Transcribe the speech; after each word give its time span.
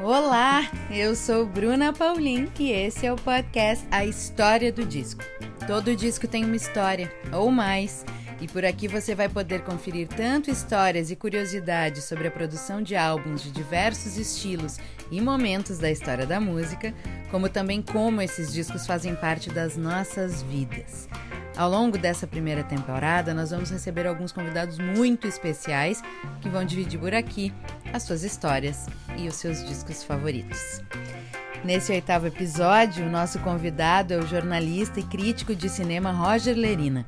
Olá, 0.00 0.68
eu 0.90 1.14
sou 1.14 1.46
Bruna 1.46 1.92
Paulin 1.92 2.50
e 2.58 2.72
esse 2.72 3.06
é 3.06 3.12
o 3.12 3.16
podcast 3.16 3.86
A 3.92 4.04
História 4.04 4.72
do 4.72 4.84
Disco. 4.84 5.22
Todo 5.68 5.94
disco 5.94 6.26
tem 6.26 6.44
uma 6.44 6.56
história, 6.56 7.12
ou 7.32 7.48
mais, 7.48 8.04
e 8.40 8.48
por 8.48 8.64
aqui 8.64 8.88
você 8.88 9.14
vai 9.14 9.28
poder 9.28 9.62
conferir 9.62 10.08
tanto 10.08 10.50
histórias 10.50 11.12
e 11.12 11.16
curiosidades 11.16 12.04
sobre 12.04 12.26
a 12.26 12.30
produção 12.30 12.82
de 12.82 12.96
álbuns 12.96 13.44
de 13.44 13.52
diversos 13.52 14.18
estilos 14.18 14.78
e 15.12 15.20
momentos 15.20 15.78
da 15.78 15.90
história 15.92 16.26
da 16.26 16.40
música, 16.40 16.92
como 17.30 17.48
também 17.48 17.80
como 17.80 18.20
esses 18.20 18.52
discos 18.52 18.88
fazem 18.88 19.14
parte 19.14 19.48
das 19.48 19.76
nossas 19.76 20.42
vidas. 20.42 21.08
Ao 21.56 21.70
longo 21.70 21.96
dessa 21.96 22.26
primeira 22.26 22.64
temporada, 22.64 23.32
nós 23.32 23.52
vamos 23.52 23.70
receber 23.70 24.08
alguns 24.08 24.32
convidados 24.32 24.76
muito 24.76 25.28
especiais 25.28 26.02
que 26.40 26.48
vão 26.48 26.64
dividir 26.64 26.98
por 26.98 27.14
aqui 27.14 27.54
as 27.92 28.02
suas 28.02 28.24
histórias 28.24 28.86
e 29.16 29.28
os 29.28 29.34
seus 29.34 29.64
discos 29.66 30.02
favoritos. 30.02 30.82
Nesse 31.64 31.92
oitavo 31.92 32.26
episódio, 32.26 33.06
o 33.06 33.10
nosso 33.10 33.38
convidado 33.38 34.12
é 34.12 34.18
o 34.18 34.26
jornalista 34.26 35.00
e 35.00 35.02
crítico 35.02 35.54
de 35.54 35.68
cinema 35.68 36.12
Roger 36.12 36.56
Lerina. 36.56 37.06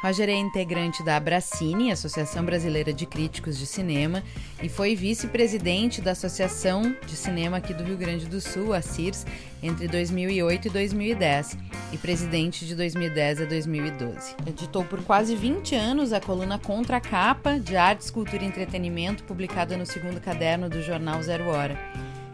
Roger 0.00 0.28
é 0.28 0.34
integrante 0.34 1.02
da 1.02 1.16
Abracine, 1.16 1.90
Associação 1.90 2.44
Brasileira 2.44 2.92
de 2.92 3.04
Críticos 3.04 3.58
de 3.58 3.66
Cinema, 3.66 4.22
e 4.62 4.68
foi 4.68 4.94
vice-presidente 4.94 6.00
da 6.00 6.12
Associação 6.12 6.94
de 7.04 7.16
Cinema 7.16 7.56
aqui 7.56 7.74
do 7.74 7.82
Rio 7.82 7.96
Grande 7.96 8.26
do 8.26 8.40
Sul, 8.40 8.72
a 8.72 8.80
CIRS, 8.80 9.26
entre 9.60 9.88
2008 9.88 10.68
e 10.68 10.70
2010, 10.70 11.58
e 11.92 11.98
presidente 11.98 12.64
de 12.64 12.76
2010 12.76 13.42
a 13.42 13.44
2012. 13.46 14.36
Editou 14.46 14.84
por 14.84 15.02
quase 15.02 15.34
20 15.34 15.74
anos 15.74 16.12
a 16.12 16.20
coluna 16.20 16.60
Contra 16.60 16.98
a 16.98 17.00
Capa, 17.00 17.58
de 17.58 17.76
Artes, 17.76 18.08
Cultura 18.08 18.44
e 18.44 18.46
Entretenimento, 18.46 19.24
publicada 19.24 19.76
no 19.76 19.84
segundo 19.84 20.20
caderno 20.20 20.68
do 20.68 20.80
jornal 20.80 21.20
Zero 21.24 21.48
Hora. 21.48 21.76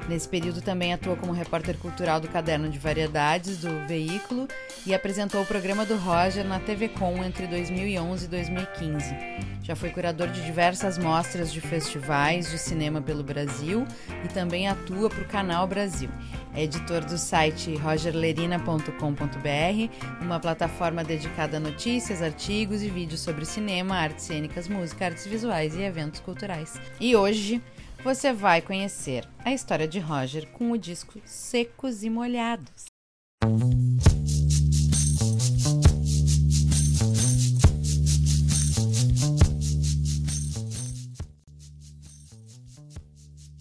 Nesse 0.09 0.29
período 0.29 0.61
também 0.61 0.93
atuou 0.93 1.17
como 1.17 1.33
repórter 1.33 1.79
cultural 1.79 2.21
do 2.21 2.29
Caderno 2.29 2.69
de 2.69 2.79
Variedades 2.79 3.59
do 3.59 3.87
Veículo 3.87 4.47
e 4.87 4.95
apresentou 4.95 5.41
o 5.41 5.47
programa 5.47 5.87
do 5.87 5.97
Roger 5.97 6.45
na 6.45 6.61
TV 6.61 6.89
Com 6.89 7.25
entre 7.25 7.47
2011 7.47 8.27
e 8.27 8.29
2015. 8.29 9.17
Já 9.63 9.75
foi 9.75 9.89
curador 9.89 10.29
de 10.29 10.45
diversas 10.45 10.99
mostras 10.99 11.51
de 11.51 11.59
festivais 11.59 12.51
de 12.51 12.59
cinema 12.59 13.01
pelo 13.01 13.25
Brasil 13.25 13.87
e 14.23 14.29
também 14.29 14.69
atua 14.69 15.09
para 15.09 15.23
o 15.23 15.27
Canal 15.27 15.67
Brasil. 15.67 16.11
É 16.55 16.65
editor 16.65 17.03
do 17.03 17.17
site 17.17 17.75
rogerlerina.com.br, 17.75 20.21
uma 20.21 20.39
plataforma 20.39 21.03
dedicada 21.03 21.57
a 21.57 21.61
notícias, 21.61 22.21
artigos 22.21 22.83
e 22.83 22.91
vídeos 22.91 23.21
sobre 23.21 23.47
cinema, 23.47 23.97
artes 23.97 24.27
cênicas, 24.27 24.69
música, 24.69 25.07
artes 25.07 25.27
visuais 25.27 25.75
e 25.75 25.83
eventos 25.83 26.21
culturais. 26.21 26.79
E 27.01 27.17
hoje 27.17 27.63
você 28.05 28.33
vai 28.35 28.61
conhecer 28.61 29.27
a 29.39 29.55
história 29.55 29.89
de 29.89 29.99
Roger 29.99 30.47
com 30.51 30.71
o 30.71 30.77
disco 30.77 31.19
Secos 31.25 32.05
e 32.05 32.11
Molhados. 32.11 32.85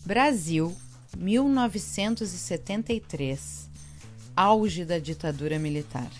Brasil, 0.05 0.75
1973 1.17 3.69
auge 4.35 4.83
da 4.83 4.99
ditadura 4.99 5.57
militar. 5.57 6.11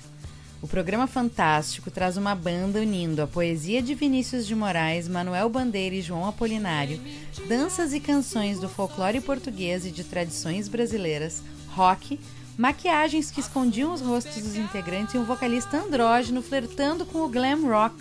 O 0.63 0.67
programa 0.67 1.07
Fantástico 1.07 1.91
traz 1.91 2.15
uma 2.15 2.33
banda 2.33 2.79
unindo 2.79 3.21
a 3.21 3.27
poesia 3.27 3.81
de 3.81 3.93
Vinícius 3.93 4.47
de 4.47 4.55
Moraes, 4.55 5.09
Manuel 5.09 5.49
Bandeira 5.49 5.93
e 5.93 6.01
João 6.01 6.25
Apolinário, 6.25 7.01
danças 7.49 7.91
e 7.91 7.99
canções 7.99 8.61
do 8.61 8.69
folclore 8.69 9.19
português 9.19 9.85
e 9.85 9.91
de 9.91 10.05
tradições 10.05 10.69
brasileiras, 10.69 11.43
rock, 11.75 12.17
maquiagens 12.57 13.29
que 13.29 13.41
escondiam 13.41 13.93
os 13.93 13.99
rostos 13.99 14.41
dos 14.41 14.55
integrantes 14.55 15.15
e 15.15 15.17
um 15.17 15.25
vocalista 15.25 15.75
andrógeno 15.75 16.41
flertando 16.41 17.05
com 17.05 17.23
o 17.23 17.27
glam 17.27 17.67
rock. 17.67 17.97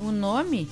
O 0.00 0.10
nome? 0.10 0.70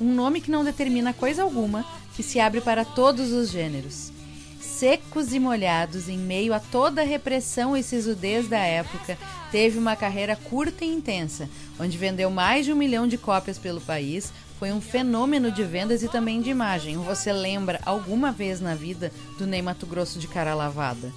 Um 0.00 0.14
nome 0.14 0.40
que 0.40 0.50
não 0.52 0.62
determina 0.62 1.12
coisa 1.12 1.42
alguma, 1.42 1.84
que 2.14 2.22
se 2.22 2.38
abre 2.38 2.60
para 2.60 2.84
todos 2.84 3.32
os 3.32 3.50
gêneros 3.50 4.12
secos 4.60 5.32
e 5.32 5.38
molhados 5.38 6.08
em 6.08 6.18
meio 6.18 6.54
a 6.54 6.60
toda 6.60 7.02
a 7.02 7.04
repressão 7.04 7.76
e 7.76 7.82
sisudez 7.82 8.48
da 8.48 8.58
época, 8.58 9.18
teve 9.50 9.78
uma 9.78 9.96
carreira 9.96 10.36
curta 10.36 10.84
e 10.84 10.92
intensa, 10.92 11.48
onde 11.78 11.98
vendeu 11.98 12.30
mais 12.30 12.64
de 12.64 12.72
um 12.72 12.76
milhão 12.76 13.06
de 13.06 13.18
cópias 13.18 13.58
pelo 13.58 13.80
país, 13.80 14.32
foi 14.58 14.72
um 14.72 14.80
fenômeno 14.80 15.52
de 15.52 15.62
vendas 15.62 16.02
e 16.02 16.08
também 16.08 16.40
de 16.40 16.50
imagem. 16.50 16.96
Você 16.96 17.32
lembra 17.32 17.80
alguma 17.86 18.32
vez 18.32 18.60
na 18.60 18.74
vida 18.74 19.12
do 19.38 19.46
Ney 19.46 19.62
Mato 19.62 19.86
Grosso 19.86 20.18
de 20.18 20.26
cara 20.26 20.54
lavada? 20.54 21.12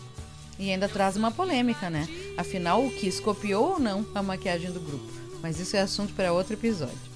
E 0.60 0.70
ainda 0.70 0.88
traz 0.88 1.18
uma 1.18 1.32
polêmica, 1.32 1.90
né? 1.90 2.08
Afinal, 2.38 2.86
o 2.86 2.92
Kiss 2.92 3.20
copiou 3.20 3.74
ou 3.74 3.80
não 3.80 4.06
a 4.14 4.22
maquiagem 4.22 4.72
do 4.72 4.80
grupo? 4.80 5.12
Mas 5.42 5.60
isso 5.60 5.76
é 5.76 5.82
assunto 5.82 6.14
para 6.14 6.32
outro 6.32 6.54
episódio. 6.54 7.12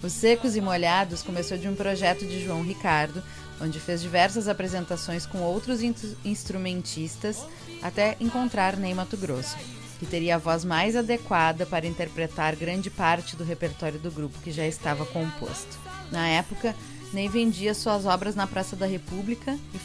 Os 0.00 0.12
Secos 0.12 0.56
e 0.56 0.60
Molhados 0.60 1.22
começou 1.22 1.56
de 1.56 1.68
um 1.68 1.74
projeto 1.74 2.24
de 2.24 2.44
João 2.44 2.62
Ricardo, 2.62 3.22
onde 3.62 3.78
fez 3.78 4.02
diversas 4.02 4.48
apresentações 4.48 5.24
com 5.24 5.40
outros 5.40 5.80
instrumentistas 6.24 7.44
até 7.80 8.16
encontrar 8.20 8.76
Ney 8.76 8.92
Mato 8.92 9.16
Grosso, 9.16 9.56
que 9.98 10.06
teria 10.06 10.34
a 10.34 10.38
voz 10.38 10.64
mais 10.64 10.96
adequada 10.96 11.64
para 11.64 11.86
interpretar 11.86 12.56
grande 12.56 12.90
parte 12.90 13.36
do 13.36 13.44
repertório 13.44 13.98
do 13.98 14.10
grupo 14.10 14.40
que 14.40 14.50
já 14.50 14.66
estava 14.66 15.06
composto. 15.06 15.78
Na 16.10 16.28
época, 16.28 16.74
Ney 17.12 17.28
vendia 17.28 17.74
suas 17.74 18.04
obras 18.06 18.34
na 18.34 18.46
Praça 18.46 18.74
da 18.74 18.86
República 18.86 19.58
e 19.72 19.78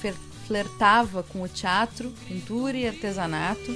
flertava 0.47 1.23
com 1.23 1.41
o 1.41 1.47
teatro, 1.47 2.11
pintura 2.27 2.77
e 2.77 2.87
artesanato 2.87 3.75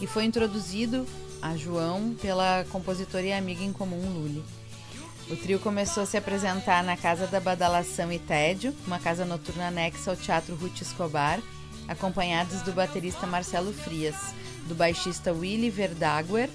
e 0.00 0.06
foi 0.06 0.24
introduzido 0.24 1.06
a 1.40 1.56
João 1.56 2.14
pela 2.20 2.64
compositora 2.70 3.26
e 3.26 3.32
amiga 3.32 3.62
em 3.62 3.72
comum 3.72 4.00
Lully. 4.12 4.61
O 5.30 5.36
trio 5.36 5.58
começou 5.58 6.02
a 6.02 6.06
se 6.06 6.16
apresentar 6.16 6.82
na 6.84 6.96
Casa 6.96 7.26
da 7.26 7.40
Badalação 7.40 8.12
e 8.12 8.18
Tédio, 8.18 8.74
uma 8.86 8.98
casa 8.98 9.24
noturna 9.24 9.68
anexa 9.68 10.10
ao 10.10 10.16
Teatro 10.16 10.54
Ruth 10.54 10.82
Escobar, 10.82 11.40
acompanhados 11.88 12.60
do 12.62 12.72
baterista 12.72 13.26
Marcelo 13.26 13.72
Frias, 13.72 14.16
do 14.66 14.74
baixista 14.74 15.32
Willy 15.32 15.70
Verdaguer 15.70 16.50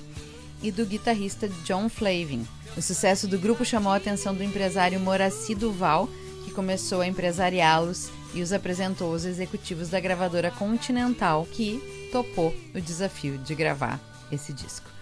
e 0.62 0.72
do 0.72 0.86
guitarrista 0.86 1.48
John 1.66 1.90
Flavin. 1.90 2.46
O 2.76 2.82
sucesso 2.82 3.28
do 3.28 3.40
grupo 3.40 3.66
chamou 3.66 3.92
a 3.92 3.98
atenção 3.98 4.36
do 4.36 4.44
empresário 4.44 5.00
Moraci 5.00 5.56
Duval, 5.56 6.08
que 6.46 6.52
começou 6.52 7.02
a 7.02 7.08
empresariá-los 7.08 8.10
e 8.34 8.42
os 8.42 8.54
apresentou 8.54 9.14
aos 9.14 9.26
executivos 9.26 9.90
da 9.90 10.00
gravadora 10.00 10.52
Continental, 10.52 11.48
que 11.52 12.10
topou 12.12 12.54
o 12.76 12.82
desafio 12.82 13.38
de 13.40 13.56
gravar 13.56 14.00
esse 14.32 14.54
disco. 14.54 14.97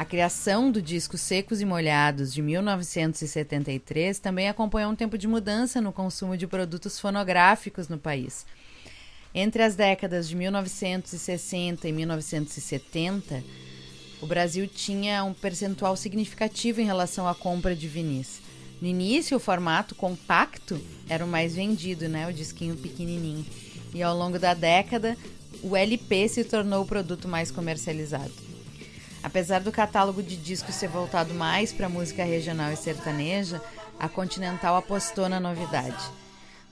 A 0.00 0.04
criação 0.06 0.72
do 0.72 0.80
disco 0.80 1.18
Secos 1.18 1.60
e 1.60 1.66
Molhados 1.66 2.32
de 2.32 2.40
1973 2.40 4.18
também 4.18 4.48
acompanhou 4.48 4.90
um 4.90 4.96
tempo 4.96 5.18
de 5.18 5.28
mudança 5.28 5.78
no 5.78 5.92
consumo 5.92 6.38
de 6.38 6.46
produtos 6.46 6.98
fonográficos 6.98 7.86
no 7.86 7.98
país. 7.98 8.46
Entre 9.34 9.62
as 9.62 9.76
décadas 9.76 10.26
de 10.26 10.34
1960 10.36 11.86
e 11.86 11.92
1970, 11.92 13.44
o 14.22 14.26
Brasil 14.26 14.66
tinha 14.66 15.22
um 15.22 15.34
percentual 15.34 15.94
significativo 15.98 16.80
em 16.80 16.86
relação 16.86 17.28
à 17.28 17.34
compra 17.34 17.76
de 17.76 17.86
vinis. 17.86 18.40
No 18.80 18.88
início, 18.88 19.36
o 19.36 19.40
formato 19.40 19.94
compacto 19.94 20.80
era 21.10 21.22
o 21.22 21.28
mais 21.28 21.54
vendido, 21.54 22.08
né? 22.08 22.26
o 22.26 22.32
disquinho 22.32 22.74
pequenininho. 22.74 23.44
E 23.92 24.02
ao 24.02 24.16
longo 24.16 24.38
da 24.38 24.54
década, 24.54 25.14
o 25.62 25.76
LP 25.76 26.26
se 26.26 26.42
tornou 26.42 26.84
o 26.84 26.86
produto 26.86 27.28
mais 27.28 27.50
comercializado. 27.50 28.49
Apesar 29.22 29.60
do 29.60 29.70
catálogo 29.70 30.22
de 30.22 30.36
discos 30.36 30.74
ser 30.74 30.88
voltado 30.88 31.34
mais 31.34 31.72
para 31.72 31.88
música 31.88 32.24
regional 32.24 32.72
e 32.72 32.76
sertaneja, 32.76 33.62
a 33.98 34.08
Continental 34.08 34.76
apostou 34.76 35.28
na 35.28 35.38
novidade. 35.38 36.02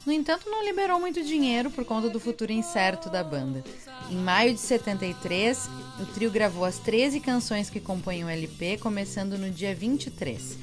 No 0.07 0.13
entanto, 0.13 0.49
não 0.49 0.65
liberou 0.65 0.99
muito 0.99 1.23
dinheiro 1.23 1.71
por 1.71 1.85
conta 1.85 2.09
do 2.09 2.19
futuro 2.19 2.51
incerto 2.51 3.11
da 3.11 3.23
banda. 3.23 3.63
Em 4.11 4.17
maio 4.17 4.55
de 4.55 4.61
73, 4.61 5.69
o 6.01 6.07
trio 6.07 6.31
gravou 6.31 6.65
as 6.65 6.79
13 6.79 7.21
canções 7.21 7.69
que 7.69 7.79
compõem 7.79 8.25
o 8.25 8.29
LP, 8.29 8.79
começando 8.79 9.37
no 9.37 9.51
dia 9.51 9.75
23. 9.75 10.57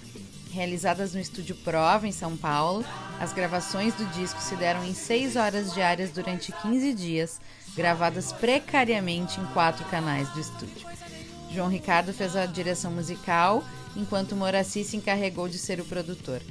Realizadas 0.51 1.13
no 1.13 1.19
estúdio 1.19 1.55
Prova, 1.57 2.07
em 2.07 2.11
São 2.11 2.35
Paulo, 2.35 2.83
as 3.19 3.33
gravações 3.33 3.93
do 3.93 4.05
disco 4.05 4.41
se 4.41 4.55
deram 4.55 4.83
em 4.83 4.95
6 4.95 5.35
horas 5.35 5.73
diárias 5.73 6.09
durante 6.09 6.51
15 6.51 6.93
dias, 6.93 7.39
gravadas 7.75 8.31
precariamente 8.31 9.39
em 9.39 9.45
quatro 9.47 9.85
canais 9.85 10.27
do 10.29 10.39
estúdio. 10.39 10.87
João 11.55 11.69
Ricardo 11.69 12.11
fez 12.11 12.35
a 12.35 12.45
direção 12.45 12.91
musical, 12.91 13.63
enquanto 13.95 14.35
Moraci 14.35 14.83
se 14.83 14.97
encarregou 14.97 15.47
de 15.47 15.57
ser 15.57 15.79
o 15.79 15.85
produtor. 15.85 16.41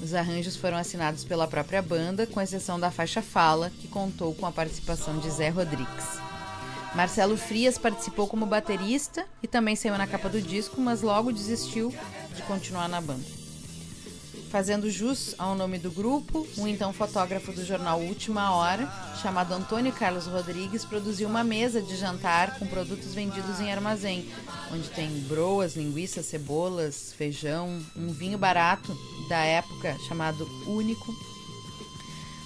Os 0.00 0.14
arranjos 0.14 0.56
foram 0.56 0.78
assinados 0.78 1.24
pela 1.24 1.46
própria 1.46 1.82
banda, 1.82 2.26
com 2.26 2.40
exceção 2.40 2.80
da 2.80 2.90
faixa 2.90 3.20
Fala, 3.20 3.68
que 3.68 3.86
contou 3.86 4.34
com 4.34 4.46
a 4.46 4.52
participação 4.52 5.18
de 5.18 5.30
Zé 5.30 5.50
Rodrigues. 5.50 6.18
Marcelo 6.94 7.36
Frias 7.36 7.76
participou 7.76 8.26
como 8.26 8.46
baterista 8.46 9.26
e 9.42 9.46
também 9.46 9.76
saiu 9.76 9.98
na 9.98 10.06
capa 10.06 10.30
do 10.30 10.40
disco, 10.40 10.80
mas 10.80 11.02
logo 11.02 11.30
desistiu 11.30 11.94
de 12.34 12.40
continuar 12.42 12.88
na 12.88 13.00
banda. 13.00 13.45
Fazendo 14.56 14.90
jus 14.90 15.34
ao 15.36 15.54
nome 15.54 15.78
do 15.78 15.90
grupo, 15.90 16.48
um 16.56 16.66
então 16.66 16.90
fotógrafo 16.90 17.52
do 17.52 17.62
jornal 17.62 18.00
Última 18.00 18.54
Hora, 18.54 18.90
chamado 19.20 19.52
Antônio 19.52 19.92
Carlos 19.92 20.24
Rodrigues, 20.24 20.82
produziu 20.82 21.28
uma 21.28 21.44
mesa 21.44 21.82
de 21.82 21.94
jantar 21.94 22.58
com 22.58 22.66
produtos 22.66 23.12
vendidos 23.12 23.60
em 23.60 23.70
armazém, 23.70 24.26
onde 24.72 24.88
tem 24.88 25.10
broas, 25.28 25.76
linguiças, 25.76 26.24
cebolas, 26.24 27.12
feijão, 27.12 27.78
um 27.94 28.08
vinho 28.08 28.38
barato 28.38 28.96
da 29.28 29.44
época 29.44 29.94
chamado 30.08 30.48
Único. 30.66 31.14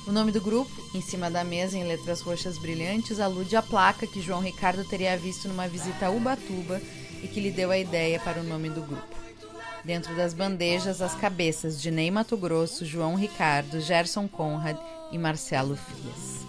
O 0.05 0.11
nome 0.11 0.33
do 0.33 0.41
grupo, 0.41 0.73
em 0.93 1.01
cima 1.01 1.31
da 1.31 1.45
mesa 1.45 1.79
em 1.79 1.85
letras 1.85 2.23
roxas 2.23 2.59
brilhantes, 2.59 3.21
alude 3.21 3.55
à 3.55 3.63
placa 3.63 4.05
que 4.05 4.21
João 4.21 4.41
Ricardo 4.41 4.85
teria 4.85 5.17
visto 5.17 5.47
numa 5.47 5.69
visita 5.69 6.07
a 6.07 6.11
Ubatuba 6.11 6.83
e 7.23 7.29
que 7.29 7.39
lhe 7.39 7.53
deu 7.53 7.71
a 7.71 7.79
ideia 7.79 8.19
para 8.19 8.41
o 8.41 8.45
nome 8.45 8.69
do 8.69 8.81
grupo. 8.81 9.30
Dentro 9.85 10.15
das 10.15 10.35
bandejas, 10.35 11.01
as 11.01 11.15
cabeças 11.15 11.81
de 11.81 11.91
Ney 11.91 12.11
Mato 12.11 12.37
Grosso, 12.37 12.85
João 12.85 13.15
Ricardo, 13.15 13.81
Gerson 13.81 14.29
Conrad 14.29 14.77
e 15.11 15.17
Marcelo 15.17 15.75
Frias. 15.75 16.41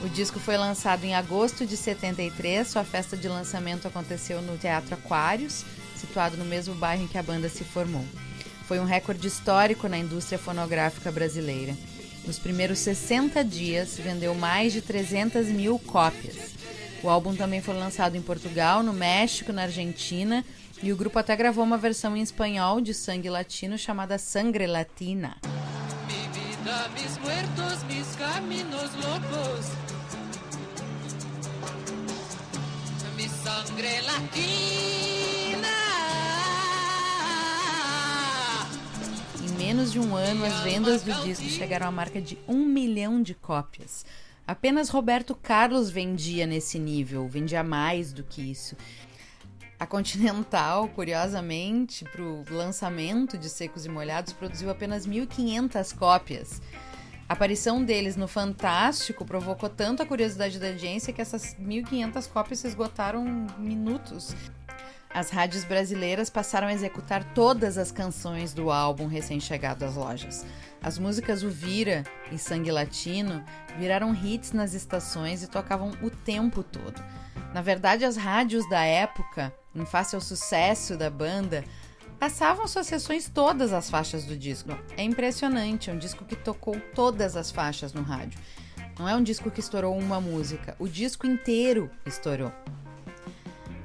O 0.00 0.08
disco 0.08 0.40
foi 0.40 0.56
lançado 0.56 1.04
em 1.04 1.14
agosto 1.14 1.66
de 1.66 1.76
73. 1.76 2.66
Sua 2.66 2.84
festa 2.84 3.16
de 3.16 3.28
lançamento 3.28 3.86
aconteceu 3.86 4.40
no 4.40 4.56
Teatro 4.56 4.94
Aquários, 4.94 5.64
situado 5.94 6.36
no 6.38 6.44
mesmo 6.44 6.74
bairro 6.74 7.04
em 7.04 7.06
que 7.06 7.18
a 7.18 7.22
banda 7.22 7.48
se 7.50 7.64
formou. 7.64 8.04
Foi 8.66 8.80
um 8.80 8.84
recorde 8.84 9.28
histórico 9.28 9.86
na 9.86 9.98
indústria 9.98 10.38
fonográfica 10.38 11.12
brasileira. 11.12 11.76
Nos 12.24 12.38
primeiros 12.38 12.78
60 12.78 13.44
dias, 13.44 13.98
vendeu 13.98 14.34
mais 14.34 14.72
de 14.72 14.80
300 14.80 15.48
mil 15.48 15.78
cópias. 15.78 16.36
O 17.02 17.08
álbum 17.08 17.34
também 17.34 17.60
foi 17.60 17.74
lançado 17.74 18.16
em 18.16 18.22
Portugal, 18.22 18.82
no 18.82 18.92
México, 18.92 19.52
na 19.52 19.62
Argentina 19.62 20.44
e 20.82 20.92
o 20.92 20.96
grupo 20.96 21.18
até 21.18 21.36
gravou 21.36 21.62
uma 21.62 21.78
versão 21.78 22.16
em 22.16 22.22
espanhol 22.22 22.80
de 22.80 22.92
sangue 22.92 23.30
latino 23.30 23.78
chamada 23.78 24.18
Sangre 24.18 24.66
Latina. 24.66 25.36
vida, 26.08 26.88
mis 26.88 27.18
muertos, 27.18 27.82
mis 27.84 28.16
caminos 28.16 28.90
locos. 28.96 29.66
Mi 33.16 33.28
sangre 33.28 34.00
latina. 34.00 35.68
Em 39.40 39.48
menos 39.56 39.92
de 39.92 40.00
um 40.00 40.16
ano, 40.16 40.44
as 40.44 40.60
vendas 40.60 41.02
do 41.02 41.12
disco 41.22 41.44
chegaram 41.44 41.86
à 41.86 41.92
marca 41.92 42.20
de 42.20 42.38
um 42.48 42.64
milhão 42.64 43.22
de 43.22 43.34
cópias. 43.34 44.04
Apenas 44.44 44.88
Roberto 44.88 45.36
Carlos 45.36 45.90
vendia 45.90 46.46
nesse 46.46 46.78
nível, 46.78 47.28
vendia 47.28 47.62
mais 47.62 48.12
do 48.12 48.24
que 48.24 48.42
isso. 48.42 48.76
A 49.82 49.86
Continental, 49.86 50.86
curiosamente, 50.90 52.04
para 52.04 52.22
o 52.22 52.44
lançamento 52.52 53.36
de 53.36 53.50
Secos 53.50 53.84
e 53.84 53.88
Molhados, 53.88 54.32
produziu 54.32 54.70
apenas 54.70 55.08
1.500 55.08 55.96
cópias. 55.96 56.62
A 57.28 57.32
aparição 57.32 57.82
deles 57.82 58.14
no 58.14 58.28
Fantástico 58.28 59.24
provocou 59.24 59.68
tanto 59.68 60.00
a 60.00 60.06
curiosidade 60.06 60.60
da 60.60 60.68
audiência 60.68 61.12
que 61.12 61.20
essas 61.20 61.56
1.500 61.56 62.28
cópias 62.28 62.60
se 62.60 62.68
esgotaram 62.68 63.26
em 63.26 63.60
minutos. 63.60 64.36
As 65.12 65.30
rádios 65.30 65.64
brasileiras 65.64 66.30
passaram 66.30 66.68
a 66.68 66.72
executar 66.72 67.34
todas 67.34 67.76
as 67.76 67.90
canções 67.90 68.54
do 68.54 68.70
álbum 68.70 69.08
recém-chegado 69.08 69.84
às 69.84 69.96
lojas. 69.96 70.46
As 70.80 70.96
músicas 70.96 71.42
Uvira 71.42 72.04
e 72.30 72.38
Sangue 72.38 72.70
Latino 72.70 73.44
viraram 73.76 74.14
hits 74.14 74.52
nas 74.52 74.74
estações 74.74 75.42
e 75.42 75.48
tocavam 75.48 75.90
o 76.00 76.08
tempo 76.08 76.62
todo. 76.62 77.02
Na 77.52 77.60
verdade, 77.60 78.04
as 78.04 78.16
rádios 78.16 78.66
da 78.70 78.84
época 78.84 79.52
em 79.74 79.84
face 79.84 80.14
ao 80.14 80.20
sucesso 80.20 80.96
da 80.96 81.10
banda, 81.10 81.64
passavam 82.18 82.68
suas 82.68 82.86
sessões 82.86 83.28
todas 83.28 83.72
as 83.72 83.90
faixas 83.90 84.24
do 84.24 84.36
disco. 84.36 84.70
É 84.96 85.02
impressionante, 85.02 85.90
é 85.90 85.92
um 85.92 85.98
disco 85.98 86.24
que 86.24 86.36
tocou 86.36 86.80
todas 86.94 87.36
as 87.36 87.50
faixas 87.50 87.92
no 87.92 88.02
rádio. 88.02 88.38
Não 88.98 89.08
é 89.08 89.16
um 89.16 89.22
disco 89.22 89.50
que 89.50 89.60
estourou 89.60 89.98
uma 89.98 90.20
música, 90.20 90.76
o 90.78 90.86
disco 90.86 91.26
inteiro 91.26 91.90
estourou. 92.06 92.52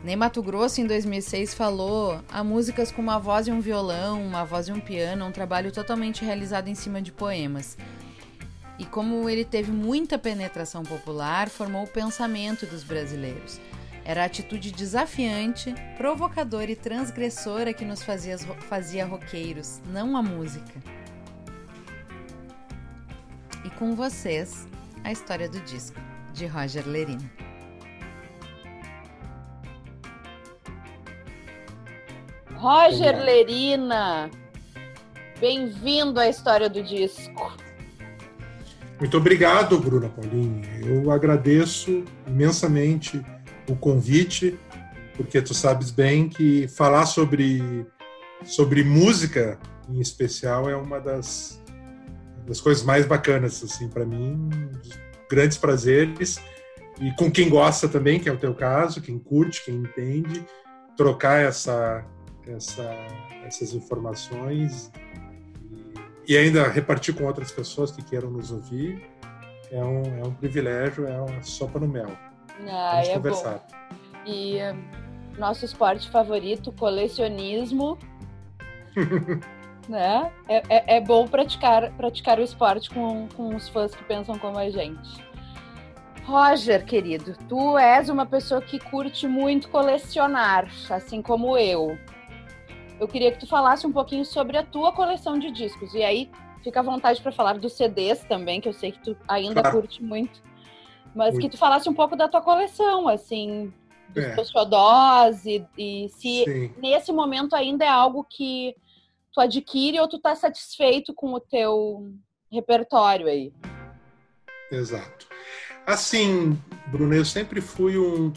Ney 0.04 0.16
Mato 0.16 0.42
Grosso, 0.44 0.80
em 0.80 0.88
2006, 0.88 1.54
falou 1.54 2.22
há 2.30 2.44
músicas 2.44 2.92
com 2.92 3.02
uma 3.02 3.18
voz 3.18 3.48
e 3.48 3.52
um 3.52 3.60
violão, 3.60 4.22
uma 4.22 4.46
voz 4.46 4.68
e 4.68 4.72
um 4.72 4.80
piano, 4.80 5.26
um 5.26 5.32
trabalho 5.32 5.72
totalmente 5.72 6.24
realizado 6.24 6.68
em 6.68 6.76
cima 6.76 7.02
de 7.02 7.12
poemas. 7.12 7.78
E 8.80 8.86
como 8.86 9.28
ele 9.28 9.44
teve 9.44 9.72
muita 9.72 10.20
penetração 10.20 10.84
popular, 10.84 11.50
formou 11.50 11.84
o 11.84 11.88
pensamento 11.88 12.66
dos 12.68 12.84
brasileiros. 12.84 13.60
Era 14.08 14.22
a 14.22 14.26
atitude 14.26 14.72
desafiante, 14.72 15.76
provocadora 15.98 16.72
e 16.72 16.78
transgressora 16.78 17.74
que 17.74 17.84
nos 17.84 18.02
fazia, 18.02 18.38
fazia 18.38 19.06
roqueiros, 19.06 19.82
não 19.88 20.16
a 20.16 20.24
música. 20.24 20.82
E 23.66 23.70
com 23.72 23.98
vocês, 23.98 24.66
a 25.04 25.12
história 25.12 25.50
do 25.50 25.60
disco, 25.60 26.00
de 26.34 26.46
Roger 26.46 26.88
Lerina. 26.88 27.30
Roger 32.56 33.22
Lerina, 33.26 34.32
bem-vindo 35.38 36.18
à 36.18 36.30
história 36.30 36.70
do 36.70 36.82
disco. 36.82 37.58
Muito 39.02 39.18
obrigado, 39.18 39.78
Bruna 39.78 40.08
Paulinho. 40.08 40.64
Eu 40.82 41.12
agradeço 41.12 42.06
imensamente 42.26 43.22
o 43.70 43.76
convite, 43.76 44.58
porque 45.16 45.42
tu 45.42 45.54
sabes 45.54 45.92
bem 45.92 46.30
que 46.30 46.68
falar 46.68 47.06
sobre, 47.06 47.86
sobre 48.44 48.84
música, 48.84 49.60
em 49.90 50.00
especial, 50.00 50.70
é 50.70 50.76
uma 50.76 51.00
das, 51.00 51.62
das 52.46 52.62
coisas 52.62 52.84
mais 52.84 53.06
bacanas, 53.06 53.64
assim, 53.64 53.90
para 53.90 54.06
mim, 54.06 54.50
grandes 55.30 55.58
prazeres. 55.58 56.40
E 57.00 57.12
com 57.14 57.30
quem 57.32 57.50
gosta 57.50 57.88
também, 57.88 58.20
que 58.20 58.28
é 58.28 58.32
o 58.32 58.38
teu 58.38 58.54
caso, 58.54 59.02
quem 59.02 59.20
curte, 59.20 59.64
quem 59.66 59.76
entende, 59.76 60.46
trocar 60.96 61.44
essa, 61.44 62.04
essa, 62.48 62.84
essas 63.46 63.74
informações 63.74 64.92
e, 66.28 66.34
e 66.34 66.38
ainda 66.38 66.68
repartir 66.68 67.14
com 67.14 67.26
outras 67.26 67.52
pessoas 67.52 67.92
que 67.92 68.04
queiram 68.04 68.32
nos 68.32 68.52
ouvir 68.52 69.02
é 69.72 69.84
um, 69.84 70.20
é 70.20 70.24
um 70.24 70.34
privilégio, 70.34 71.06
é 71.08 71.20
uma 71.20 71.44
sopa 71.44 71.80
no 71.80 71.88
mel. 71.88 72.10
Ah, 72.68 72.92
Vamos 72.94 73.10
é 73.10 73.14
conversar. 73.14 73.54
Bom. 73.54 73.88
E 74.26 74.60
nosso 75.38 75.66
esporte 75.66 76.10
favorito, 76.10 76.72
colecionismo. 76.72 77.98
né? 79.88 80.32
É, 80.48 80.64
é, 80.70 80.98
é, 80.98 81.02
bom 81.02 81.28
praticar, 81.28 81.92
praticar 81.94 82.40
o 82.40 82.44
esporte 82.44 82.90
com, 82.90 83.28
com 83.36 83.56
os 83.56 83.70
fãs 83.70 83.96
que 83.96 84.04
pensam 84.04 84.38
como 84.38 84.58
a 84.58 84.70
gente. 84.70 85.26
Roger, 86.26 86.84
querido, 86.84 87.38
tu 87.48 87.78
és 87.78 88.10
uma 88.10 88.26
pessoa 88.26 88.62
que 88.62 88.80
curte 88.80 89.26
muito 89.28 89.70
colecionar, 89.70 90.68
assim 90.90 91.22
como 91.22 91.58
eu. 91.58 91.98
Eu 93.00 93.08
queria 93.08 93.32
que 93.32 93.40
tu 93.40 93.48
falasse 93.48 93.88
um 93.88 93.92
pouquinho 93.94 94.26
sobre 94.26 94.58
a 94.58 94.64
tua 94.64 94.92
coleção 94.92 95.40
de 95.40 95.52
discos. 95.52 95.94
E 95.94 96.04
aí, 96.04 96.30
fica 96.64 96.82
à 96.82 96.84
vontade 96.84 97.22
para 97.22 97.32
falar 97.32 97.58
dos 97.58 97.74
CDs 97.74 98.26
também, 98.26 98.60
que 98.60 98.68
eu 98.68 98.74
sei 98.74 98.92
que 98.92 99.00
tu 99.00 99.16
ainda 99.26 99.62
claro. 99.62 99.78
curte 99.78 100.04
muito. 100.04 100.42
Mas 101.18 101.34
muito. 101.34 101.46
que 101.46 101.50
tu 101.50 101.58
falasse 101.58 101.90
um 101.90 101.96
pouco 101.96 102.16
da 102.16 102.28
tua 102.28 102.42
coleção, 102.42 103.08
assim, 103.08 103.74
dos 104.10 104.24
é. 104.24 104.36
teus 104.36 104.52
xodós 104.52 105.44
e, 105.48 105.66
e 105.76 106.10
se 106.10 106.44
Sim. 106.46 106.72
nesse 106.78 107.12
momento 107.12 107.56
ainda 107.56 107.84
é 107.84 107.90
algo 107.90 108.24
que 108.24 108.76
tu 109.34 109.42
adquire 109.42 110.00
ou 110.00 110.08
tu 110.08 110.20
tá 110.20 110.36
satisfeito 110.36 111.16
com 111.16 111.34
o 111.34 111.40
teu 111.40 112.14
repertório 112.52 113.26
aí. 113.26 113.52
Exato. 114.72 115.28
Assim, 115.88 116.56
Bruno, 116.86 117.16
eu 117.16 117.26
sempre 117.26 117.62
fui 117.62 117.98
um, 117.98 118.32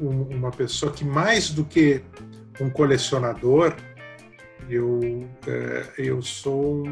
um, 0.00 0.22
uma 0.34 0.50
pessoa 0.50 0.90
que 0.90 1.04
mais 1.04 1.50
do 1.50 1.66
que 1.66 2.02
um 2.58 2.70
colecionador, 2.70 3.76
eu, 4.70 5.28
é, 5.46 5.92
eu 5.98 6.22
sou 6.22 6.86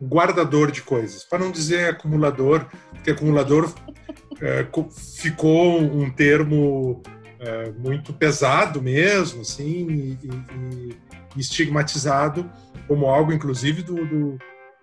um 0.00 0.06
guardador 0.06 0.70
de 0.70 0.82
coisas, 0.82 1.24
para 1.24 1.40
não 1.40 1.50
dizer 1.50 1.88
acumulador, 1.88 2.66
porque 2.92 3.10
acumulador 3.10 3.72
é, 4.44 4.66
ficou 5.16 5.80
um 5.80 6.10
termo 6.10 7.02
é, 7.40 7.70
muito 7.72 8.12
pesado 8.12 8.82
mesmo, 8.82 9.40
assim, 9.40 9.86
e, 9.88 10.18
e, 10.22 10.96
e, 11.36 11.40
estigmatizado 11.40 12.50
como 12.86 13.06
algo, 13.06 13.32
inclusive, 13.32 13.82
do, 13.82 14.04
do 14.06 14.38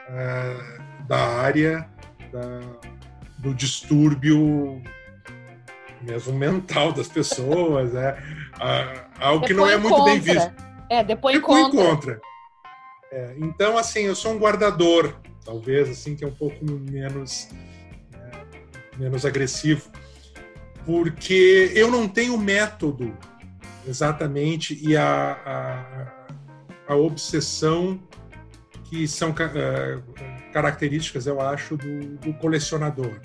é, 0.10 0.80
da 1.08 1.20
área 1.20 1.88
da, 2.32 2.60
do 3.39 3.53
distúrbio 3.53 4.82
mesmo 6.01 6.34
mental 6.34 6.91
das 6.91 7.08
pessoas, 7.08 7.94
né? 7.94 8.18
algo 9.20 9.46
que 9.46 9.53
não 9.53 9.70
é 9.70 9.77
muito 9.77 10.03
bem 10.03 10.20
visto. 10.20 10.51
É, 10.89 11.03
depois 11.03 11.39
contra. 11.39 11.84
contra. 11.84 12.22
É, 13.12 13.36
então, 13.38 13.77
assim, 13.77 14.01
eu 14.01 14.15
sou 14.15 14.34
um 14.34 14.38
guardador, 14.38 15.15
talvez, 15.46 15.89
assim, 15.89 16.15
que 16.15 16.24
é 16.24 16.27
um 16.27 16.34
pouco 16.34 16.65
menos, 16.65 17.50
menos 19.01 19.25
agressivo, 19.25 19.89
porque 20.86 21.72
eu 21.74 21.89
não 21.89 22.08
tenho 22.08 22.38
método 22.38 23.17
exatamente 23.88 24.79
e 24.79 24.96
a, 24.96 26.24
a, 26.88 26.93
a 26.93 26.96
obsessão 26.96 28.00
que 28.86 29.08
são 29.08 29.31
uh, 29.31 30.53
características, 30.53 31.25
eu 31.25 31.41
acho, 31.41 31.77
do, 31.77 32.17
do 32.17 32.34
colecionador. 32.34 33.20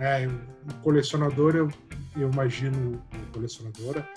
É, 0.00 0.26
o 0.26 0.74
colecionador, 0.82 1.54
eu, 1.54 1.68
eu 2.16 2.30
imagino, 2.30 3.02
colecionadora, 3.32 4.08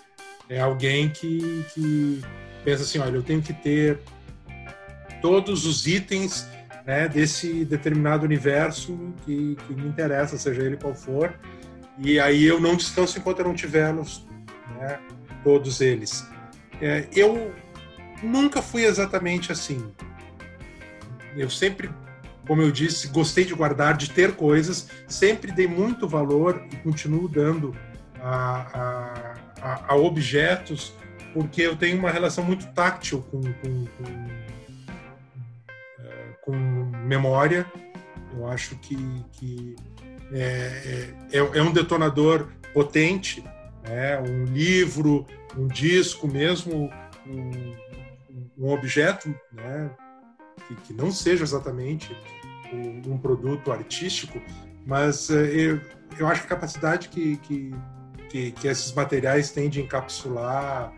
é 0.47 0.61
alguém 0.61 1.09
que, 1.09 1.65
que 1.73 2.21
pensa 2.63 2.83
assim, 2.83 2.99
olha, 2.99 3.15
eu 3.15 3.23
tenho 3.23 3.41
que 3.41 3.53
ter 3.53 3.99
todos 5.21 5.65
os 5.65 5.85
itens 5.85 6.47
né, 6.87 7.09
desse 7.09 7.65
determinado 7.65 8.23
universo 8.23 8.97
que, 9.25 9.57
que, 9.67 9.73
me 9.73 9.85
interessa, 9.85 10.37
seja 10.37 10.63
ele 10.63 10.77
qual 10.77 10.95
for, 10.95 11.37
e 11.99 12.17
aí 12.17 12.45
eu 12.45 12.61
não 12.61 12.77
descanso 12.77 13.19
enquanto 13.19 13.39
eu 13.39 13.45
não 13.45 13.53
tiver 13.53 13.93
né, 13.93 14.99
todos 15.43 15.81
eles. 15.81 16.25
É, 16.81 17.05
eu 17.13 17.53
nunca 18.23 18.61
fui 18.61 18.85
exatamente 18.85 19.51
assim. 19.51 19.91
Eu 21.35 21.49
sempre, 21.49 21.89
como 22.47 22.61
eu 22.61 22.71
disse, 22.71 23.09
gostei 23.09 23.43
de 23.43 23.53
guardar, 23.53 23.97
de 23.97 24.09
ter 24.09 24.33
coisas, 24.35 24.87
sempre 25.07 25.51
dei 25.51 25.67
muito 25.67 26.07
valor 26.07 26.65
e 26.71 26.75
continuo 26.77 27.27
dando 27.27 27.75
a, 28.21 29.35
a, 29.61 29.85
a 29.89 29.95
objetos, 29.95 30.93
porque 31.33 31.63
eu 31.63 31.75
tenho 31.75 31.99
uma 31.99 32.09
relação 32.09 32.45
muito 32.45 32.65
táctil 32.67 33.25
com, 33.29 33.41
com, 33.41 33.85
com 33.85 34.27
memória. 37.07 37.65
Eu 38.33 38.47
acho 38.47 38.75
que, 38.77 38.95
que 39.33 39.75
é, 40.31 41.13
é, 41.31 41.37
é, 41.37 41.61
um 41.61 41.71
detonador 41.71 42.49
potente, 42.73 43.43
né? 43.83 44.19
um 44.19 44.45
livro, 44.45 45.25
um 45.57 45.67
disco 45.67 46.27
mesmo, 46.27 46.91
um, 47.25 47.75
um 48.57 48.69
objeto 48.69 49.33
né? 49.51 49.89
que, 50.67 50.75
que, 50.75 50.93
não 50.93 51.11
seja 51.11 51.43
exatamente 51.43 52.15
um, 52.71 53.13
um 53.13 53.17
produto 53.17 53.71
artístico, 53.71 54.39
mas 54.85 55.29
é, 55.31 55.45
eu, 55.45 55.81
eu 56.19 56.27
acho 56.27 56.41
que 56.41 56.47
a 56.47 56.49
capacidade 56.49 57.09
que, 57.09 57.37
que 57.37 57.73
que, 58.29 58.51
que 58.51 58.67
esses 58.67 58.91
materiais 58.93 59.51
têm 59.51 59.69
de 59.69 59.81
encapsular 59.81 60.93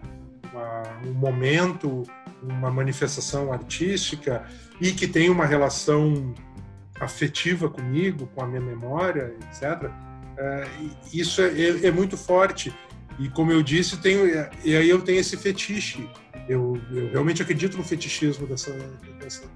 uma, 0.52 0.84
um 1.06 1.14
momento, 1.14 2.04
uma 2.42 2.72
manifestação 2.72 3.52
artística 3.52 4.46
e 4.80 4.92
que 4.92 5.08
tem 5.08 5.30
uma 5.30 5.46
relação 5.46 6.34
afetiva 7.00 7.70
comigo, 7.70 8.28
com 8.36 8.44
a 8.44 8.48
minha 8.48 8.62
memória, 8.62 9.34
etc. 9.42 9.90
É, 10.38 10.68
isso 11.14 11.42
é, 11.42 11.48
é, 11.48 11.88
é, 11.88 11.92
muito 11.92 12.18
forte. 12.18 12.74
E 13.18 13.30
como 13.30 13.52
eu 13.52 13.62
disse, 13.62 13.98
tenho, 13.98 14.26
e 14.64 14.76
aí 14.76 14.90
eu 14.90 15.02
tenho 15.02 15.20
esse 15.20 15.36
fetiche. 15.36 16.10
Eu, 16.48 16.80
eu 16.92 17.10
realmente 17.12 17.42
acredito 17.42 17.78
no 17.78 17.84
fetichismo 17.84 18.48
dessa, 18.48 18.72
dessa, 19.20 19.50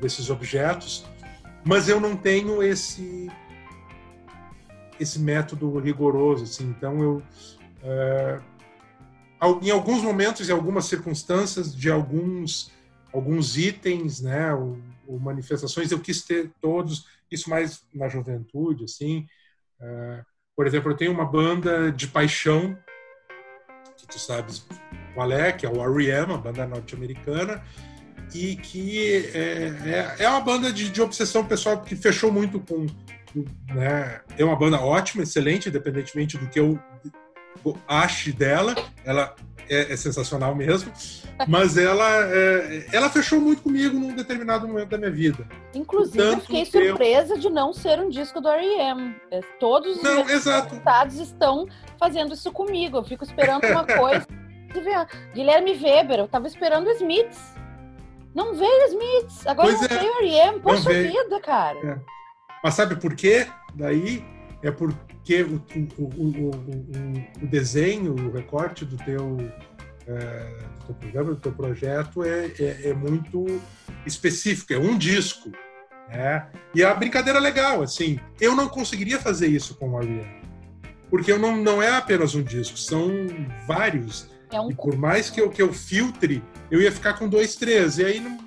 desses 0.00 0.30
objetos, 0.30 1.04
mas 1.64 1.88
eu 1.88 2.00
não 2.00 2.16
tenho 2.16 2.62
esse 2.62 3.30
esse 4.98 5.20
método 5.20 5.78
rigoroso, 5.78 6.44
assim. 6.44 6.68
Então 6.76 7.00
eu 7.00 7.22
é, 7.82 8.40
em 9.62 9.70
alguns 9.70 10.02
momentos, 10.02 10.48
em 10.48 10.52
algumas 10.52 10.86
circunstâncias, 10.86 11.74
de 11.74 11.90
alguns 11.90 12.72
alguns 13.12 13.56
itens, 13.56 14.20
né, 14.20 14.52
ou, 14.52 14.78
ou, 15.06 15.18
manifestações, 15.18 15.90
eu 15.90 16.00
quis 16.00 16.22
ter 16.22 16.50
todos. 16.60 17.06
Isso 17.30 17.48
mais 17.50 17.84
na 17.92 18.08
juventude, 18.08 18.84
assim. 18.84 19.26
É, 19.80 20.24
por 20.56 20.66
exemplo, 20.66 20.90
eu 20.90 20.96
tenho 20.96 21.12
uma 21.12 21.24
banda 21.24 21.92
de 21.92 22.06
paixão 22.08 22.76
que 23.96 24.06
tu 24.06 24.18
sabes 24.18 24.66
qual 25.14 25.30
é, 25.32 25.52
que 25.52 25.66
é 25.66 25.68
o 25.68 25.82
R.E.M., 25.82 26.32
a 26.32 26.38
banda 26.38 26.66
norte-americana, 26.66 27.62
e 28.34 28.56
que 28.56 29.26
é, 29.34 30.16
é, 30.18 30.24
é, 30.24 30.28
uma 30.28 30.40
banda 30.40 30.72
de, 30.72 30.90
de 30.90 31.02
obsessão 31.02 31.44
pessoal 31.44 31.82
que 31.82 31.96
fechou 31.96 32.30
muito 32.30 32.60
com 32.60 32.86
né, 33.74 34.20
é 34.36 34.44
uma 34.44 34.56
banda 34.56 34.80
ótima, 34.80 35.22
excelente, 35.22 35.68
independentemente 35.68 36.38
do 36.38 36.48
que 36.48 36.58
eu 36.58 36.78
ache 37.86 38.32
dela. 38.32 38.74
Ela 39.04 39.34
é, 39.68 39.92
é 39.92 39.96
sensacional 39.96 40.54
mesmo, 40.54 40.90
mas 41.46 41.76
ela, 41.76 42.08
é, 42.24 42.86
ela 42.92 43.10
fechou 43.10 43.40
muito 43.40 43.62
comigo 43.62 43.98
num 43.98 44.14
determinado 44.14 44.66
momento 44.66 44.88
da 44.88 44.98
minha 44.98 45.10
vida. 45.10 45.46
Inclusive, 45.74 46.18
eu 46.18 46.40
fiquei 46.40 46.64
surpresa 46.64 47.34
eu... 47.34 47.38
de 47.38 47.50
não 47.50 47.72
ser 47.72 48.00
um 48.00 48.08
disco 48.08 48.40
do 48.40 48.48
R.E.M. 48.48 49.14
É, 49.30 49.40
todos 49.60 49.96
os 49.96 50.02
não, 50.02 50.26
estados 50.28 51.18
estão 51.18 51.68
fazendo 51.98 52.34
isso 52.34 52.50
comigo. 52.50 52.96
Eu 52.96 53.04
fico 53.04 53.24
esperando 53.24 53.64
uma 53.66 53.84
coisa. 53.86 54.26
Guilherme 55.34 55.72
Weber, 55.72 56.18
eu 56.20 56.28
tava 56.28 56.46
esperando 56.46 56.86
o 56.86 56.92
Smiths. 56.92 57.54
Não 58.34 58.54
veio 58.54 58.86
Smiths, 58.86 59.46
agora 59.46 59.68
pois 59.68 59.80
não 59.80 59.96
é. 59.96 60.00
veio 60.00 60.12
o 60.12 60.18
R.E.M. 60.20 60.60
Poxa 60.60 60.90
vida, 60.90 61.40
cara. 61.40 61.78
É. 61.78 61.98
Mas 62.62 62.74
sabe 62.74 62.96
por 62.96 63.14
quê? 63.14 63.46
Daí 63.74 64.24
é 64.62 64.70
porque 64.70 65.42
o, 65.42 65.62
o, 65.98 66.04
o, 66.04 66.50
o 67.42 67.46
desenho, 67.46 68.14
o 68.14 68.32
recorte 68.32 68.84
do 68.84 68.96
teu, 68.96 69.36
é, 70.06 70.58
do 70.80 70.86
teu 70.86 70.94
programa, 70.94 71.30
do 71.30 71.36
teu 71.36 71.52
projeto 71.52 72.24
é, 72.24 72.50
é, 72.58 72.88
é 72.90 72.94
muito 72.94 73.46
específico, 74.06 74.72
é 74.72 74.78
um 74.78 74.96
disco. 74.96 75.50
Né? 76.08 76.48
E 76.74 76.82
é 76.82 76.86
uma 76.86 76.94
brincadeira 76.94 77.38
legal, 77.38 77.82
assim. 77.82 78.18
Eu 78.40 78.56
não 78.56 78.68
conseguiria 78.68 79.20
fazer 79.20 79.48
isso 79.48 79.74
com 79.76 79.90
o 79.90 79.98
Ariane. 79.98 80.38
Porque 81.10 81.30
eu 81.30 81.38
não, 81.38 81.56
não 81.56 81.82
é 81.82 81.90
apenas 81.90 82.34
um 82.34 82.42
disco, 82.42 82.76
são 82.76 83.10
vários. 83.66 84.30
É 84.50 84.60
um... 84.60 84.70
E 84.70 84.74
por 84.74 84.96
mais 84.96 85.30
que 85.30 85.40
eu, 85.40 85.50
que 85.50 85.62
eu 85.62 85.72
filtre, 85.72 86.42
eu 86.70 86.80
ia 86.80 86.92
ficar 86.92 87.14
com 87.14 87.28
dois, 87.28 87.56
três. 87.56 87.98
E 87.98 88.04
aí 88.04 88.20
não 88.20 88.38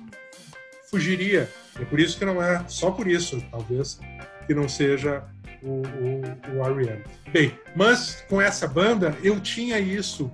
fugiria 0.90 1.48
é 1.80 1.84
por 1.84 1.98
isso 1.98 2.18
que 2.18 2.24
não 2.24 2.42
é, 2.42 2.64
só 2.68 2.90
por 2.90 3.06
isso, 3.06 3.42
talvez, 3.50 3.98
que 4.46 4.54
não 4.54 4.68
seja 4.68 5.24
o, 5.62 5.82
o, 5.82 6.58
o 6.58 6.64
R.E.M. 6.66 7.02
Bem, 7.32 7.58
mas 7.74 8.24
com 8.28 8.40
essa 8.40 8.66
banda 8.66 9.16
eu 9.22 9.40
tinha 9.40 9.78
isso 9.78 10.30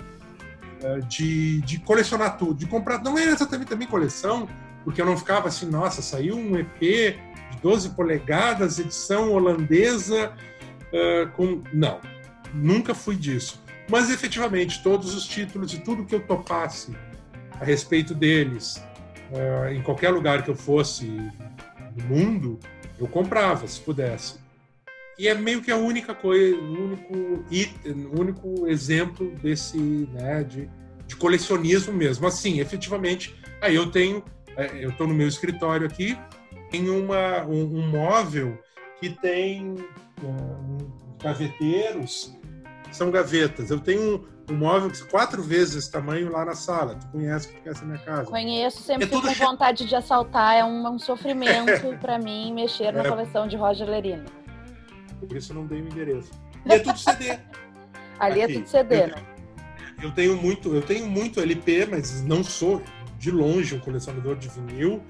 uh, 0.82 1.00
de, 1.06 1.60
de 1.62 1.78
colecionar 1.80 2.36
tudo, 2.36 2.54
de 2.54 2.66
comprar, 2.66 3.02
não 3.02 3.18
era 3.18 3.30
exatamente 3.30 3.68
também 3.68 3.86
coleção, 3.86 4.48
porque 4.84 5.00
eu 5.00 5.06
não 5.06 5.16
ficava 5.16 5.48
assim, 5.48 5.66
nossa, 5.66 6.00
saiu 6.00 6.36
um 6.36 6.58
EP 6.58 6.80
de 6.80 7.58
12 7.62 7.90
polegadas, 7.90 8.78
edição 8.78 9.32
holandesa, 9.32 10.32
uh, 10.92 11.28
com... 11.32 11.62
Não, 11.72 12.00
nunca 12.54 12.94
fui 12.94 13.16
disso. 13.16 13.62
Mas 13.90 14.10
efetivamente, 14.10 14.82
todos 14.82 15.14
os 15.14 15.26
títulos 15.26 15.72
e 15.72 15.78
tudo 15.78 16.04
que 16.04 16.14
eu 16.14 16.20
topasse 16.20 16.94
a 17.60 17.64
respeito 17.64 18.14
deles, 18.14 18.82
uh, 19.30 19.68
em 19.72 19.82
qualquer 19.82 20.10
lugar 20.10 20.42
que 20.42 20.50
eu 20.50 20.56
fosse 20.56 21.06
no 21.96 22.04
mundo, 22.04 22.58
eu 22.98 23.06
comprava, 23.06 23.66
se 23.66 23.80
pudesse. 23.80 24.38
E 25.18 25.26
é 25.26 25.34
meio 25.34 25.60
que 25.60 25.70
a 25.70 25.76
única 25.76 26.14
coisa, 26.14 26.56
o 26.56 26.84
único, 26.84 27.14
o 27.14 28.20
único 28.20 28.68
exemplo 28.68 29.34
desse, 29.42 29.76
né, 30.12 30.44
de, 30.44 30.70
de 31.06 31.16
colecionismo 31.16 31.92
mesmo. 31.92 32.26
Assim, 32.26 32.60
efetivamente, 32.60 33.34
aí 33.60 33.74
eu 33.74 33.90
tenho, 33.90 34.22
é, 34.56 34.84
eu 34.84 34.90
estou 34.90 35.08
no 35.08 35.14
meu 35.14 35.26
escritório 35.26 35.86
aqui, 35.86 36.16
tem 36.70 36.88
uma, 36.88 37.44
um, 37.44 37.78
um 37.78 37.88
móvel 37.88 38.58
que 39.00 39.10
tem 39.10 39.74
um, 40.22 40.78
gaveteiros, 41.20 42.32
são 42.92 43.10
gavetas. 43.10 43.70
Eu 43.70 43.80
tenho 43.80 44.24
um 44.48 44.54
móvel 44.54 44.90
quatro 45.10 45.42
vezes 45.42 45.74
esse 45.74 45.90
tamanho 45.90 46.30
lá 46.30 46.44
na 46.44 46.54
sala. 46.54 46.94
Tu 46.94 47.06
conhece 47.08 47.48
que 47.48 47.68
essa 47.68 47.84
minha 47.84 47.98
casa? 47.98 48.30
Conheço, 48.30 48.82
sempre 48.82 49.06
é 49.06 49.08
com 49.08 49.20
vontade 49.20 49.84
de 49.84 49.96
assaltar. 49.96 50.54
É 50.56 50.64
um, 50.64 50.88
um 50.88 50.98
sofrimento 50.98 51.96
para 52.00 52.18
mim 52.18 52.52
mexer 52.52 52.92
na 52.92 53.02
é... 53.02 53.08
coleção 53.08 53.48
de 53.48 53.56
Roger 53.56 53.88
Lerino. 53.88 54.37
Por 55.26 55.36
isso 55.36 55.52
não 55.54 55.66
dei 55.66 55.80
o 55.80 55.86
endereço. 55.86 56.30
E 56.66 56.72
é 56.72 56.78
tudo 56.80 56.98
CD. 56.98 57.38
Ali 58.18 58.40
é 58.40 58.44
Aqui. 58.44 58.52
é 58.52 58.56
tudo 58.56 58.68
CD, 58.68 59.02
eu, 59.02 59.06
né? 59.08 59.14
Eu 60.02 60.10
tenho 60.12 60.36
muito, 60.36 60.74
eu 60.74 60.82
tenho 60.82 61.06
muito 61.06 61.40
LP, 61.40 61.86
mas 61.86 62.22
não 62.22 62.42
sou 62.44 62.82
de 63.18 63.30
longe 63.30 63.74
um 63.74 63.80
colecionador 63.80 64.36
de 64.36 64.48
vinil 64.48 65.02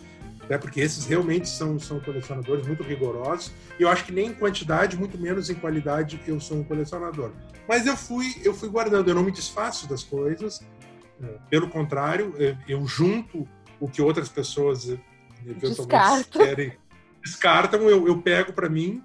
né, 0.48 0.56
porque 0.56 0.80
esses 0.80 1.04
realmente 1.04 1.48
são, 1.48 1.78
são 1.78 2.00
colecionadores 2.00 2.66
muito 2.66 2.82
rigorosos, 2.82 3.52
e 3.78 3.82
eu 3.82 3.88
acho 3.88 4.04
que 4.04 4.12
nem 4.12 4.28
em 4.28 4.34
quantidade, 4.34 4.96
muito 4.96 5.18
menos 5.18 5.50
em 5.50 5.54
qualidade, 5.54 6.20
eu 6.26 6.40
sou 6.40 6.58
um 6.58 6.64
colecionador. 6.64 7.32
Mas 7.68 7.86
eu 7.86 7.96
fui, 7.96 8.34
eu 8.42 8.54
fui 8.54 8.68
guardando, 8.68 9.08
eu 9.08 9.14
não 9.14 9.22
me 9.22 9.30
desfaço 9.30 9.86
das 9.86 10.02
coisas, 10.02 10.60
né, 11.20 11.28
pelo 11.50 11.68
contrário, 11.68 12.34
eu 12.66 12.86
junto 12.86 13.46
o 13.78 13.88
que 13.88 14.00
outras 14.00 14.28
pessoas 14.28 14.96
eventualmente 15.46 16.28
querem, 16.30 16.72
descartam, 17.22 17.82
eu, 17.82 18.06
eu 18.06 18.22
pego 18.22 18.52
para 18.52 18.68
mim, 18.68 19.04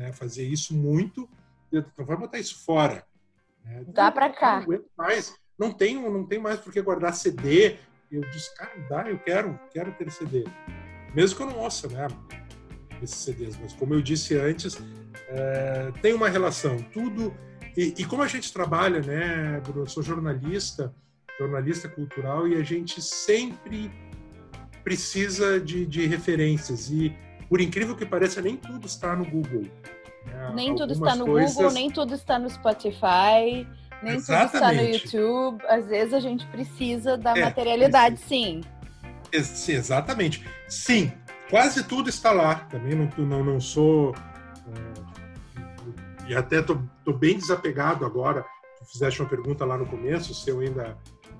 né, 0.00 0.14
fazer 0.14 0.44
isso 0.44 0.74
muito, 0.74 1.28
não 1.70 2.06
vai 2.06 2.16
botar 2.16 2.38
isso 2.38 2.64
fora. 2.64 3.04
Né? 3.62 3.84
Dá 3.88 4.10
para 4.10 4.30
cá. 4.30 4.64
Não 4.66 4.82
mais, 4.96 5.34
não 5.58 5.70
tenho, 5.70 6.10
não 6.10 6.24
tenho 6.24 6.42
mais 6.42 6.58
por 6.58 6.72
que 6.72 6.80
guardar 6.80 7.14
CD, 7.14 7.76
eu 8.10 8.22
disse, 8.22 8.56
cara, 8.56 8.72
dá, 8.88 9.10
eu 9.10 9.18
quero, 9.18 9.60
quero 9.70 9.92
ter 9.92 10.10
CD. 10.10 10.44
Mesmo 11.14 11.36
que 11.36 11.42
eu 11.42 11.46
não 11.48 11.58
ouça, 11.58 11.86
né? 11.88 12.08
Esses 13.02 13.16
CDs, 13.16 13.58
mas 13.60 13.74
como 13.74 13.92
eu 13.92 14.00
disse 14.00 14.36
antes, 14.38 14.78
é, 15.28 15.92
tem 16.00 16.14
uma 16.14 16.30
relação. 16.30 16.78
Tudo. 16.94 17.34
E, 17.76 17.94
e, 17.98 18.04
como 18.06 18.22
a 18.22 18.26
gente 18.26 18.50
trabalha, 18.52 19.00
né, 19.00 19.60
Bruno? 19.60 19.82
Eu 19.82 19.86
sou 19.86 20.02
jornalista, 20.02 20.94
jornalista 21.38 21.88
cultural, 21.88 22.48
e 22.48 22.54
a 22.54 22.62
gente 22.62 23.02
sempre 23.02 23.92
precisa 24.82 25.60
de, 25.60 25.84
de 25.84 26.06
referências 26.06 26.90
e, 26.90 27.14
por 27.50 27.60
incrível 27.60 27.96
que 27.96 28.06
pareça, 28.06 28.40
nem 28.40 28.56
tudo 28.56 28.86
está 28.86 29.16
no 29.16 29.24
Google. 29.24 29.62
Né? 30.24 30.52
Nem 30.54 30.70
Algumas 30.70 30.80
tudo 30.80 30.92
está 30.92 31.16
no 31.16 31.26
coisas... 31.26 31.54
Google, 31.56 31.72
nem 31.72 31.90
tudo 31.90 32.14
está 32.14 32.38
no 32.38 32.48
Spotify, 32.48 33.66
nem 34.00 34.14
Exatamente. 34.14 34.52
tudo 34.52 34.54
está 34.54 34.72
no 34.72 34.82
YouTube. 34.82 35.64
Às 35.68 35.86
vezes 35.86 36.14
a 36.14 36.20
gente 36.20 36.46
precisa 36.46 37.18
da 37.18 37.36
é, 37.36 37.44
materialidade, 37.44 38.20
sim. 38.20 38.60
Exatamente. 39.32 40.46
Sim, 40.68 41.12
quase 41.50 41.82
tudo 41.82 42.08
está 42.08 42.30
lá. 42.30 42.54
Também 42.54 42.94
não, 42.94 43.26
não, 43.26 43.44
não 43.44 43.60
sou. 43.60 44.12
Uh, 44.12 45.10
e 46.28 46.34
até 46.36 46.62
tô, 46.62 46.78
bem 47.12 47.36
desapegado 47.36 48.06
agora. 48.06 48.44
Tu 48.78 48.92
fizeste 48.92 49.20
uma 49.20 49.28
pergunta 49.28 49.64
lá 49.64 49.76
no 49.76 49.86
começo, 49.86 50.32
se 50.32 50.48
eu 50.48 50.60
ainda 50.60 50.96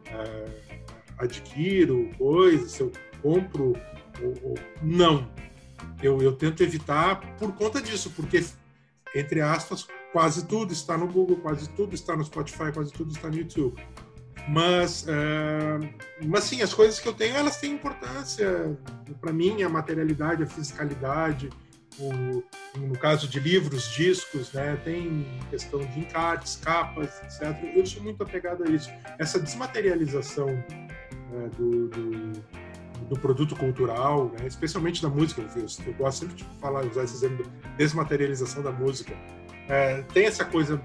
uh, 0.09 0.83
adquiro 1.19 2.11
coisas, 2.19 2.73
se 2.73 2.81
eu 2.81 2.91
compro 3.23 3.75
ou, 4.21 4.51
ou... 4.51 4.55
não. 4.83 5.31
Eu, 6.03 6.21
eu 6.23 6.33
tento 6.33 6.63
evitar 6.63 7.21
por 7.37 7.53
conta 7.53 7.81
disso, 7.81 8.11
porque, 8.17 8.45
entre 9.15 9.41
aspas, 9.41 9.87
quase 10.13 10.47
tudo 10.47 10.73
está 10.73 10.97
no 10.97 11.07
Google, 11.07 11.37
quase 11.37 11.69
tudo 11.71 11.95
está 11.95 12.17
no 12.17 12.25
Spotify, 12.25 12.73
quase 12.73 12.93
tudo 12.93 13.13
está 13.13 13.29
no 13.29 13.37
YouTube. 13.37 13.81
Mas, 14.49 15.05
uh, 15.05 16.27
mas 16.27 16.45
sim, 16.45 16.63
as 16.63 16.73
coisas 16.73 16.99
que 16.99 17.07
eu 17.07 17.13
tenho, 17.13 17.37
elas 17.37 17.59
têm 17.59 17.73
importância. 17.73 18.77
Para 19.21 19.33
mim, 19.33 19.63
a 19.63 19.69
materialidade, 19.69 20.43
a 20.43 20.47
fiscalidade, 20.47 21.51
o, 21.99 22.43
no 22.79 22.99
caso 22.99 23.29
de 23.29 23.39
livros, 23.39 23.93
discos, 23.93 24.53
né, 24.53 24.81
tem 24.85 25.27
questão 25.51 25.81
de 25.81 26.01
encartes, 26.01 26.57
capas, 26.57 27.21
etc. 27.23 27.57
Eu 27.75 27.85
sou 27.85 28.03
muito 28.03 28.23
apegado 28.23 28.65
a 28.65 28.71
isso. 28.71 28.91
Essa 29.19 29.39
desmaterialização 29.39 30.47
né, 30.47 31.51
do, 31.57 31.89
do, 31.89 32.33
do, 33.09 33.19
produto 33.19 33.57
cultural, 33.57 34.31
né, 34.39 34.47
especialmente 34.47 35.03
da 35.03 35.09
música, 35.09 35.43
eu, 35.57 35.67
eu 35.87 35.93
gosto 35.95 36.21
sempre 36.21 36.37
de 36.37 36.45
falar, 36.61 36.85
usar 36.85 37.05
esse 37.05 37.15
exemplo 37.15 37.45
de 37.45 37.51
desmaterialização 37.77 38.63
da 38.63 38.71
música. 38.71 39.15
É, 39.69 40.03
tem 40.13 40.27
essa 40.27 40.45
coisa 40.45 40.81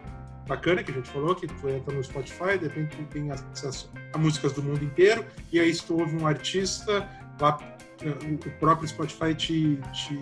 bacana 0.48 0.84
que 0.84 0.92
a 0.92 0.94
gente 0.94 1.10
falou, 1.10 1.36
que 1.36 1.48
tu 1.48 1.70
entra 1.70 1.94
no 1.94 2.04
Spotify, 2.04 2.58
de 2.60 2.68
repente 2.68 2.98
tem 3.12 3.32
acesso 3.32 3.92
a 4.14 4.18
músicas 4.18 4.54
do 4.54 4.62
mundo 4.62 4.84
inteiro, 4.84 5.26
e 5.52 5.60
aí 5.60 5.74
se 5.74 5.84
tu 5.84 6.00
ouve 6.00 6.16
um 6.16 6.28
artista, 6.28 7.10
lá 7.40 7.58
o 8.04 8.60
próprio 8.60 8.88
Spotify 8.88 9.34
te, 9.34 9.80
te 9.94 10.20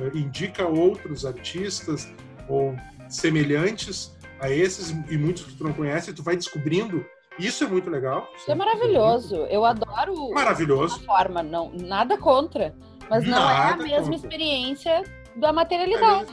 eh, 0.00 0.10
indica 0.14 0.66
outros 0.66 1.24
artistas 1.24 2.12
ou 2.48 2.76
semelhantes 3.08 4.14
a 4.40 4.50
esses 4.50 4.90
e 5.08 5.16
muitos 5.16 5.44
que 5.44 5.54
tu 5.54 5.64
não 5.64 5.72
conhece, 5.72 6.12
tu 6.12 6.22
vai 6.22 6.36
descobrindo. 6.36 7.04
Isso 7.38 7.64
é 7.64 7.66
muito 7.66 7.90
legal. 7.90 8.28
Isso 8.36 8.50
é 8.50 8.54
maravilhoso. 8.54 9.36
Eu 9.46 9.64
adoro. 9.64 10.30
Maravilhoso. 10.30 11.00
forma, 11.04 11.42
não, 11.42 11.72
nada 11.72 12.16
contra, 12.16 12.74
mas 13.10 13.24
não 13.24 13.32
nada 13.32 13.70
é 13.70 13.72
a 13.72 13.76
mesma 13.76 14.02
contra. 14.02 14.14
experiência 14.14 15.02
da 15.36 15.52
materialidade. 15.52 16.30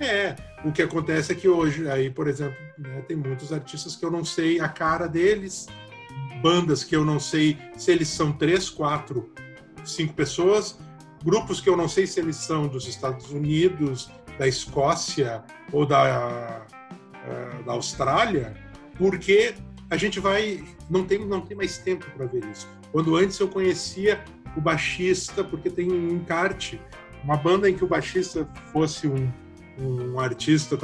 É, 0.00 0.06
é, 0.06 0.36
o 0.64 0.72
que 0.72 0.82
acontece 0.82 1.32
é 1.32 1.34
que 1.34 1.48
hoje, 1.48 1.88
aí, 1.90 2.10
por 2.10 2.28
exemplo, 2.28 2.56
né, 2.78 3.02
tem 3.06 3.16
muitos 3.16 3.52
artistas 3.52 3.96
que 3.96 4.04
eu 4.04 4.10
não 4.10 4.24
sei 4.24 4.60
a 4.60 4.68
cara 4.68 5.08
deles, 5.08 5.66
bandas 6.40 6.84
que 6.84 6.94
eu 6.94 7.04
não 7.04 7.18
sei 7.18 7.58
se 7.76 7.90
eles 7.90 8.08
são 8.08 8.32
três, 8.32 8.70
quatro 8.70 9.32
cinco 9.84 10.14
pessoas, 10.14 10.78
grupos 11.24 11.60
que 11.60 11.68
eu 11.68 11.76
não 11.76 11.88
sei 11.88 12.06
se 12.06 12.20
eles 12.20 12.36
são 12.36 12.68
dos 12.68 12.86
Estados 12.86 13.30
Unidos, 13.30 14.10
da 14.38 14.46
Escócia 14.46 15.42
ou 15.72 15.86
da, 15.86 16.66
uh, 16.70 17.64
da 17.64 17.72
Austrália, 17.72 18.54
porque 18.96 19.54
a 19.92 19.96
gente 19.96 20.18
vai 20.18 20.64
não 20.88 21.04
tem 21.04 21.24
não 21.24 21.40
tem 21.40 21.56
mais 21.56 21.78
tempo 21.78 22.10
para 22.16 22.26
ver 22.26 22.44
isso. 22.46 22.68
Quando 22.90 23.16
antes 23.16 23.38
eu 23.38 23.48
conhecia 23.48 24.22
o 24.56 24.60
baixista 24.60 25.44
porque 25.44 25.70
tem 25.70 25.90
um 25.90 26.08
encarte, 26.10 26.80
uma 27.22 27.36
banda 27.36 27.68
em 27.68 27.74
que 27.74 27.84
o 27.84 27.86
baixista 27.86 28.48
fosse 28.72 29.06
um, 29.06 29.30
um 29.78 30.18
artista, 30.18 30.76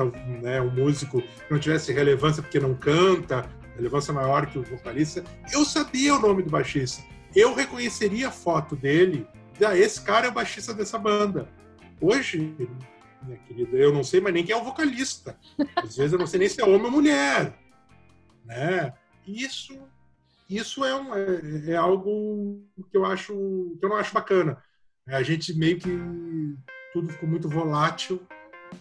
né, 0.43 0.61
um 0.61 0.71
músico 0.71 1.21
que 1.21 1.51
não 1.51 1.59
tivesse 1.59 1.93
relevância 1.93 2.43
porque 2.43 2.61
não 2.61 2.75
canta, 2.75 3.49
relevância 3.77 4.13
maior 4.13 4.47
que 4.47 4.59
o 4.59 4.63
vocalista, 4.63 5.25
eu 5.53 5.65
sabia 5.65 6.15
o 6.15 6.21
nome 6.21 6.43
do 6.43 6.51
baixista 6.51 7.03
eu 7.35 7.55
reconheceria 7.55 8.29
a 8.29 8.33
foto 8.33 8.75
dele. 8.75 9.27
Ah, 9.65 9.77
esse 9.77 10.01
cara 10.01 10.27
é 10.27 10.31
o 10.31 10.33
baixista 10.33 10.73
dessa 10.73 10.99
banda. 10.99 11.49
Hoje, 12.01 12.55
minha 13.23 13.39
querida, 13.39 13.77
eu 13.77 13.93
não 13.93 14.05
sei 14.05 14.21
mais 14.21 14.35
nem 14.35 14.45
quem 14.45 14.55
é 14.55 14.59
o 14.59 14.65
vocalista. 14.65 15.37
Às 15.77 15.97
vezes 15.97 16.13
eu 16.13 16.19
não 16.19 16.27
sei 16.27 16.41
nem 16.41 16.49
se 16.49 16.61
é 16.61 16.65
homem 16.65 16.85
ou 16.85 16.91
mulher. 16.91 17.59
Né? 18.45 18.93
Isso, 19.29 19.79
isso 20.49 20.85
é, 20.85 20.95
um, 20.95 21.15
é, 21.15 21.73
é 21.73 21.77
algo 21.77 22.63
que 22.91 22.97
eu 22.97 23.05
acho 23.05 23.33
que 23.79 23.85
eu 23.85 23.89
não 23.91 23.97
acho 23.97 24.15
bacana. 24.15 24.63
A 25.07 25.23
gente 25.23 25.55
meio 25.55 25.79
que 25.79 25.91
tudo 26.93 27.13
ficou 27.13 27.29
muito 27.29 27.49
volátil 27.49 28.23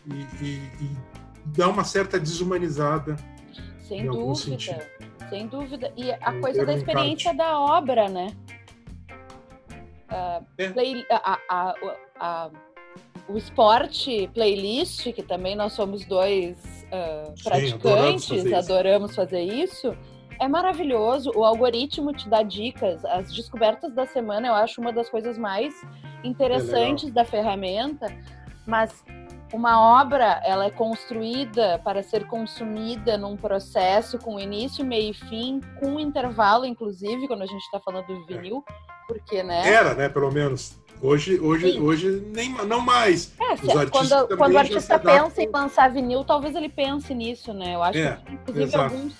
e, 0.05 0.45
e, 0.45 0.55
e 0.55 0.97
dá 1.57 1.67
uma 1.69 1.83
certa 1.83 2.19
desumanizada. 2.19 3.15
Sem 3.79 4.05
dúvida. 4.05 4.89
Sem 5.29 5.47
dúvida. 5.47 5.93
E 5.95 6.11
a 6.11 6.39
coisa 6.39 6.65
da 6.65 6.73
experiência 6.73 7.33
da 7.33 7.59
obra, 7.59 8.07
né? 8.07 8.35
É. 10.57 10.69
play, 10.69 11.05
a, 11.09 11.39
a, 12.19 12.51
o 13.27 13.37
esporte 13.37 14.29
playlist, 14.33 15.11
que 15.11 15.21
também 15.21 15.55
nós 15.55 15.73
somos 15.73 16.05
dois 16.05 16.57
uh, 16.87 17.43
praticantes, 17.43 17.73
Sim, 17.73 17.73
adoramos, 17.73 18.25
fazer 18.25 18.55
adoramos 18.55 19.15
fazer 19.15 19.41
isso, 19.41 19.97
é 20.39 20.47
maravilhoso. 20.47 21.31
O 21.35 21.43
algoritmo 21.43 22.13
te 22.13 22.27
dá 22.29 22.43
dicas. 22.43 23.03
As 23.05 23.33
descobertas 23.33 23.93
da 23.93 24.05
semana 24.05 24.47
eu 24.47 24.53
acho 24.53 24.81
uma 24.81 24.91
das 24.91 25.09
coisas 25.09 25.37
mais 25.37 25.73
interessantes 26.23 27.09
é 27.09 27.11
da 27.11 27.25
ferramenta. 27.25 28.07
Mas 28.65 29.03
uma 29.53 30.01
obra 30.01 30.41
ela 30.43 30.65
é 30.65 30.69
construída 30.69 31.79
para 31.83 32.03
ser 32.03 32.27
consumida 32.27 33.17
num 33.17 33.37
processo 33.37 34.17
com 34.17 34.39
início, 34.39 34.85
meio 34.85 35.11
e 35.11 35.13
fim, 35.13 35.61
com 35.79 35.99
intervalo, 35.99 36.65
inclusive, 36.65 37.27
quando 37.27 37.43
a 37.43 37.45
gente 37.45 37.63
está 37.63 37.79
falando 37.79 38.07
do 38.07 38.25
vinil, 38.25 38.63
porque, 39.07 39.41
né? 39.43 39.67
Era, 39.67 39.93
né, 39.93 40.09
pelo 40.09 40.31
menos. 40.31 40.77
Hoje, 40.99 41.39
hoje, 41.39 41.79
hoje 41.79 42.23
nem, 42.33 42.49
não 42.65 42.81
mais. 42.81 43.31
É, 43.39 43.85
quando, 43.85 44.35
quando 44.35 44.53
o 44.53 44.57
artista 44.57 44.97
pensa 44.97 45.43
em 45.43 45.49
lançar 45.49 45.91
vinil, 45.91 46.23
talvez 46.23 46.55
ele 46.55 46.69
pense 46.69 47.13
nisso, 47.13 47.53
né? 47.53 47.75
Eu 47.75 47.83
acho 47.83 47.99
é, 47.99 48.17
que, 48.25 48.33
inclusive, 48.33 48.75
alguns, 48.75 49.13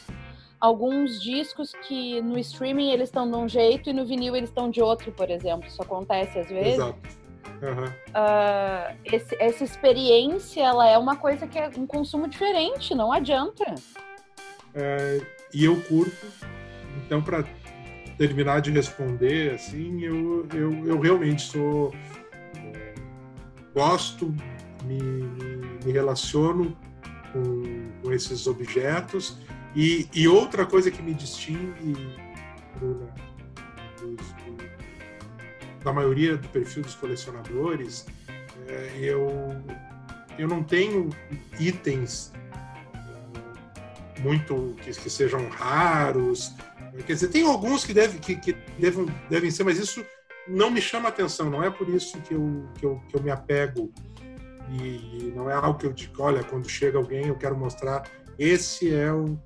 alguns 0.59 1.21
discos 1.21 1.71
que 1.87 2.21
no 2.21 2.37
streaming 2.39 2.91
eles 2.91 3.09
estão 3.09 3.29
de 3.29 3.35
um 3.37 3.47
jeito 3.47 3.89
e 3.89 3.93
no 3.93 4.05
vinil 4.05 4.35
eles 4.35 4.49
estão 4.49 4.69
de 4.69 4.81
outro, 4.81 5.11
por 5.11 5.29
exemplo. 5.29 5.67
Isso 5.67 5.81
acontece 5.81 6.39
às 6.39 6.49
vezes. 6.49 6.73
Exato. 6.73 7.27
Uhum. 7.61 7.85
Uh, 7.85 8.97
esse, 9.05 9.35
essa 9.39 9.63
experiência 9.63 10.61
ela 10.61 10.87
é 10.87 10.97
uma 10.97 11.15
coisa 11.15 11.47
que 11.47 11.57
é 11.57 11.69
um 11.77 11.87
consumo 11.87 12.27
diferente, 12.27 12.93
não 12.93 13.11
adianta. 13.11 13.65
É, 14.75 15.21
e 15.53 15.65
eu 15.65 15.81
curto, 15.83 16.27
então 17.05 17.21
para 17.21 17.43
terminar 18.17 18.61
de 18.61 18.71
responder, 18.71 19.55
assim, 19.55 20.01
eu, 20.01 20.47
eu, 20.53 20.87
eu 20.87 20.99
realmente 20.99 21.41
sou 21.41 21.93
é, 22.55 22.93
gosto, 23.73 24.33
me, 24.83 25.01
me, 25.83 25.91
relaciono 25.91 26.77
com, 27.31 27.89
com, 28.01 28.11
esses 28.11 28.45
objetos 28.45 29.37
e, 29.75 30.07
e 30.13 30.27
outra 30.27 30.65
coisa 30.65 30.89
que 30.89 31.01
me 31.01 31.13
distingue 31.13 31.95
Bruna, 32.75 33.13
da 35.83 35.93
maioria 35.93 36.37
do 36.37 36.47
perfil 36.49 36.83
dos 36.83 36.95
colecionadores, 36.95 38.05
é, 38.67 38.91
eu, 38.99 39.29
eu 40.37 40.47
não 40.47 40.63
tenho 40.63 41.09
itens 41.59 42.33
é, 42.93 44.19
muito 44.19 44.75
que, 44.81 44.91
que, 44.91 45.09
sejam 45.09 45.47
raros. 45.49 46.53
Quer 47.05 47.13
dizer, 47.13 47.27
tem 47.29 47.43
alguns 47.43 47.85
que, 47.85 47.93
deve, 47.93 48.19
que, 48.19 48.35
que 48.35 48.53
devem, 48.77 49.05
devem 49.29 49.51
ser, 49.51 49.63
mas 49.63 49.77
isso 49.77 50.05
não 50.47 50.69
me 50.69 50.81
chama 50.81 51.09
atenção. 51.09 51.49
Não 51.49 51.63
é 51.63 51.69
por 51.69 51.87
isso 51.89 52.19
que 52.21 52.33
eu, 52.33 52.67
que 52.77 52.85
eu, 52.85 53.01
que 53.07 53.15
eu 53.15 53.21
me 53.21 53.29
apego. 53.29 53.91
E 54.69 55.31
não 55.33 55.49
é 55.49 55.53
algo 55.53 55.79
que 55.79 55.85
eu 55.85 55.93
digo, 55.93 56.21
olha, 56.21 56.43
quando 56.43 56.69
chega 56.69 56.97
alguém, 56.97 57.27
eu 57.27 57.35
quero 57.35 57.57
mostrar. 57.57 58.03
Esse 58.37 58.93
é 58.93 59.11
o. 59.11 59.37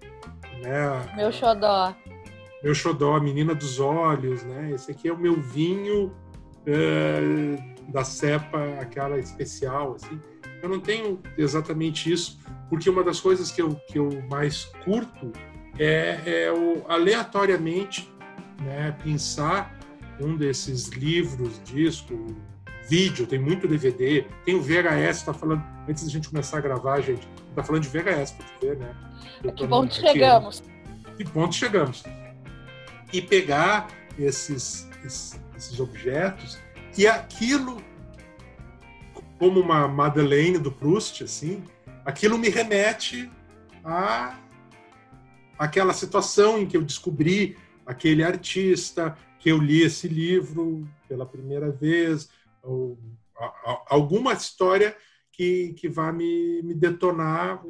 Né, 0.62 1.14
meu 1.16 1.32
xodó. 1.32 1.96
Meu 2.64 2.76
xodó, 2.76 3.16
a 3.16 3.20
menina 3.20 3.56
dos 3.56 3.80
olhos, 3.80 4.44
né? 4.44 4.72
Esse 4.72 4.92
aqui 4.92 5.08
é 5.08 5.14
o 5.14 5.18
meu 5.18 5.42
vinho 5.42 6.14
é, 6.66 7.20
da 7.90 8.04
cepa, 8.04 8.60
aquela 8.80 9.18
especial, 9.18 9.96
assim. 9.96 10.20
Eu 10.62 10.70
não 10.70 10.80
tenho 10.80 11.20
exatamente 11.38 12.12
isso, 12.12 12.38
porque 12.70 12.90
uma 12.90 13.04
das 13.04 13.20
coisas 13.20 13.52
que 13.52 13.62
eu, 13.62 13.76
que 13.88 13.98
eu 13.98 14.10
mais 14.30 14.66
curto 14.84 15.32
é, 15.80 16.46
é 16.46 16.52
o, 16.52 16.86
aleatoriamente 16.88 18.14
né, 18.62 18.96
pensar 19.04 19.76
um 20.20 20.38
desses 20.38 20.90
livros, 20.90 21.60
disco, 21.64 22.28
vídeo, 22.92 23.26
tem 23.26 23.40
muito 23.40 23.70
DVD, 23.70 24.26
tem 24.44 24.54
o 24.54 24.62
VHS, 24.62 25.24
tá 25.24 25.34
falando, 25.34 25.64
antes 25.88 26.04
da 26.04 26.10
gente 26.10 26.28
começar 26.28 26.58
a 26.58 26.62
gravar, 26.62 27.00
gente, 27.00 27.26
tá 27.56 27.64
falando 27.64 27.84
de 27.84 27.88
VHS 27.88 28.32
para 28.32 28.46
tu 28.46 28.66
ver, 28.66 28.78
né? 28.78 28.94
que 29.56 29.66
ponto 29.66 29.94
chegamos? 29.94 30.62
Que 31.16 31.24
ponto 31.24 31.56
chegamos? 31.56 32.04
E 33.14 33.22
pegar 33.22 33.88
esses, 34.20 34.90
esses 35.06 35.40
esses 35.56 35.80
objetos, 35.80 36.60
e 36.98 37.08
aquilo, 37.08 37.82
como 39.40 39.62
uma 39.62 39.88
Madeleine 39.88 40.58
do 40.58 40.72
Proust, 40.72 41.24
assim, 41.24 41.64
aquilo 42.04 42.38
me 42.38 42.50
remete 42.50 43.32
a 43.86 44.38
aquela 45.58 45.94
situação 45.94 46.60
em 46.60 46.66
que 46.66 46.76
eu 46.76 46.82
descobri 46.82 47.56
aquele 47.86 48.24
artista, 48.24 49.16
que 49.40 49.50
eu 49.50 49.60
li 49.60 49.84
esse 49.84 50.08
livro 50.08 50.88
pela 51.08 51.26
primeira 51.26 51.72
vez, 51.72 52.30
ou, 52.64 52.98
alguma 53.88 54.34
história 54.34 54.96
que, 55.32 55.74
que 55.74 55.90
vá 55.90 56.12
me, 56.12 56.62
me 56.62 56.74
detonar 56.74 57.64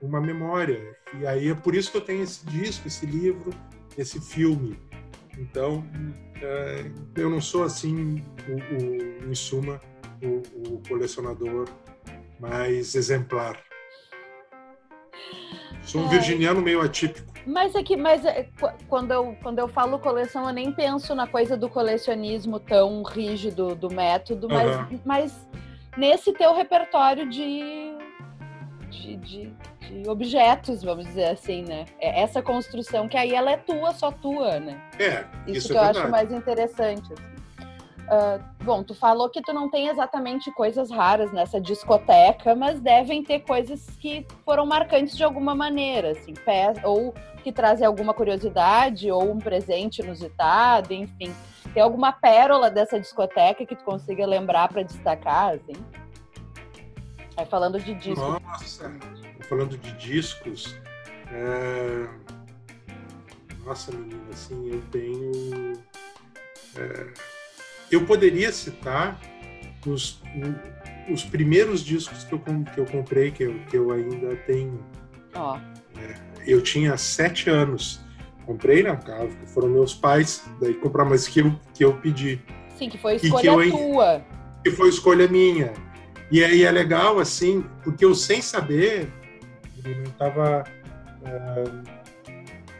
uma 0.00 0.20
memória. 0.20 0.96
E 1.18 1.26
aí 1.26 1.48
é 1.48 1.54
por 1.54 1.74
isso 1.74 1.90
que 1.90 1.96
eu 1.96 2.02
tenho 2.02 2.22
esse 2.22 2.44
disco, 2.46 2.86
esse 2.86 3.06
livro, 3.06 3.50
esse 3.96 4.20
filme. 4.20 4.78
Então, 5.38 5.84
é, 6.42 6.90
eu 7.16 7.30
não 7.30 7.40
sou 7.40 7.64
assim, 7.64 8.22
o, 8.48 9.26
o 9.26 9.30
em 9.30 9.34
suma, 9.34 9.80
o, 10.22 10.74
o 10.74 10.82
colecionador 10.88 11.68
mais 12.38 12.94
exemplar. 12.94 13.58
Sou 15.82 16.02
um 16.02 16.06
é. 16.06 16.10
virginiano 16.10 16.62
meio 16.62 16.80
atípico. 16.80 17.29
Mas 17.50 17.74
é 17.74 17.82
que, 17.82 17.96
mas 17.96 18.24
é, 18.24 18.48
quando, 18.88 19.10
eu, 19.10 19.36
quando 19.42 19.58
eu 19.58 19.66
falo 19.66 19.98
coleção, 19.98 20.46
eu 20.46 20.54
nem 20.54 20.70
penso 20.70 21.16
na 21.16 21.26
coisa 21.26 21.56
do 21.56 21.68
colecionismo 21.68 22.60
tão 22.60 23.02
rígido 23.02 23.74
do 23.74 23.92
método, 23.92 24.48
mas, 24.48 24.76
uhum. 24.76 25.00
mas 25.04 25.48
nesse 25.96 26.32
teu 26.32 26.54
repertório 26.54 27.28
de, 27.28 27.92
de, 28.88 29.16
de, 29.16 29.52
de, 29.80 30.08
objetos, 30.08 30.84
vamos 30.84 31.06
dizer 31.06 31.26
assim, 31.26 31.62
né? 31.62 31.86
É 31.98 32.22
essa 32.22 32.40
construção 32.40 33.08
que 33.08 33.16
aí 33.16 33.34
ela 33.34 33.50
é 33.50 33.56
tua, 33.56 33.92
só 33.94 34.12
tua, 34.12 34.60
né? 34.60 34.80
É, 34.96 35.24
isso, 35.48 35.58
isso 35.58 35.68
que 35.68 35.74
é 35.74 35.76
eu 35.76 35.84
verdade. 35.84 35.98
acho 35.98 36.10
mais 36.10 36.32
interessante. 36.32 37.12
Assim. 37.12 37.39
Uh, 38.10 38.42
bom, 38.64 38.82
tu 38.82 38.92
falou 38.92 39.30
que 39.30 39.40
tu 39.40 39.52
não 39.52 39.70
tem 39.70 39.86
exatamente 39.86 40.50
coisas 40.50 40.90
raras 40.90 41.32
nessa 41.32 41.60
discoteca, 41.60 42.56
mas 42.56 42.80
devem 42.80 43.22
ter 43.22 43.38
coisas 43.40 43.86
que 44.00 44.26
foram 44.44 44.66
marcantes 44.66 45.16
de 45.16 45.22
alguma 45.22 45.54
maneira, 45.54 46.10
assim, 46.10 46.34
ou 46.82 47.14
que 47.44 47.52
trazem 47.52 47.86
alguma 47.86 48.12
curiosidade, 48.12 49.12
ou 49.12 49.30
um 49.30 49.38
presente 49.38 50.00
inusitado, 50.00 50.92
enfim. 50.92 51.32
Tem 51.72 51.80
alguma 51.80 52.10
pérola 52.10 52.68
dessa 52.68 52.98
discoteca 52.98 53.64
que 53.64 53.76
tu 53.76 53.84
consiga 53.84 54.26
lembrar 54.26 54.66
para 54.68 54.82
destacar, 54.82 55.54
assim? 55.54 55.80
Aí 57.36 57.46
falando 57.46 57.78
de 57.78 57.94
discos. 57.94 58.18
Nossa, 58.42 58.92
falando 59.48 59.78
de 59.78 59.92
discos. 59.92 60.76
É... 61.30 62.08
Nossa, 63.64 63.92
menina, 63.92 64.30
assim, 64.32 64.68
eu 64.68 64.82
tenho. 64.90 65.80
É 66.74 67.29
eu 67.90 68.04
poderia 68.06 68.52
citar 68.52 69.20
os, 69.86 70.22
os 71.10 71.24
primeiros 71.24 71.84
discos 71.84 72.24
que 72.24 72.32
eu, 72.32 72.38
que 72.38 72.78
eu 72.78 72.86
comprei, 72.86 73.30
que 73.30 73.44
eu, 73.44 73.54
que 73.68 73.76
eu 73.76 73.90
ainda 73.90 74.36
tenho. 74.46 74.84
Oh. 75.34 75.56
É, 75.98 76.14
eu 76.46 76.62
tinha 76.62 76.96
sete 76.96 77.50
anos. 77.50 78.00
Comprei, 78.46 78.82
né? 78.82 78.98
Foram 79.46 79.68
meus 79.68 79.94
pais, 79.94 80.42
daí 80.60 80.74
comprar, 80.74 81.04
mas 81.04 81.28
que 81.28 81.40
eu, 81.40 81.54
que 81.72 81.84
eu 81.84 81.92
pedi. 81.94 82.40
Sim, 82.76 82.88
que 82.88 82.98
foi 82.98 83.16
escolha 83.16 83.42
que 83.42 83.68
eu, 83.68 83.70
tua. 83.70 84.24
Que 84.64 84.70
foi 84.72 84.88
escolha 84.88 85.28
minha. 85.28 85.72
E 86.30 86.44
aí 86.44 86.64
é 86.64 86.70
legal, 86.70 87.18
assim, 87.18 87.64
porque 87.82 88.04
eu 88.04 88.14
sem 88.14 88.40
saber, 88.40 89.12
eu 89.84 90.02
estava. 90.04 90.64
Uh, 91.22 91.82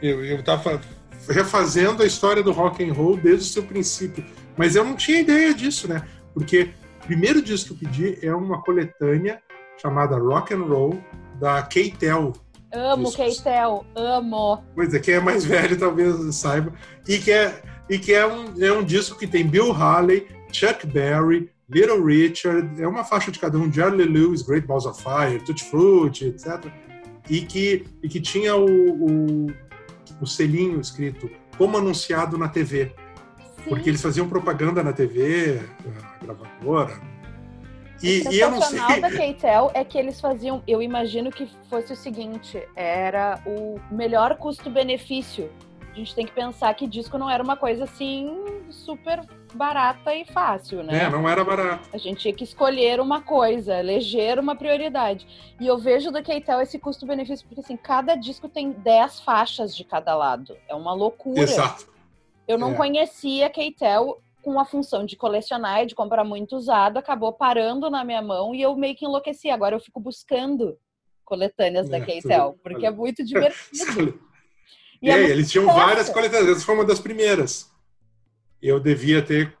eu, 0.01 0.25
eu 0.25 0.43
tava 0.43 0.81
refazendo 1.29 2.01
a 2.01 2.05
história 2.05 2.41
do 2.41 2.51
rock 2.51 2.83
and 2.83 2.93
roll 2.93 3.15
desde 3.15 3.43
o 3.43 3.53
seu 3.53 3.63
princípio. 3.63 4.25
Mas 4.61 4.75
eu 4.75 4.85
não 4.85 4.95
tinha 4.95 5.21
ideia 5.21 5.55
disso, 5.55 5.87
né? 5.87 6.07
Porque 6.35 6.69
o 7.01 7.07
primeiro 7.07 7.41
disco 7.41 7.73
que 7.73 7.83
eu 7.83 7.89
pedi 7.89 8.19
é 8.23 8.31
uma 8.31 8.61
coletânea 8.61 9.41
chamada 9.81 10.15
Rock 10.19 10.53
and 10.53 10.65
Roll 10.65 11.03
da 11.39 11.63
Keitel. 11.63 12.31
Amo 12.71 13.11
Keitel, 13.11 13.83
amo. 13.95 14.63
Pois 14.75 14.93
é, 14.93 14.99
quem 14.99 15.15
é 15.15 15.19
mais 15.19 15.43
velho 15.45 15.79
talvez 15.79 16.35
saiba. 16.35 16.71
E 17.07 17.17
que 17.17 17.31
é, 17.31 17.59
e 17.89 17.97
que 17.97 18.13
é, 18.13 18.23
um, 18.23 18.63
é 18.63 18.71
um 18.71 18.83
disco 18.83 19.17
que 19.17 19.25
tem 19.25 19.47
Bill 19.47 19.73
Haley, 19.73 20.27
Chuck 20.51 20.85
Berry, 20.85 21.49
Little 21.67 22.05
Richard, 22.05 22.79
é 22.79 22.87
uma 22.87 23.03
faixa 23.03 23.31
de 23.31 23.39
cada 23.39 23.57
um, 23.57 23.73
Charlie 23.73 24.05
Lewis, 24.05 24.43
Great 24.43 24.67
Balls 24.67 24.85
of 24.85 25.01
Fire, 25.01 25.43
Tutti 25.43 25.63
Frutti, 25.63 26.25
etc. 26.25 26.71
E 27.27 27.41
que, 27.41 27.83
e 28.03 28.07
que 28.07 28.21
tinha 28.21 28.55
o, 28.55 28.67
o, 28.67 29.47
o 30.21 30.27
selinho 30.27 30.79
escrito 30.79 31.31
como 31.57 31.79
anunciado 31.79 32.37
na 32.37 32.47
TV. 32.47 32.93
Porque 33.67 33.89
eles 33.89 34.01
faziam 34.01 34.27
propaganda 34.27 34.83
na 34.83 34.93
TV, 34.93 35.61
a 36.21 36.23
gravadora. 36.23 37.11
E, 38.03 38.27
o 38.27 38.31
e 38.31 38.39
eu 38.39 38.51
não 38.51 38.61
sei. 38.61 38.99
da 38.99 39.11
Keitel 39.11 39.71
é 39.73 39.83
que 39.83 39.97
eles 39.97 40.19
faziam, 40.19 40.63
eu 40.67 40.81
imagino 40.81 41.31
que 41.31 41.47
fosse 41.69 41.93
o 41.93 41.95
seguinte, 41.95 42.61
era 42.75 43.39
o 43.45 43.79
melhor 43.91 44.37
custo-benefício. 44.37 45.51
A 45.91 45.95
gente 45.95 46.15
tem 46.15 46.25
que 46.25 46.31
pensar 46.31 46.73
que 46.73 46.87
disco 46.87 47.17
não 47.17 47.29
era 47.29 47.43
uma 47.43 47.57
coisa 47.57 47.83
assim 47.83 48.33
super 48.69 49.21
barata 49.53 50.15
e 50.15 50.23
fácil, 50.23 50.81
né? 50.83 51.03
É, 51.03 51.09
não 51.09 51.27
era 51.27 51.43
barato. 51.43 51.89
A 51.91 51.97
gente 51.97 52.21
tinha 52.21 52.33
que 52.33 52.45
escolher 52.45 53.01
uma 53.01 53.21
coisa, 53.21 53.77
eleger 53.77 54.39
uma 54.39 54.55
prioridade. 54.55 55.27
E 55.59 55.67
eu 55.67 55.77
vejo 55.77 56.09
da 56.09 56.21
Keitel 56.21 56.61
esse 56.61 56.79
custo-benefício, 56.79 57.45
porque 57.45 57.59
assim, 57.59 57.75
cada 57.75 58.15
disco 58.15 58.47
tem 58.47 58.71
10 58.71 59.19
faixas 59.19 59.75
de 59.75 59.83
cada 59.83 60.15
lado. 60.15 60.55
É 60.69 60.73
uma 60.73 60.93
loucura. 60.93 61.41
Exato. 61.41 61.90
Eu 62.47 62.57
não 62.57 62.73
é. 62.73 62.75
conhecia 62.75 63.49
Keitel 63.49 64.21
com 64.41 64.59
a 64.59 64.65
função 64.65 65.05
de 65.05 65.15
colecionar 65.15 65.83
e 65.83 65.85
de 65.85 65.95
comprar 65.95 66.23
muito 66.23 66.55
usado, 66.55 66.97
acabou 66.97 67.31
parando 67.31 67.89
na 67.89 68.03
minha 68.03 68.21
mão 68.21 68.55
e 68.55 68.61
eu 68.61 68.75
meio 68.75 68.95
que 68.95 69.05
enlouqueci. 69.05 69.49
Agora 69.49 69.75
eu 69.75 69.79
fico 69.79 69.99
buscando 69.99 70.77
coletâneas 71.23 71.87
é, 71.87 71.91
da 71.91 72.01
Keitel, 72.01 72.59
porque 72.61 72.85
é 72.85 72.91
muito 72.91 73.23
divertido. 73.23 74.19
e 75.01 75.09
é, 75.09 75.29
eles 75.29 75.49
tinham 75.49 75.65
várias 75.67 76.09
coletâneas, 76.09 76.57
essa 76.57 76.65
foi 76.65 76.75
uma 76.75 76.85
das 76.85 76.99
primeiras. 76.99 77.71
Eu 78.61 78.79
devia 78.79 79.21
ter, 79.21 79.55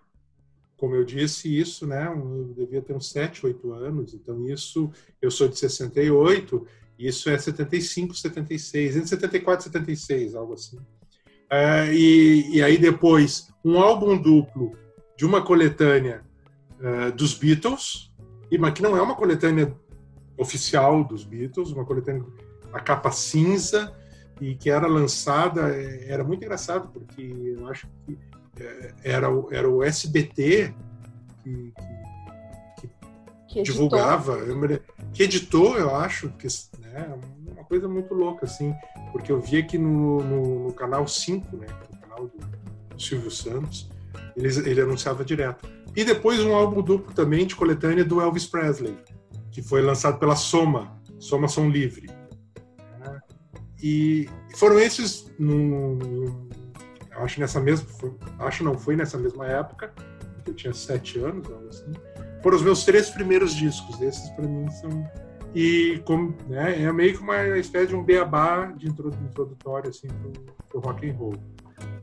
como 0.77 0.95
eu 0.95 1.05
disse, 1.05 1.57
isso, 1.57 1.87
né? 1.87 2.07
Eu 2.07 2.53
devia 2.55 2.81
ter 2.81 2.93
uns 2.93 3.09
7, 3.09 3.45
8 3.45 3.71
anos, 3.71 4.13
então 4.13 4.47
isso, 4.47 4.91
eu 5.21 5.31
sou 5.31 5.47
de 5.47 5.57
68, 5.57 6.67
isso 6.99 7.29
é 7.29 7.37
75, 7.37 8.15
76, 8.15 8.95
entre 8.95 9.07
74 9.07 9.61
e 9.61 9.63
76, 9.63 10.35
algo 10.35 10.53
assim. 10.53 10.79
Uh, 11.51 11.91
e, 11.91 12.57
e, 12.57 12.63
aí 12.63 12.77
depois 12.77 13.51
um 13.63 13.77
álbum 13.77 14.17
duplo 14.17 14.71
de 15.17 15.25
uma 15.25 15.41
coletânea 15.41 16.23
uh, 16.79 17.11
dos 17.11 17.33
Beatles, 17.33 18.09
e, 18.49 18.57
mas 18.57 18.73
que 18.73 18.81
não 18.81 18.95
é 18.95 19.01
uma 19.01 19.15
coletânea 19.15 19.75
oficial 20.37 21.03
dos 21.03 21.25
Beatles, 21.25 21.71
uma 21.71 21.83
coletânea 21.83 22.23
a 22.71 22.79
capa 22.79 23.11
cinza 23.11 23.93
e 24.39 24.55
que 24.55 24.69
era 24.69 24.87
lançada 24.87 25.75
é, 25.75 26.09
era 26.09 26.23
muito 26.23 26.43
engraçado 26.43 26.87
porque 26.87 27.21
eu 27.21 27.67
acho 27.67 27.87
que 28.05 28.17
é, 28.59 28.93
era 29.03 29.29
o, 29.29 29.53
era 29.53 29.69
o 29.69 29.83
SBT 29.83 30.73
que, 31.43 31.73
que, 32.79 32.89
que 33.47 33.63
divulgava, 33.63 34.37
que 35.13 35.23
editou, 35.23 35.77
eu 35.77 35.93
acho, 35.95 36.29
que 36.29 36.47
né, 36.79 37.19
uma 37.51 37.63
coisa 37.63 37.87
muito 37.87 38.13
louca 38.13 38.45
assim 38.45 38.73
porque 39.11 39.31
eu 39.31 39.39
vi 39.39 39.57
aqui 39.57 39.77
no, 39.77 40.23
no, 40.23 40.63
no 40.67 40.73
canal 40.73 41.07
5, 41.07 41.57
né, 41.57 41.67
é 41.69 41.95
o 41.95 41.99
canal 41.99 42.27
do, 42.27 42.61
Silvio 42.97 43.31
Santos, 43.31 43.89
ele, 44.35 44.47
ele 44.69 44.81
anunciava 44.81 45.25
direto. 45.25 45.67
E 45.95 46.03
depois 46.03 46.39
um 46.39 46.53
álbum 46.53 46.81
duplo 46.81 47.13
também 47.13 47.45
de 47.45 47.55
coletânea 47.55 48.05
do 48.05 48.21
Elvis 48.21 48.45
Presley, 48.45 48.95
que 49.51 49.61
foi 49.61 49.81
lançado 49.81 50.19
pela 50.19 50.35
Soma, 50.35 50.95
Soma 51.19 51.47
Som 51.47 51.69
Livre. 51.69 52.09
E 53.83 54.29
foram 54.55 54.79
esses, 54.79 55.33
no, 55.39 55.95
no, 55.95 56.49
acho 57.17 57.39
nessa 57.39 57.59
mesma, 57.59 57.87
foi, 57.89 58.13
acho 58.39 58.63
não, 58.63 58.77
foi 58.77 58.95
nessa 58.95 59.17
mesma 59.17 59.47
época, 59.47 59.91
eu 60.45 60.53
tinha 60.53 60.71
sete 60.71 61.17
anos, 61.19 61.47
algo 61.49 61.67
assim, 61.67 61.91
foram 62.43 62.57
os 62.57 62.63
meus 62.63 62.85
três 62.85 63.09
primeiros 63.09 63.55
discos. 63.55 63.99
Esses 63.99 64.29
para 64.31 64.47
mim 64.47 64.69
são 64.69 65.03
e 65.53 66.01
como, 66.05 66.35
né, 66.47 66.81
é 66.81 66.91
meio 66.93 67.17
que 67.17 67.21
uma 67.21 67.57
espécie 67.57 67.87
de 67.87 67.95
um 67.95 68.03
beabá 68.03 68.67
de 68.67 68.87
introdutório 68.87 69.89
assim 69.89 70.07
pro, 70.07 70.79
o 70.79 70.79
rock 70.79 71.09
and 71.09 71.13
roll. 71.13 71.35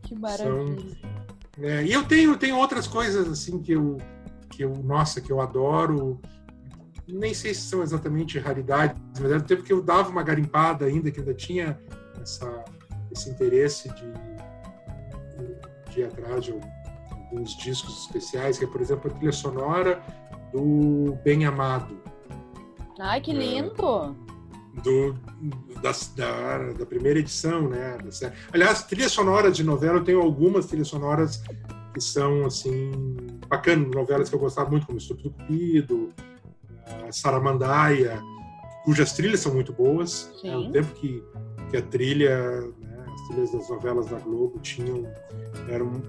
Que 0.02 0.14
maravilha. 0.14 0.78
São, 0.78 1.18
é, 1.61 1.84
e 1.84 1.92
eu 1.92 2.04
tenho, 2.04 2.37
tenho 2.37 2.56
outras 2.56 2.87
coisas 2.87 3.28
assim 3.28 3.61
que 3.61 3.72
eu, 3.72 3.96
que 4.50 4.62
eu, 4.62 4.74
nossa, 4.76 5.20
que 5.20 5.32
eu 5.32 5.40
adoro. 5.40 6.20
Nem 7.06 7.32
sei 7.32 7.54
se 7.54 7.62
são 7.62 7.82
exatamente 7.82 8.38
raridades, 8.38 9.00
mas 9.18 9.30
era 9.30 9.40
tempo 9.40 9.62
que 9.62 9.72
eu 9.72 9.82
dava 9.82 10.11
uma 10.11 10.22
garimpada 10.22 10.84
ainda, 10.84 11.11
que 11.11 11.20
ainda 11.20 11.32
tinha 11.32 11.80
essa, 12.20 12.64
esse 13.11 13.30
interesse 13.30 13.88
de, 13.88 14.12
de, 14.12 15.90
de 15.90 16.00
ir 16.00 16.04
atrás 16.04 16.44
de 16.44 16.54
alguns 17.11 17.56
discos 17.56 18.04
especiais, 18.04 18.58
que 18.58 18.64
é, 18.64 18.68
por 18.68 18.82
exemplo, 18.82 19.11
a 19.11 19.14
trilha 19.14 19.32
sonora 19.32 20.02
do 20.52 21.16
Bem 21.24 21.46
Amado 21.46 21.98
Ai, 22.98 23.20
que 23.20 23.32
lindo! 23.32 24.16
Do, 24.82 25.12
da, 25.80 25.92
da, 26.16 26.72
da, 26.72 26.87
primeira 26.87 27.18
edição, 27.18 27.68
né? 27.68 27.96
Aliás, 28.52 28.84
trilhas 28.84 29.12
sonoras 29.12 29.56
de 29.56 29.64
novela, 29.64 29.98
eu 29.98 30.04
tenho 30.04 30.20
algumas 30.20 30.66
trilhas 30.66 30.88
sonoras 30.88 31.42
que 31.94 32.00
são, 32.00 32.44
assim, 32.44 32.90
bacanas, 33.48 33.90
novelas 33.90 34.28
que 34.28 34.34
eu 34.34 34.38
gostava 34.38 34.70
muito, 34.70 34.87
como 34.87 34.98
Estúpido 34.98 35.30
Cupido, 35.30 36.11
Saramandaia, 37.11 38.20
cujas 38.84 39.12
trilhas 39.12 39.40
são 39.40 39.52
muito 39.54 39.72
boas. 39.72 40.30
Sim. 40.40 40.48
É 40.48 40.56
um 40.56 40.70
tempo 40.70 40.92
que, 40.94 41.22
que 41.70 41.76
a 41.76 41.82
trilha, 41.82 42.61
né, 42.78 43.04
as 43.12 43.28
trilhas 43.28 43.52
das 43.52 43.68
novelas 43.68 44.06
da 44.06 44.18
Globo 44.18 44.58
tinham, 44.61 45.06
eram 45.68 46.02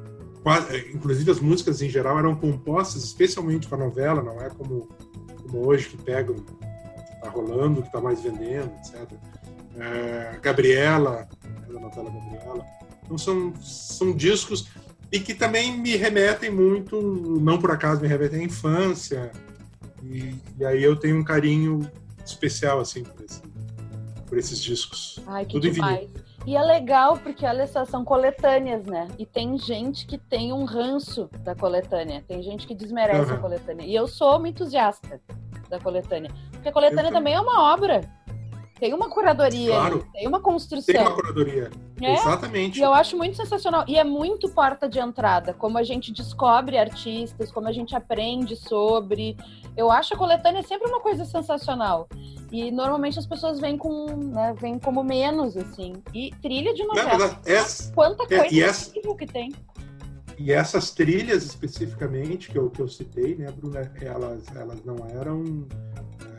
inclusive 0.93 1.29
as 1.29 1.39
músicas 1.39 1.81
em 1.81 1.89
geral 1.89 2.17
eram 2.17 2.33
compostas 2.33 3.03
especialmente 3.03 3.67
para 3.67 3.77
novela, 3.77 4.23
não 4.23 4.39
é 4.39 4.49
como, 4.49 4.87
como 5.43 5.67
hoje 5.67 5.89
que 5.89 5.97
pegam 5.97 6.37
que 7.19 7.21
tá 7.21 7.29
rolando, 7.29 7.83
que 7.83 7.91
tá 7.91 7.99
mais 7.99 8.21
vendendo, 8.21 8.71
etc. 8.77 9.11
É, 9.77 10.39
Gabriela, 10.41 11.27
né, 11.43 11.73
da 11.73 11.79
novela 11.79 12.09
Gabriela. 12.09 12.65
Então 13.03 13.17
são, 13.17 13.53
são 13.61 14.15
discos 14.15 14.69
e 15.11 15.19
que 15.19 15.33
também 15.33 15.77
me 15.77 15.95
remetem 15.95 16.49
muito, 16.49 17.01
não 17.41 17.59
por 17.59 17.71
acaso 17.71 18.01
me 18.01 18.07
remetem 18.07 18.41
à 18.41 18.43
infância. 18.43 19.31
E, 20.03 20.35
e 20.57 20.65
aí 20.65 20.83
eu 20.83 20.95
tenho 20.95 21.17
um 21.17 21.23
carinho 21.23 21.89
especial 22.25 22.79
assim 22.79 23.03
por, 23.03 23.23
esse, 23.25 23.41
por 24.27 24.37
esses 24.37 24.61
discos. 24.61 25.19
Ai, 25.27 25.45
que 25.45 25.53
Tudo 25.53 25.69
demais. 25.69 26.09
E 26.45 26.55
é 26.55 26.61
legal 26.61 27.17
porque 27.17 27.45
olha 27.45 27.67
só, 27.67 27.83
são 27.83 28.05
coletâneas, 28.05 28.85
né? 28.85 29.07
E 29.17 29.25
tem 29.25 29.57
gente 29.57 30.05
que 30.05 30.17
tem 30.17 30.53
um 30.53 30.63
ranço 30.63 31.29
da 31.43 31.53
coletânea, 31.53 32.23
tem 32.27 32.41
gente 32.41 32.65
que 32.65 32.73
desmerece 32.73 33.29
uhum. 33.31 33.37
a 33.37 33.39
coletânea. 33.39 33.85
E 33.85 33.93
eu 33.93 34.07
sou 34.07 34.37
uma 34.37 34.47
entusiasta 34.47 35.19
da 35.69 35.79
coletânea, 35.79 36.31
porque 36.51 36.69
a 36.69 36.71
coletânea 36.71 37.11
também 37.11 37.33
é 37.33 37.39
uma 37.39 37.73
obra. 37.73 38.01
Tem 38.79 38.93
uma 38.93 39.09
curadoria, 39.09 39.71
claro. 39.71 40.07
tem 40.13 40.25
uma 40.25 40.39
construção. 40.39 40.93
Tem 40.95 41.01
uma 41.01 41.13
curadoria. 41.13 41.69
É? 42.01 42.13
Exatamente. 42.13 42.79
E 42.79 42.81
eu 42.81 42.93
acho 42.93 43.17
muito 43.17 43.35
sensacional. 43.35 43.83
E 43.85 43.97
é 43.97 44.05
muito 44.05 44.47
porta 44.49 44.87
de 44.87 44.99
entrada, 44.99 45.53
como 45.53 45.77
a 45.77 45.83
gente 45.83 46.13
descobre 46.13 46.77
artistas, 46.77 47.51
como 47.51 47.67
a 47.67 47.73
gente 47.73 47.93
aprende 47.93 48.55
sobre. 48.55 49.35
Eu 49.75 49.91
acho 49.91 50.13
a 50.13 50.17
coletânea 50.17 50.63
sempre 50.63 50.87
uma 50.87 51.01
coisa 51.01 51.25
sensacional. 51.25 52.07
E 52.51 52.71
normalmente 52.71 53.19
as 53.19 53.25
pessoas 53.25 53.59
vêm 53.59 53.77
com, 53.77 54.15
né, 54.15 54.55
vêm 54.57 54.79
como 54.79 55.03
menos, 55.03 55.57
assim. 55.57 56.01
E 56.13 56.31
trilha 56.41 56.73
de 56.73 56.83
novela. 56.85 57.37
essa, 57.45 57.93
quanta 57.93 58.23
é, 58.23 58.39
coisa 58.39 58.55
é, 58.55 58.59
essa, 58.61 58.91
que 58.91 59.25
tem. 59.27 59.53
E 60.39 60.53
essas 60.53 60.91
trilhas 60.91 61.43
especificamente 61.43 62.49
que 62.49 62.57
eu, 62.57 62.69
que 62.69 62.81
eu 62.81 62.87
citei, 62.87 63.35
né, 63.35 63.51
Bruna, 63.51 63.91
elas, 64.01 64.43
elas 64.55 64.83
não 64.85 64.95
eram 65.05 65.67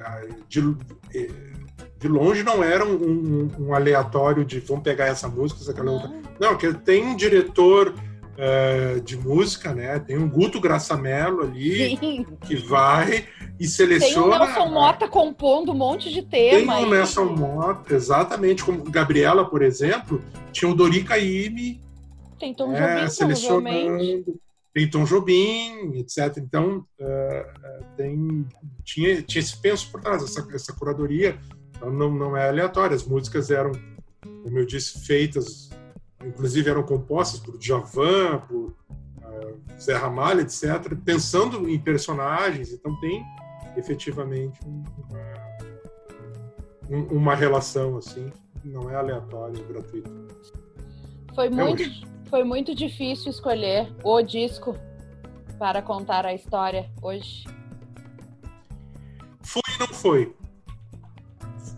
eh, 0.01 0.29
de, 0.49 0.75
eh, 1.15 1.31
de 1.99 2.09
longe 2.09 2.43
não 2.43 2.65
era 2.65 2.83
um, 2.83 2.95
um, 2.95 3.49
um, 3.59 3.75
aleatório 3.75 4.43
de 4.43 4.59
vamos 4.61 4.83
pegar 4.83 5.07
essa 5.07 5.29
música, 5.29 5.61
essa 5.61 5.73
aquela 5.73 5.91
outra. 5.91 6.11
Não, 6.41 6.57
que 6.57 6.73
tem 6.73 7.05
um 7.05 7.15
diretor 7.15 7.95
uh, 8.41 9.01
de 9.03 9.19
música, 9.19 9.75
né? 9.75 9.99
Tem 9.99 10.17
um 10.17 10.29
Guto 10.29 10.59
Graçamelo 10.59 11.43
ali 11.43 11.99
Sim. 11.99 12.27
que 12.41 12.57
vai 12.57 13.27
e 13.59 13.67
seleciona. 13.67 14.39
Tem 14.39 14.49
o 14.49 14.51
Nelson 14.51 14.71
Mota 14.71 15.09
compondo 15.09 15.73
um 15.73 15.77
monte 15.77 16.11
de 16.11 16.23
tema. 16.23 16.77
Tem 16.77 16.85
o 16.87 16.89
Nelson 16.89 17.27
Mota, 17.27 17.95
exatamente, 17.95 18.65
como 18.65 18.83
Gabriela, 18.85 19.45
por 19.45 19.61
exemplo, 19.61 20.23
tinha 20.53 20.71
o 20.71 20.75
Dori 20.75 21.05
Caymmi. 21.05 21.81
Tem 22.41 22.55
Tom 22.55 22.75
é, 22.75 22.97
Jobim, 22.97 23.11
selecionando. 23.11 24.41
Tem 24.73 24.91
Tom 24.91 25.05
Jobim, 25.05 25.99
etc. 25.99 26.39
Então, 26.39 26.85
uh, 26.99 27.85
tem, 27.97 28.47
tinha, 28.83 29.23
tinha 29.23 29.41
esse 29.41 29.57
penso 29.61 29.91
por 29.93 30.01
trás, 30.01 30.23
essa, 30.23 30.47
essa 30.53 30.73
curadoria 30.73 31.39
então 31.81 31.91
não, 31.91 32.13
não 32.13 32.37
é 32.37 32.47
aleatório. 32.47 32.95
As 32.95 33.05
músicas 33.05 33.51
eram, 33.51 33.73
como 34.43 34.59
eu 34.59 34.67
disse, 34.67 35.01
feitas, 35.07 35.71
inclusive 36.25 36.69
eram 36.69 36.83
compostas 36.83 37.41
por 37.41 37.57
Djavan, 37.57 38.39
por 38.47 38.75
uh, 39.25 39.81
Zé 39.81 39.97
Ramalho, 39.97 40.43
etc., 40.43 40.95
pensando 41.03 41.69
em 41.69 41.79
personagens. 41.79 42.71
Então 42.71 42.95
tem 43.01 43.25
efetivamente 43.79 44.61
uma, 46.89 47.05
uma 47.11 47.35
relação 47.35 47.97
assim, 47.97 48.31
não 48.63 48.91
é 48.91 48.97
aleatória, 48.97 49.59
é 49.59 49.73
gratuita. 49.73 50.11
Foi 51.35 51.49
muito, 51.49 51.83
foi 52.31 52.45
muito 52.45 52.75
difícil 52.75 53.31
escolher 53.31 53.93
o 54.03 54.23
disco 54.23 54.77
para 55.59 55.83
contar 55.83 56.25
a 56.25 56.33
história 56.33 56.89
hoje. 57.03 57.45
Foi 59.43 59.63
e 59.69 59.79
não 59.79 59.89
foi 59.89 60.35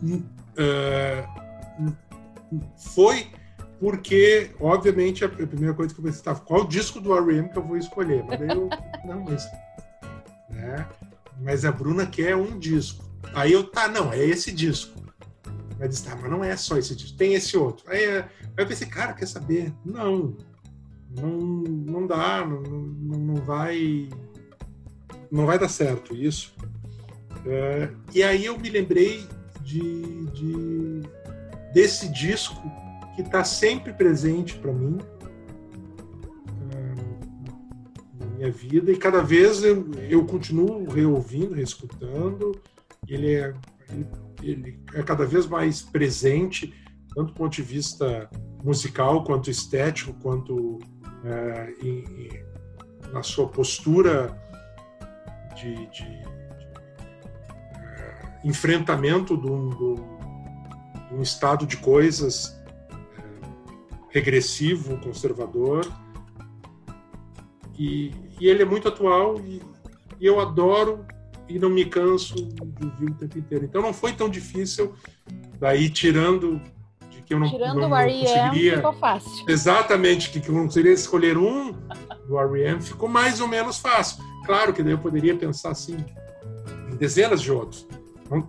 uh, 0.02 1.92
foi 2.76 3.26
porque, 3.80 4.52
obviamente, 4.60 5.24
a 5.24 5.28
primeira 5.28 5.74
coisa 5.74 5.92
que 5.92 5.98
eu 5.98 6.04
pensei, 6.04 6.22
tá, 6.22 6.36
qual 6.36 6.64
disco 6.64 7.00
do 7.00 7.16
R.E.M. 7.16 7.48
que 7.48 7.58
eu 7.58 7.64
vou 7.64 7.76
escolher? 7.76 8.22
Mas 8.22 8.38
daí 8.38 8.50
eu, 8.50 8.68
não, 9.04 9.24
mas, 9.24 9.44
né? 10.50 10.86
mas 11.40 11.64
a 11.64 11.72
Bruna 11.72 12.06
quer 12.06 12.36
um 12.36 12.60
disco. 12.60 13.04
Aí 13.34 13.52
eu, 13.52 13.64
tá, 13.64 13.88
não, 13.88 14.12
é 14.12 14.24
esse 14.24 14.52
disco. 14.52 15.01
Ela 15.82 15.88
disse, 15.88 16.04
tá, 16.04 16.14
mas 16.14 16.30
não 16.30 16.44
é 16.44 16.56
só 16.56 16.78
esse 16.78 16.94
disco, 16.94 17.18
tem 17.18 17.34
esse 17.34 17.56
outro. 17.56 17.90
Aí, 17.90 18.06
aí 18.06 18.24
eu 18.56 18.66
pensei, 18.68 18.86
cara, 18.86 19.14
quer 19.14 19.26
saber? 19.26 19.72
Não, 19.84 20.36
não, 21.10 21.28
não 21.28 22.06
dá, 22.06 22.46
não, 22.46 22.62
não, 22.62 23.18
não 23.18 23.34
vai, 23.34 24.08
não 25.28 25.44
vai 25.44 25.58
dar 25.58 25.68
certo 25.68 26.14
isso. 26.14 26.54
É, 27.44 27.90
e 28.14 28.22
aí 28.22 28.44
eu 28.44 28.56
me 28.56 28.70
lembrei 28.70 29.26
de, 29.64 30.26
de 30.26 31.02
desse 31.74 32.08
disco 32.10 32.62
que 33.16 33.22
está 33.22 33.42
sempre 33.42 33.92
presente 33.92 34.54
para 34.58 34.72
mim 34.72 34.98
ah, 36.70 36.94
na 38.20 38.26
minha 38.36 38.52
vida 38.52 38.92
e 38.92 38.96
cada 38.96 39.20
vez 39.20 39.64
eu, 39.64 39.90
eu 40.08 40.24
continuo 40.26 40.88
reouvindo, 40.88 41.54
reescutando. 41.54 42.52
Ele 43.08 43.34
é, 43.34 43.52
ele, 43.90 44.06
ele 44.42 44.80
é 44.94 45.02
cada 45.02 45.24
vez 45.24 45.46
mais 45.46 45.82
presente, 45.82 46.74
tanto 47.14 47.28
do 47.28 47.34
ponto 47.34 47.52
de 47.54 47.62
vista 47.62 48.28
musical, 48.62 49.24
quanto 49.24 49.50
estético, 49.50 50.14
quanto 50.14 50.78
é, 51.24 51.74
em, 51.82 52.42
na 53.12 53.22
sua 53.22 53.48
postura 53.48 54.36
de, 55.54 55.74
de 55.90 56.22
enfrentamento 58.44 59.36
de 59.36 59.46
um, 59.46 59.70
de 59.70 61.14
um 61.14 61.22
estado 61.22 61.66
de 61.66 61.76
coisas 61.76 62.60
é, 62.90 62.94
regressivo, 64.10 64.98
conservador. 64.98 65.86
E, 67.78 68.12
e, 68.40 68.48
ele 68.48 68.62
é 68.62 68.66
muito 68.66 68.88
atual 68.88 69.38
e, 69.40 69.62
e, 70.20 70.26
eu 70.26 70.40
adoro 70.40 71.06
e 71.54 71.58
não 71.58 71.70
me 71.70 71.84
canso 71.84 72.34
de 72.34 72.62
ouvir 72.62 73.10
o 73.10 73.14
tempo 73.14 73.38
inteiro. 73.38 73.64
Então 73.64 73.82
não 73.82 73.92
foi 73.92 74.12
tão 74.12 74.28
difícil, 74.28 74.94
daí 75.58 75.88
tirando 75.88 76.60
de 77.10 77.22
que 77.22 77.34
eu 77.34 77.40
não, 77.40 77.50
tirando 77.50 77.80
não, 77.80 77.88
não 77.88 77.96
o 77.96 78.20
conseguiria... 78.20 78.76
ficou 78.76 78.92
fácil. 78.94 79.44
Exatamente, 79.48 80.30
que, 80.30 80.40
que 80.40 80.48
eu 80.48 80.54
não 80.54 80.64
conseguiria 80.64 80.94
escolher 80.94 81.36
um 81.36 81.72
do 82.26 82.38
R.E.M. 82.38 82.80
ficou 82.80 83.08
mais 83.08 83.40
ou 83.40 83.48
menos 83.48 83.78
fácil. 83.78 84.22
Claro 84.46 84.72
que 84.72 84.82
daí 84.82 84.92
eu 84.92 84.98
poderia 84.98 85.36
pensar 85.36 85.70
assim 85.70 85.96
em 86.90 86.96
dezenas 86.96 87.40
de 87.42 87.52
outros 87.52 87.86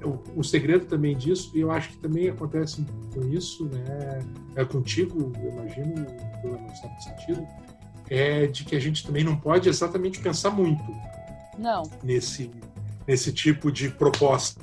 o, 0.03 0.39
o 0.39 0.43
segredo 0.43 0.85
também 0.85 1.15
disso, 1.15 1.51
e 1.53 1.59
eu 1.59 1.71
acho 1.71 1.89
que 1.89 1.97
também 1.97 2.29
acontece 2.29 2.85
com 3.13 3.21
isso, 3.27 3.65
né, 3.65 4.19
é 4.55 4.63
contigo, 4.63 5.31
eu 5.41 5.51
imagino, 5.51 6.05
no 6.43 6.75
certo 6.75 7.03
sentido, 7.03 7.47
é 8.09 8.47
de 8.47 8.63
que 8.63 8.75
a 8.75 8.79
gente 8.79 9.05
também 9.05 9.23
não 9.23 9.35
pode 9.35 9.67
exatamente 9.67 10.19
pensar 10.19 10.51
muito 10.51 10.83
não. 11.57 11.83
nesse 12.03 12.51
nesse 13.07 13.31
tipo 13.31 13.71
de 13.71 13.89
proposta. 13.89 14.61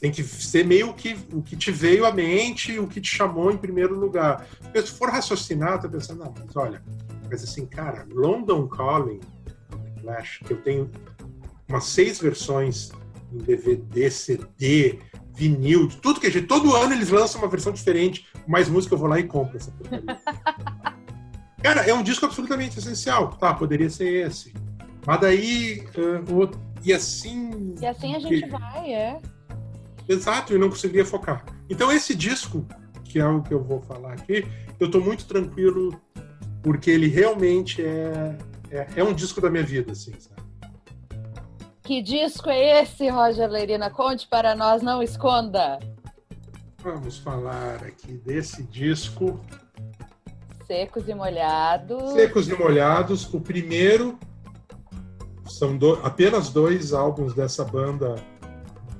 Tem 0.00 0.10
que 0.10 0.22
ser 0.24 0.66
meio 0.66 0.92
que 0.94 1.16
o 1.32 1.42
que 1.42 1.56
te 1.56 1.70
veio 1.70 2.04
à 2.04 2.12
mente, 2.12 2.78
o 2.78 2.88
que 2.88 3.00
te 3.00 3.08
chamou 3.08 3.52
em 3.52 3.56
primeiro 3.56 3.98
lugar. 3.98 4.46
Porque 4.60 4.82
se 4.82 4.92
for 4.92 5.08
raciocinar, 5.08 5.80
tá 5.80 5.88
pensando, 5.88 6.24
não, 6.24 6.34
mas 6.36 6.56
olha, 6.56 6.82
mas 7.30 7.44
assim, 7.44 7.64
cara, 7.66 8.06
London 8.10 8.66
Calling, 8.66 9.20
Flash, 10.00 10.40
que 10.44 10.52
eu 10.52 10.60
tenho 10.60 10.90
umas 11.68 11.84
seis 11.84 12.18
versões 12.20 12.90
em 13.32 13.38
DVD, 13.38 14.10
CD, 14.10 14.98
vinil, 15.34 15.88
tudo 15.88 16.20
que 16.20 16.30
gente. 16.30 16.46
Todo 16.46 16.74
ano 16.74 16.92
eles 16.92 17.10
lançam 17.10 17.40
uma 17.40 17.48
versão 17.48 17.72
diferente, 17.72 18.26
mais 18.46 18.68
música 18.68 18.94
eu 18.94 18.98
vou 18.98 19.08
lá 19.08 19.18
e 19.18 19.24
compro 19.24 19.56
essa. 19.56 19.72
Cara, 21.62 21.82
é 21.82 21.94
um 21.94 22.02
disco 22.02 22.26
absolutamente 22.26 22.78
essencial. 22.78 23.30
Tá, 23.36 23.54
poderia 23.54 23.88
ser 23.88 24.26
esse. 24.26 24.52
Mas 25.06 25.20
daí. 25.20 25.86
Uh, 25.96 26.71
e 26.84 26.92
assim. 26.92 27.74
E 27.80 27.86
assim 27.86 28.14
a 28.14 28.18
gente 28.18 28.48
vai, 28.48 28.92
é. 28.92 29.18
Exato, 30.08 30.54
e 30.54 30.58
não 30.58 30.68
conseguiria 30.68 31.04
focar. 31.04 31.44
Então, 31.70 31.92
esse 31.92 32.14
disco, 32.14 32.66
que 33.04 33.18
é 33.18 33.26
o 33.26 33.42
que 33.42 33.54
eu 33.54 33.62
vou 33.62 33.80
falar 33.80 34.14
aqui, 34.14 34.46
eu 34.78 34.86
estou 34.86 35.00
muito 35.00 35.26
tranquilo, 35.26 36.00
porque 36.62 36.90
ele 36.90 37.08
realmente 37.08 37.82
é, 37.82 38.36
é, 38.70 38.86
é 38.96 39.04
um 39.04 39.14
disco 39.14 39.40
da 39.40 39.48
minha 39.48 39.62
vida, 39.62 39.92
assim, 39.92 40.12
sabe? 40.18 40.42
Que 41.82 42.00
disco 42.00 42.48
é 42.48 42.82
esse, 42.82 43.08
Roger 43.08 43.50
Lerina? 43.50 43.90
Conte 43.90 44.26
para 44.28 44.54
nós, 44.54 44.82
não 44.82 45.02
esconda. 45.02 45.78
Vamos 46.78 47.18
falar 47.18 47.76
aqui 47.84 48.14
desse 48.14 48.62
disco. 48.64 49.40
Secos 50.66 51.08
e 51.08 51.14
Molhados. 51.14 52.12
Secos 52.12 52.48
e 52.48 52.54
Molhados, 52.54 53.32
o 53.32 53.40
primeiro 53.40 54.18
são 55.52 55.76
do, 55.76 55.94
apenas 56.04 56.50
dois 56.50 56.92
álbuns 56.92 57.34
dessa 57.34 57.64
banda 57.64 58.14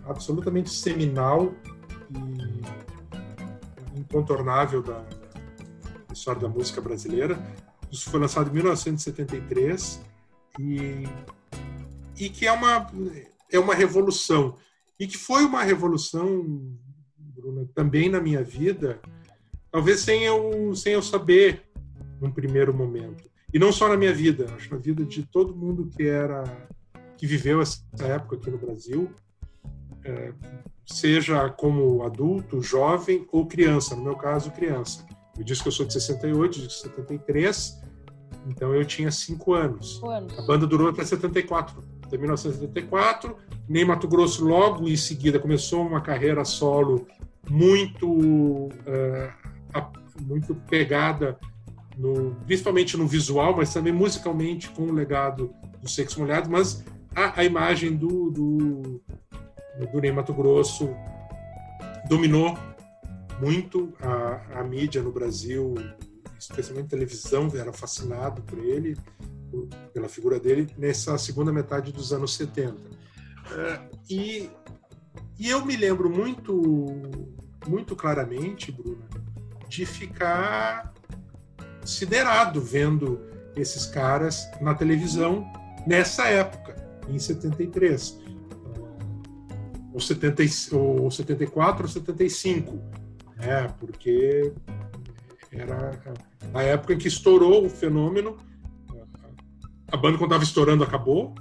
absolutamente 0.05 0.71
seminal 0.71 1.55
e 2.11 3.99
incontornável 3.99 4.83
da 4.83 5.05
história 6.13 6.41
da 6.41 6.49
música 6.49 6.81
brasileira. 6.81 7.39
Isso 7.91 8.11
foi 8.11 8.21
lançado 8.21 8.51
em 8.51 8.53
1973 8.55 10.01
e, 10.59 11.05
e 12.19 12.29
que 12.29 12.47
é 12.47 12.53
uma, 12.53 12.91
é 13.51 13.59
uma 13.59 13.75
revolução. 13.75 14.57
E 14.99 15.07
que 15.07 15.17
foi 15.17 15.45
uma 15.45 15.63
revolução, 15.63 16.77
Bruna, 17.17 17.69
também 17.75 18.09
na 18.09 18.21
minha 18.21 18.43
vida, 18.43 19.01
talvez 19.71 20.01
sem 20.01 20.23
eu, 20.23 20.75
sem 20.75 20.93
eu 20.93 21.03
saber 21.03 21.63
num 22.21 22.31
primeiro 22.31 22.73
momento. 22.75 23.32
E 23.53 23.59
não 23.59 23.71
só 23.71 23.89
na 23.89 23.97
minha 23.97 24.15
vida, 24.15 24.47
acho 24.57 24.71
na 24.73 24.79
vida 24.79 25.05
de 25.05 25.25
todo 25.25 25.55
mundo 25.55 25.89
que 25.95 26.05
era 26.05 26.45
que 27.17 27.27
viveu 27.27 27.61
essa 27.61 27.83
época 28.01 28.37
aqui 28.37 28.51
no 28.51 28.59
Brasil, 28.59 29.11
é, 30.05 30.33
seja 30.85 31.49
como 31.51 32.03
adulto, 32.03 32.61
jovem 32.61 33.27
ou 33.31 33.47
criança, 33.47 33.95
no 33.95 34.03
meu 34.03 34.17
caso, 34.17 34.51
criança. 34.51 35.07
Eu 35.39 35.45
disse 35.45 35.63
que 35.63 35.69
eu 35.69 35.73
sou 35.73 35.87
de 35.87 35.93
68, 35.93 36.61
de 36.61 36.73
73, 36.73 37.81
então 38.49 38.75
eu 38.75 38.85
tinha 38.85 39.11
5 39.11 39.55
anos. 39.55 40.03
anos. 40.03 40.39
A 40.39 40.43
banda 40.43 40.67
durou 40.67 40.89
até 40.89 41.05
74, 41.05 41.83
até 42.05 42.19
1974. 42.19 43.37
Nem 43.69 43.85
Mato 43.85 44.09
Grosso 44.09 44.45
logo 44.45 44.89
em 44.89 44.97
seguida 44.97 45.39
começou 45.39 45.87
uma 45.87 46.01
carreira 46.01 46.45
solo 46.45 47.07
muito 47.49 48.09
uh, 48.09 49.43
muito 50.21 50.55
pegada 50.55 51.39
no, 52.03 52.35
principalmente 52.47 52.97
no 52.97 53.07
visual, 53.07 53.57
mas 53.57 53.73
também 53.73 53.93
musicalmente 53.93 54.69
com 54.71 54.83
o 54.83 54.93
legado 54.93 55.55
do 55.81 55.89
Sexo 55.89 56.19
Molhado, 56.19 56.51
mas 56.51 56.85
a, 57.15 57.41
a 57.41 57.45
imagem 57.45 57.95
do, 57.95 58.29
do, 58.29 59.01
do 59.93 60.01
Ney 60.01 60.11
Mato 60.11 60.35
Grosso 60.35 60.91
dominou 62.09 62.59
muito 63.41 63.95
a, 64.01 64.59
a 64.59 64.65
mídia 64.65 65.01
no 65.01 65.13
Brasil, 65.13 65.75
especialmente 66.37 66.89
televisão, 66.89 67.49
era 67.55 67.73
fascinado 67.73 68.43
por 68.43 68.59
ele, 68.59 68.97
por, 69.49 69.69
pela 69.95 70.09
figura 70.09 70.41
dele, 70.41 70.75
nessa 70.77 71.17
segunda 71.19 71.53
metade 71.53 71.93
dos 71.93 72.13
anos 72.13 72.35
70. 72.35 72.73
Uh, 72.73 72.81
é, 73.55 73.81
e, 74.11 74.51
e 75.39 75.49
eu 75.49 75.65
me 75.65 75.77
lembro 75.77 76.11
muito, 76.11 76.63
muito 77.69 77.95
claramente, 77.95 78.73
Bruna, 78.73 79.09
de 79.69 79.87
ficar 79.87 80.92
siderado 81.85 82.61
vendo 82.61 83.21
esses 83.57 83.87
caras 83.87 84.49
na 84.61 84.75
televisão 84.75 85.51
nessa 85.87 86.27
época, 86.29 86.77
em 87.09 87.19
73. 87.19 88.21
Ou, 89.93 90.01
70, 90.01 90.43
ou 90.75 91.11
74 91.11 91.83
ou 91.83 91.89
75, 91.89 92.79
né? 93.37 93.69
porque 93.79 94.53
era 95.51 96.01
a 96.55 96.63
época 96.63 96.95
em 96.95 96.99
que 96.99 97.09
estourou 97.09 97.67
o 97.67 97.69
fenômeno. 97.69 98.37
A 99.91 99.97
banda, 99.97 100.17
quando 100.17 100.31
estava 100.31 100.45
estourando, 100.45 100.83
acabou. 100.83 101.35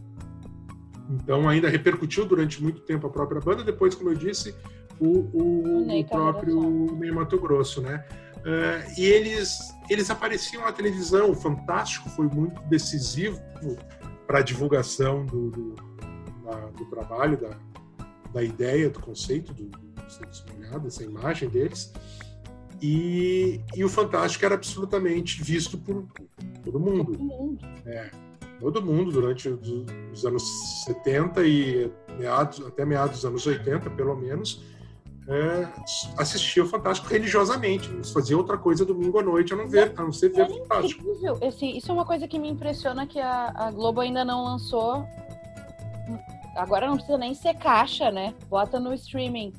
Então, 1.10 1.48
ainda 1.48 1.70
repercutiu 1.70 2.26
durante 2.26 2.62
muito 2.62 2.82
tempo 2.82 3.08
a 3.08 3.10
própria 3.10 3.40
banda. 3.40 3.64
Depois, 3.64 3.96
como 3.96 4.10
eu 4.10 4.16
disse, 4.16 4.54
o, 5.00 5.30
o, 5.34 6.00
o 6.00 6.06
próprio 6.06 6.96
Ney 6.98 7.12
Mato 7.12 7.40
Grosso, 7.40 7.82
né? 7.82 8.06
Uh, 8.42 9.00
e 9.00 9.06
eles, 9.06 9.60
eles 9.90 10.10
apareciam 10.10 10.64
na 10.64 10.72
televisão. 10.72 11.32
O 11.32 11.36
Fantástico 11.36 12.10
foi 12.10 12.28
muito 12.28 12.62
decisivo 12.64 13.40
para 14.26 14.40
a 14.40 14.42
divulgação 14.42 15.26
do, 15.26 15.52
do, 15.52 15.76
da, 16.44 16.58
do, 16.70 16.86
trabalho, 16.86 17.38
da, 17.38 17.58
da 18.34 18.44
ideia, 18.44 18.90
do 18.90 19.00
conceito 19.00 19.54
do, 19.54 19.66
do 19.66 20.12
Santos 20.12 20.44
Molhado, 20.52 20.88
essa 20.88 21.04
imagem 21.04 21.50
deles. 21.50 21.94
E, 22.82 23.62
e 23.76 23.84
o 23.84 23.90
Fantástico 23.90 24.44
era 24.44 24.56
absolutamente 24.56 25.44
visto 25.44 25.78
por 25.78 26.08
todo 26.64 26.80
mundo. 26.80 27.12
Todo 27.12 27.24
mundo. 27.24 27.60
É, 27.86 28.10
todo 28.60 28.82
mundo 28.82 29.12
durante 29.12 29.50
os, 29.50 29.86
os 30.12 30.26
anos 30.26 30.44
70 30.86 31.44
e 31.46 31.92
meados, 32.18 32.66
até 32.66 32.86
meados 32.86 33.18
dos 33.18 33.26
anos 33.26 33.46
80, 33.46 33.90
pelo 33.92 34.16
menos 34.16 34.64
é, 35.32 35.68
assistia 36.18 36.62
o 36.64 36.68
Fantástico 36.68 37.08
religiosamente, 37.08 37.90
fazia 38.12 38.38
outra 38.38 38.58
coisa 38.58 38.86
domingo 38.86 39.18
à 39.18 39.24
noite 39.24 39.54
a 39.54 39.56
não 39.56 39.68
ver, 39.68 39.94
a 39.96 40.04
não 40.04 40.12
ser 40.12 40.30
ver 40.30 40.42
é 40.42 40.50
Fantástico. 40.50 41.02
Incrível. 41.02 41.40
Assim, 41.48 41.78
isso 41.78 41.90
é 41.90 41.94
uma 41.94 42.06
coisa 42.06 42.28
que 42.28 42.38
me 42.38 42.50
impressiona 42.50 43.08
que 43.08 43.20
a, 43.20 43.54
a 43.56 43.72
Globo 43.72 44.02
ainda 44.02 44.26
não 44.26 44.44
lançou. 44.44 45.08
Agora 46.56 46.86
não 46.88 46.96
precisa 46.96 47.18
nem 47.18 47.34
ser 47.34 47.54
caixa, 47.54 48.12
né? 48.12 48.34
Bota 48.50 48.78
no 48.78 48.94
streaming. 48.94 49.54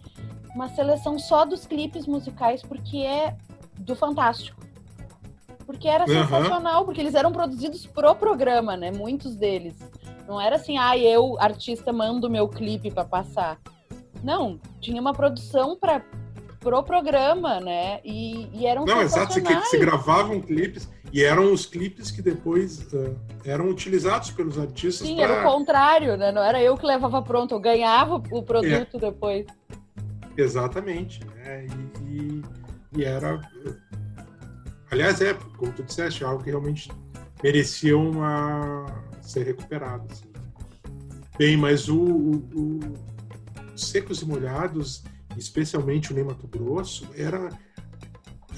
Uma 0.54 0.68
seleção 0.68 1.18
só 1.18 1.46
dos 1.46 1.66
clipes 1.66 2.06
musicais, 2.06 2.62
porque 2.62 2.98
é 2.98 3.34
do 3.78 3.96
Fantástico. 3.96 4.60
Porque 5.64 5.88
era 5.88 6.04
uhum. 6.04 6.22
sensacional, 6.22 6.84
porque 6.84 7.00
eles 7.00 7.14
eram 7.14 7.32
produzidos 7.32 7.86
pro 7.86 8.14
programa, 8.14 8.76
né? 8.76 8.90
Muitos 8.90 9.36
deles. 9.36 9.74
Não 10.28 10.38
era 10.38 10.56
assim, 10.56 10.76
ah, 10.76 10.98
eu, 10.98 11.36
artista, 11.40 11.92
mando 11.92 12.28
meu 12.28 12.46
clipe 12.46 12.90
para 12.90 13.06
passar. 13.06 13.58
Não, 14.22 14.60
tinha 14.80 15.00
uma 15.00 15.12
produção 15.12 15.76
para 15.76 16.02
pro 16.62 16.82
programa, 16.82 17.60
né? 17.60 18.00
E, 18.04 18.48
e 18.52 18.66
eram 18.66 18.84
Não, 18.84 19.02
exato, 19.02 19.34
se, 19.34 19.78
gravavam 19.78 20.40
clipes 20.40 20.88
e 21.12 21.22
eram 21.22 21.52
os 21.52 21.66
clipes 21.66 22.10
que 22.10 22.22
depois 22.22 22.80
uh, 22.92 23.16
eram 23.44 23.68
utilizados 23.68 24.30
pelos 24.30 24.58
artistas. 24.58 25.06
Sim, 25.06 25.16
pra... 25.16 25.24
era 25.24 25.40
o 25.40 25.52
contrário, 25.52 26.16
né? 26.16 26.30
Não 26.30 26.42
era 26.42 26.62
eu 26.62 26.76
que 26.76 26.86
levava 26.86 27.20
pronto, 27.20 27.54
eu 27.54 27.60
ganhava 27.60 28.14
o 28.14 28.42
produto 28.42 28.96
é. 28.96 29.00
depois. 29.00 29.46
Exatamente, 30.36 31.20
né? 31.26 31.66
E, 31.66 32.02
e, 32.04 32.42
e, 32.96 33.04
era. 33.04 33.40
Aliás, 34.90 35.20
é, 35.20 35.34
como 35.56 35.72
tu 35.72 35.82
disseste, 35.82 36.24
algo 36.24 36.42
que 36.42 36.50
realmente 36.50 36.90
merecia 37.42 37.98
uma 37.98 38.86
ser 39.20 39.44
recuperado. 39.44 40.06
Assim. 40.10 40.30
Bem, 41.36 41.56
mas 41.56 41.88
o, 41.88 42.02
o 42.54 42.80
secos 43.76 44.22
e 44.22 44.26
molhados, 44.26 45.04
especialmente 45.36 46.12
o 46.12 46.14
Ney 46.14 46.24
Mato 46.24 46.46
Grosso, 46.46 47.08
era, 47.16 47.48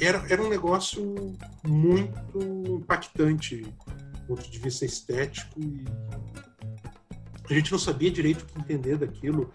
era, 0.00 0.24
era 0.29 0.42
um 0.42 0.48
negócio 0.48 1.37
muito 1.66 2.38
impactante 2.68 3.62
do 3.62 4.27
ponto 4.27 4.50
de 4.50 4.59
vista 4.59 4.85
estético 4.85 5.61
e 5.61 5.85
a 7.50 7.55
gente 7.55 7.70
não 7.70 7.79
sabia 7.79 8.11
direito 8.11 8.42
o 8.42 8.46
que 8.46 8.59
entender 8.59 8.96
daquilo, 8.96 9.50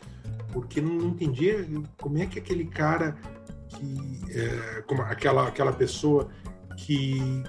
porque 0.51 0.79
não, 0.79 1.07
entendia 1.07 1.65
como 1.99 2.17
é 2.19 2.25
que 2.25 2.39
aquele 2.39 2.65
cara 2.65 3.17
que 3.67 4.21
é, 4.31 4.81
como 4.83 5.01
aquela 5.01 5.47
aquela 5.47 5.73
pessoa 5.73 6.29
que 6.77 7.43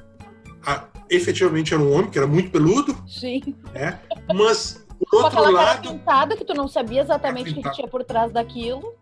a, 0.65 0.89
efetivamente 1.09 1.75
era 1.75 1.83
um 1.83 1.93
homem 1.93 2.11
que 2.11 2.19
era 2.19 2.27
muito 2.27 2.51
peludo, 2.51 2.97
sim, 3.07 3.55
é, 3.75 3.99
mas 4.35 4.87
por 5.09 5.25
outro 5.25 5.39
aquela 5.39 5.51
lado. 5.51 5.83
Cara 5.83 5.95
pintada 5.95 6.37
que 6.37 6.45
tu 6.45 6.55
não 6.55 6.69
sabia 6.69 7.03
exatamente 7.03 7.51
o 7.51 7.55
que, 7.55 7.71
tinha 7.73 7.89
por 7.89 8.05
trás 8.05 8.33
daquilo. 8.33 8.95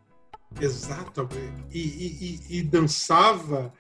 Exato. 0.61 1.28
E, 1.70 2.40
e, 2.50 2.58
e 2.58 2.62
dançava 2.62 3.72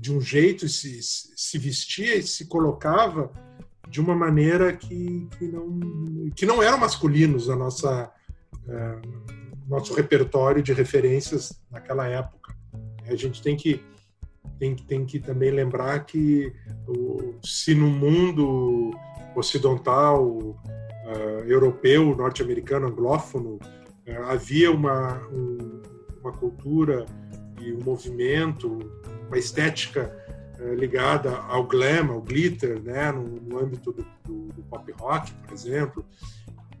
de 0.00 0.12
um 0.12 0.20
jeito, 0.20 0.68
se, 0.68 1.00
se 1.02 1.58
vestia 1.58 2.16
e 2.16 2.22
se 2.22 2.46
colocava 2.46 3.30
de 3.88 4.00
uma 4.00 4.14
maneira 4.14 4.72
que, 4.72 5.28
que, 5.38 5.44
não, 5.46 6.30
que 6.34 6.46
não 6.46 6.62
eram 6.62 6.78
masculinos 6.78 7.46
na 7.46 7.54
nossa 7.54 8.12
é, 8.68 8.98
nosso 9.68 9.94
repertório 9.94 10.62
de 10.62 10.72
referências 10.72 11.60
naquela 11.70 12.06
época. 12.06 12.54
A 13.06 13.14
gente 13.14 13.40
tem 13.42 13.56
que 13.56 13.82
tem, 14.58 14.74
tem 14.76 15.04
que 15.04 15.18
também 15.18 15.50
lembrar 15.50 16.04
que 16.04 16.52
se 17.42 17.74
no 17.74 17.88
mundo 17.88 18.92
ocidental 19.34 20.56
uh, 21.04 21.48
europeu, 21.48 22.14
norte-americano, 22.16 22.86
anglófono, 22.88 23.58
uh, 24.06 24.22
havia 24.28 24.70
uma, 24.70 25.18
um, 25.28 25.82
uma 26.20 26.32
cultura 26.32 27.04
e 27.60 27.72
um 27.72 27.80
movimento, 27.82 28.78
uma 29.26 29.38
estética 29.38 30.14
uh, 30.58 30.74
ligada 30.74 31.36
ao 31.36 31.64
glam, 31.64 32.10
ao 32.10 32.20
glitter, 32.20 32.80
né, 32.82 33.12
no, 33.12 33.22
no 33.22 33.58
âmbito 33.58 33.92
do, 33.92 34.06
do, 34.24 34.48
do, 34.48 34.62
pop 34.64 34.90
rock, 34.92 35.32
por 35.32 35.52
exemplo, 35.52 36.04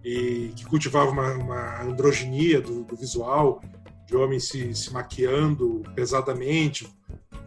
e 0.02 0.52
que 0.56 0.64
cultivava 0.66 1.10
uma, 1.10 1.32
uma 1.34 1.82
androginia 1.82 2.60
do, 2.60 2.84
do 2.84 2.96
visual, 2.96 3.60
de 4.06 4.16
homens 4.16 4.48
se, 4.48 4.74
se 4.74 4.92
maquiando 4.92 5.82
pesadamente, 5.94 6.86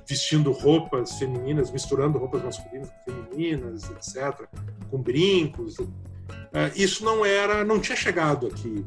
vestindo 0.07 0.51
roupas 0.51 1.19
femininas, 1.19 1.69
misturando 1.69 2.17
roupas 2.17 2.41
masculinas 2.41 2.89
com 2.89 3.11
femininas, 3.11 3.83
etc., 3.91 4.47
com 4.89 5.01
brincos, 5.01 5.77
isso 6.75 7.03
não 7.03 7.25
era, 7.25 7.63
não 7.63 7.79
tinha 7.79 7.95
chegado 7.95 8.47
aqui. 8.47 8.85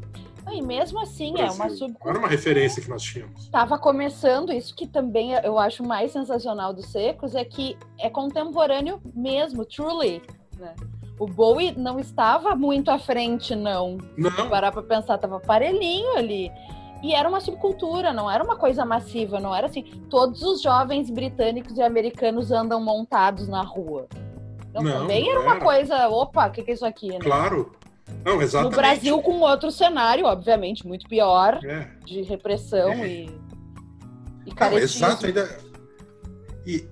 E 0.53 0.61
mesmo 0.61 0.99
assim, 1.01 1.34
é 1.38 1.51
uma 1.51 1.68
subcultura. 1.68 2.11
Era 2.11 2.18
uma 2.18 2.28
referência 2.28 2.82
que 2.82 2.88
nós 2.88 3.03
tínhamos. 3.03 3.45
Estava 3.45 3.78
começando, 3.78 4.53
isso 4.53 4.74
que 4.74 4.86
também 4.86 5.32
eu 5.32 5.59
acho 5.59 5.84
mais 5.84 6.11
sensacional 6.11 6.72
dos 6.72 6.86
Secos, 6.86 7.34
é 7.34 7.45
que 7.45 7.76
é 7.99 8.11
contemporâneo 8.11 9.01
mesmo, 9.14 9.64
truly. 9.64 10.20
Né? 10.59 10.74
O 11.20 11.26
Bowie 11.26 11.72
não 11.76 12.01
estava 12.01 12.57
muito 12.57 12.91
à 12.91 12.99
frente, 12.99 13.55
não. 13.55 13.99
Não. 14.16 14.30
Se 14.30 14.49
parar 14.49 14.72
pra 14.72 14.82
pensar, 14.82 15.18
tava 15.18 15.38
parelhinho 15.38 16.16
ali. 16.16 16.51
E 17.03 17.14
era 17.14 17.28
uma 17.28 17.41
subcultura, 17.41 18.12
não 18.12 18.30
era 18.30 18.43
uma 18.43 18.57
coisa 18.57 18.84
massiva, 18.84 19.38
não 19.38 19.55
era 19.55 19.66
assim. 19.66 19.84
Todos 20.11 20.43
os 20.43 20.61
jovens 20.61 21.11
britânicos 21.11 21.76
e 21.78 21.82
americanos 21.82 22.51
andam 22.51 22.80
montados 22.80 23.49
na 23.49 23.62
rua. 23.62 24.09
Então, 24.70 24.82
Não, 24.82 25.00
também 25.02 25.24
não 25.24 25.30
era 25.32 25.40
uma 25.40 25.54
era. 25.56 25.64
coisa, 25.64 26.08
opa, 26.08 26.46
o 26.46 26.50
que, 26.52 26.62
que 26.62 26.70
é 26.70 26.74
isso 26.74 26.86
aqui? 26.86 27.08
Né? 27.08 27.18
Claro. 27.20 27.72
Não, 28.24 28.36
No 28.36 28.42
exatamente. 28.42 28.76
Brasil, 28.76 29.20
com 29.22 29.40
outro 29.40 29.70
cenário, 29.70 30.24
obviamente, 30.26 30.86
muito 30.86 31.08
pior, 31.08 31.60
É. 31.64 31.88
de 32.04 32.22
repressão 32.22 32.90
É. 32.92 33.06
e, 33.08 33.24
e 34.46 34.54
Não, 34.58 34.78
exato, 34.78 35.26
ainda. 35.26 35.58
E, 36.66 36.88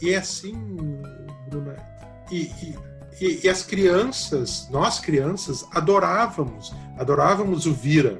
e 0.00 0.10
é 0.10 0.16
assim, 0.16 0.54
Bruna. 1.48 1.76
E, 2.30 2.50
e, 3.20 3.40
e- 3.44 3.48
as 3.48 3.62
crianças, 3.64 4.68
nós 4.70 4.98
crianças, 4.98 5.66
adorávamos. 5.74 6.72
Adorávamos 6.98 7.66
o 7.66 7.72
Vira. 7.72 8.18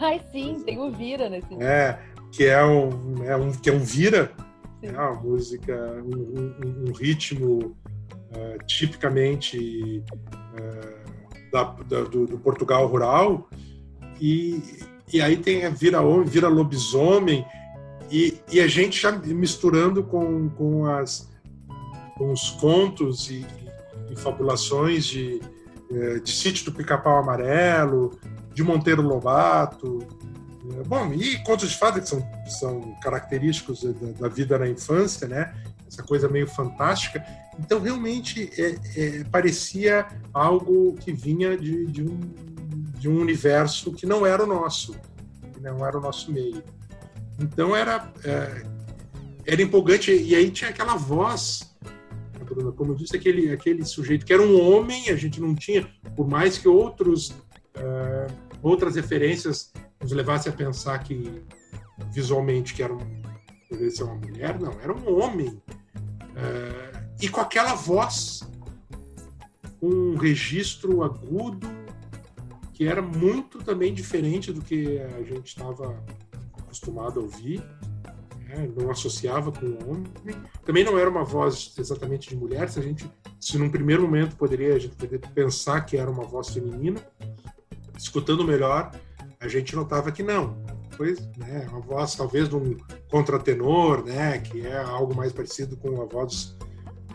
Ai, 0.00 0.20
sim, 0.30 0.62
tem 0.64 0.78
o 0.78 0.90
Vira 0.90 1.28
nesse. 1.28 1.54
É, 1.60 1.98
que 2.30 2.46
é 2.46 2.64
um, 2.64 3.24
é 3.24 3.36
um, 3.36 3.52
que 3.52 3.68
é 3.68 3.72
um 3.72 3.78
Vira, 3.80 4.30
é 4.82 4.90
uma 4.92 5.14
música, 5.14 5.74
um, 6.04 6.16
um- 6.16 6.84
um 6.88 6.92
ritmo 6.92 7.76
eh, 8.34 8.58
tipicamente 8.66 10.02
eh, 10.56 11.04
da- 11.52 11.76
da- 11.88 12.02
do, 12.04 12.26
do 12.26 12.38
Portugal 12.38 12.86
rural. 12.86 13.48
E, 14.20 14.62
e 15.12 15.20
aí 15.20 15.36
tem 15.36 15.64
a 15.64 15.70
Vira 15.70 16.00
Homem, 16.00 16.26
Vira 16.26 16.48
Lobisomem, 16.48 17.44
e, 18.10 18.38
e 18.52 18.60
a 18.60 18.66
gente 18.66 19.00
já 19.00 19.10
misturando 19.12 20.02
com, 20.04 20.48
com, 20.50 20.86
as, 20.86 21.28
com 22.16 22.30
os 22.32 22.50
contos 22.50 23.30
e, 23.30 23.44
e 24.10 24.16
fabulações 24.16 25.04
de, 25.06 25.40
eh, 25.90 26.18
de 26.20 26.30
Sítio 26.30 26.66
do 26.66 26.72
Pica-Pau 26.72 27.18
Amarelo, 27.18 28.18
de 28.54 28.62
Monteiro 28.62 29.02
Lobato, 29.02 29.98
é, 30.78 30.82
Bom, 30.84 31.12
e 31.12 31.38
contos 31.42 31.70
de 31.70 31.76
fada 31.76 32.00
que 32.00 32.08
são, 32.08 32.24
são 32.46 32.94
característicos 33.02 33.82
da, 33.82 34.12
da 34.12 34.28
vida 34.28 34.56
na 34.58 34.68
infância, 34.68 35.26
né? 35.26 35.52
Essa 35.92 36.02
coisa 36.02 36.26
meio 36.26 36.46
fantástica. 36.46 37.22
Então, 37.58 37.78
realmente, 37.78 38.50
é, 38.58 38.78
é, 38.96 39.24
parecia 39.24 40.06
algo 40.32 40.94
que 40.94 41.12
vinha 41.12 41.54
de, 41.54 41.84
de, 41.84 42.02
um, 42.02 42.18
de 42.98 43.10
um 43.10 43.20
universo 43.20 43.92
que 43.92 44.06
não 44.06 44.24
era 44.24 44.42
o 44.42 44.46
nosso, 44.46 44.96
que 45.52 45.60
não 45.60 45.86
era 45.86 45.98
o 45.98 46.00
nosso 46.00 46.32
meio. 46.32 46.62
Então, 47.38 47.76
era, 47.76 48.10
é, 48.24 48.64
era 49.46 49.60
empolgante. 49.60 50.10
E 50.10 50.34
aí 50.34 50.50
tinha 50.50 50.70
aquela 50.70 50.96
voz, 50.96 51.76
né, 52.38 52.72
como 52.74 52.92
eu 52.92 52.96
disse, 52.96 53.14
aquele, 53.14 53.52
aquele 53.52 53.84
sujeito 53.84 54.24
que 54.24 54.32
era 54.32 54.42
um 54.42 54.58
homem, 54.58 55.10
a 55.10 55.16
gente 55.16 55.42
não 55.42 55.54
tinha, 55.54 55.86
por 56.16 56.26
mais 56.26 56.56
que 56.56 56.66
outros, 56.66 57.34
é, 57.74 58.26
outras 58.62 58.96
referências 58.96 59.70
nos 60.00 60.12
levasse 60.12 60.48
a 60.48 60.52
pensar 60.52 60.98
que 61.00 61.42
visualmente 62.10 62.72
que 62.72 62.82
era 62.82 62.94
um, 62.94 63.22
ser 63.90 64.04
uma 64.04 64.14
mulher, 64.14 64.58
não, 64.58 64.72
era 64.80 64.92
um 64.92 65.20
homem. 65.20 65.60
E 67.20 67.28
com 67.28 67.40
aquela 67.40 67.74
voz, 67.74 68.42
um 69.80 70.16
registro 70.16 71.02
agudo 71.02 71.68
que 72.72 72.86
era 72.86 73.02
muito 73.02 73.58
também 73.58 73.94
diferente 73.94 74.52
do 74.52 74.60
que 74.60 74.98
a 74.98 75.22
gente 75.22 75.46
estava 75.46 75.96
acostumado 76.58 77.20
a 77.20 77.22
ouvir, 77.22 77.62
né? 78.48 78.68
não 78.76 78.90
associava 78.90 79.52
com 79.52 79.66
o 79.66 79.90
homem. 79.90 80.06
Também 80.64 80.82
não 80.82 80.98
era 80.98 81.08
uma 81.08 81.24
voz 81.24 81.74
exatamente 81.78 82.28
de 82.28 82.36
mulher, 82.36 82.68
se 82.68 82.78
a 82.78 82.82
gente, 82.82 83.08
se 83.38 83.58
num 83.58 83.70
primeiro 83.70 84.02
momento 84.02 84.36
poderia 84.36 84.74
a 84.74 84.78
gente 84.78 84.96
poderia 84.96 85.18
pensar 85.18 85.82
que 85.82 85.96
era 85.96 86.10
uma 86.10 86.24
voz 86.24 86.48
feminina, 86.48 87.00
escutando 87.96 88.44
melhor, 88.44 88.90
a 89.38 89.48
gente 89.48 89.76
notava 89.76 90.10
que 90.10 90.22
não. 90.22 90.56
Pois, 91.02 91.18
né, 91.36 91.66
uma 91.68 91.80
voz 91.80 92.14
talvez 92.14 92.48
de 92.48 92.54
um 92.54 92.76
contratenor, 93.10 94.04
né, 94.04 94.38
que 94.38 94.64
é 94.64 94.78
algo 94.78 95.12
mais 95.16 95.32
parecido 95.32 95.76
com 95.76 96.00
a 96.00 96.04
voz 96.04 96.56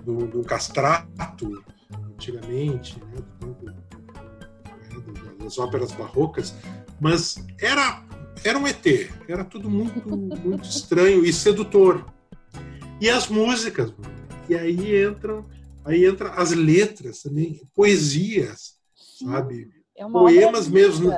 do, 0.03 0.27
do 0.27 0.43
castrato, 0.43 1.63
antigamente, 2.11 2.99
né, 2.99 3.23
do, 3.39 3.65
né, 3.65 3.73
das 5.41 5.57
óperas 5.57 5.93
barrocas, 5.93 6.53
mas 6.99 7.41
era, 7.61 8.03
era 8.43 8.59
um 8.59 8.67
ET, 8.67 8.85
era 9.25 9.45
tudo 9.45 9.69
muito, 9.69 10.05
muito 10.17 10.67
estranho 10.67 11.23
e 11.23 11.31
sedutor. 11.31 12.05
E 12.99 13.09
as 13.09 13.29
músicas, 13.29 13.93
e 14.49 14.55
aí 14.55 15.01
entram, 15.01 15.45
aí 15.85 16.05
entra 16.05 16.31
as 16.31 16.51
letras 16.51 17.21
também, 17.21 17.61
poesias, 17.73 18.75
sabe? 18.93 19.69
É 19.95 20.05
poemas 20.05 20.67
mesmo. 20.67 21.09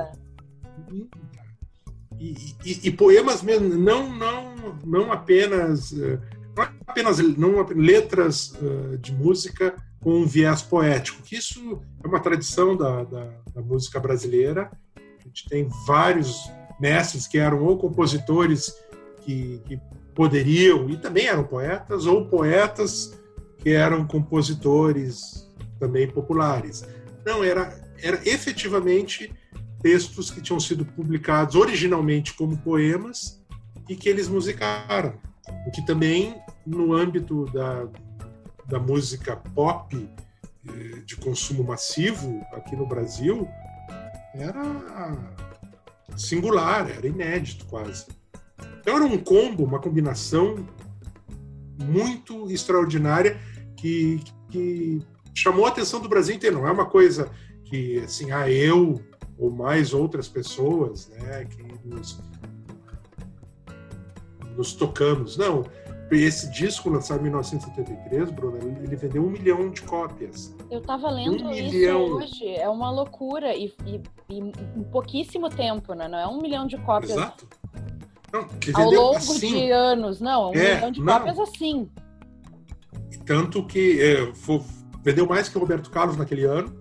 E, 2.20 2.54
e- 2.66 2.80
e 2.84 2.90
poemas 2.90 3.42
mesmo, 3.42 3.66
não, 3.70 4.14
não, 4.14 4.78
não 4.84 5.10
apenas, 5.10 5.90
eh, 5.98 6.18
não 6.54 6.64
apenas 6.86 7.18
não 7.38 7.66
letras 7.74 8.52
eh, 8.62 8.96
de 8.98 9.10
música 9.12 9.74
com 10.02 10.20
um 10.20 10.26
viés 10.26 10.60
poético, 10.60 11.22
que 11.22 11.36
isso 11.36 11.80
é 12.04 12.06
uma 12.06 12.20
tradição 12.20 12.76
da, 12.76 13.04
da, 13.04 13.24
da 13.54 13.62
música 13.62 13.98
brasileira. 13.98 14.70
A 14.96 15.22
gente 15.22 15.48
tem 15.48 15.66
vários 15.86 16.50
mestres 16.78 17.26
que 17.26 17.38
eram 17.38 17.64
ou 17.64 17.78
compositores 17.78 18.74
que, 19.22 19.62
que 19.64 19.80
poderiam, 20.14 20.90
e 20.90 20.98
também 20.98 21.26
eram 21.26 21.44
poetas, 21.44 22.04
ou 22.04 22.26
poetas 22.26 23.18
que 23.58 23.70
eram 23.70 24.06
compositores 24.06 25.48
também 25.78 26.06
populares. 26.06 26.84
Não, 27.24 27.42
era, 27.42 27.78
era 28.02 28.20
efetivamente 28.28 29.32
textos 29.82 30.30
que 30.30 30.40
tinham 30.40 30.60
sido 30.60 30.84
publicados 30.84 31.54
originalmente 31.54 32.34
como 32.34 32.56
poemas 32.58 33.40
e 33.88 33.96
que 33.96 34.08
eles 34.08 34.28
musicaram. 34.28 35.14
O 35.66 35.70
que 35.70 35.84
também, 35.84 36.34
no 36.66 36.92
âmbito 36.92 37.46
da, 37.46 37.88
da 38.66 38.78
música 38.78 39.36
pop 39.36 40.08
eh, 40.68 41.02
de 41.04 41.16
consumo 41.16 41.64
massivo 41.64 42.40
aqui 42.52 42.76
no 42.76 42.86
Brasil, 42.86 43.48
era 44.34 44.62
singular, 46.16 46.88
era 46.90 47.06
inédito 47.06 47.66
quase. 47.66 48.06
Então 48.80 48.96
era 48.96 49.04
um 49.04 49.18
combo, 49.18 49.64
uma 49.64 49.80
combinação 49.80 50.66
muito 51.82 52.50
extraordinária 52.50 53.40
que, 53.76 54.20
que 54.50 55.00
chamou 55.34 55.64
a 55.66 55.68
atenção 55.68 56.00
do 56.00 56.08
Brasil 56.08 56.34
inteiro. 56.34 56.56
Não 56.56 56.68
é 56.68 56.70
uma 56.70 56.86
coisa 56.86 57.30
que, 57.64 57.98
assim, 58.00 58.30
ah, 58.30 58.48
eu 58.50 59.00
ou 59.40 59.50
mais 59.50 59.94
outras 59.94 60.28
pessoas, 60.28 61.08
né, 61.08 61.46
que 61.46 61.64
nos, 61.88 62.20
nos 64.56 64.72
tocamos. 64.74 65.36
Não, 65.36 65.64
esse 66.10 66.50
disco 66.50 66.90
lançado 66.90 67.20
em 67.20 67.22
1973, 67.24 68.30
Bruno, 68.30 68.58
ele 68.82 68.96
vendeu 68.96 69.24
um 69.24 69.30
milhão 69.30 69.70
de 69.70 69.80
cópias. 69.82 70.54
Eu 70.70 70.80
tava 70.82 71.10
lendo 71.10 71.44
Um 71.44 71.50
isso 71.52 71.72
milhão. 71.74 72.02
hoje, 72.16 72.48
é 72.48 72.68
uma 72.68 72.90
loucura. 72.90 73.56
E, 73.56 73.72
e- 73.86 74.02
e 74.28 74.38
em 74.38 74.82
pouquíssimo 74.92 75.48
tempo, 75.48 75.94
né? 75.94 76.06
Não 76.08 76.18
é 76.18 76.26
um 76.26 76.38
milhão 76.40 76.66
de 76.66 76.76
cópias 76.78 77.12
Exato. 77.12 77.48
Não, 78.32 78.46
ao 78.74 78.90
longo 78.90 79.16
assim, 79.16 79.48
de 79.54 79.70
anos, 79.72 80.20
não, 80.20 80.50
um 80.50 80.54
É, 80.54 80.74
milhão 80.76 80.90
de 80.92 81.00
não. 81.00 81.12
cópias 81.14 81.38
assim. 81.38 81.88
tanto 83.26 83.64
que 83.66 84.00
é, 84.00 84.32
fo- 84.34 84.64
vendeu 85.02 85.26
mais 85.26 85.48
que 85.48 85.56
o 85.56 85.60
Roberto 85.60 85.90
Carlos 85.90 86.16
naquele 86.16 86.44
ano, 86.44 86.72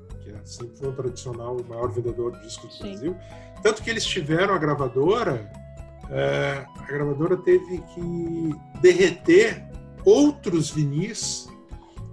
sempre 0.49 0.77
foi 0.77 0.89
um 0.89 0.93
tradicional 0.95 1.55
o 1.57 1.65
maior 1.67 1.89
vendedor 1.91 2.31
de 2.33 2.41
discos 2.43 2.77
do. 2.77 2.87
Brasil. 2.87 3.15
Tanto 3.61 3.81
que 3.83 3.89
eles 3.89 4.05
tiveram 4.05 4.53
a 4.53 4.57
gravadora, 4.57 5.51
é, 6.09 6.65
a 6.77 6.85
gravadora 6.91 7.37
teve 7.37 7.79
que 7.93 8.55
derreter 8.81 9.63
outros 10.05 10.71
vinis 10.71 11.47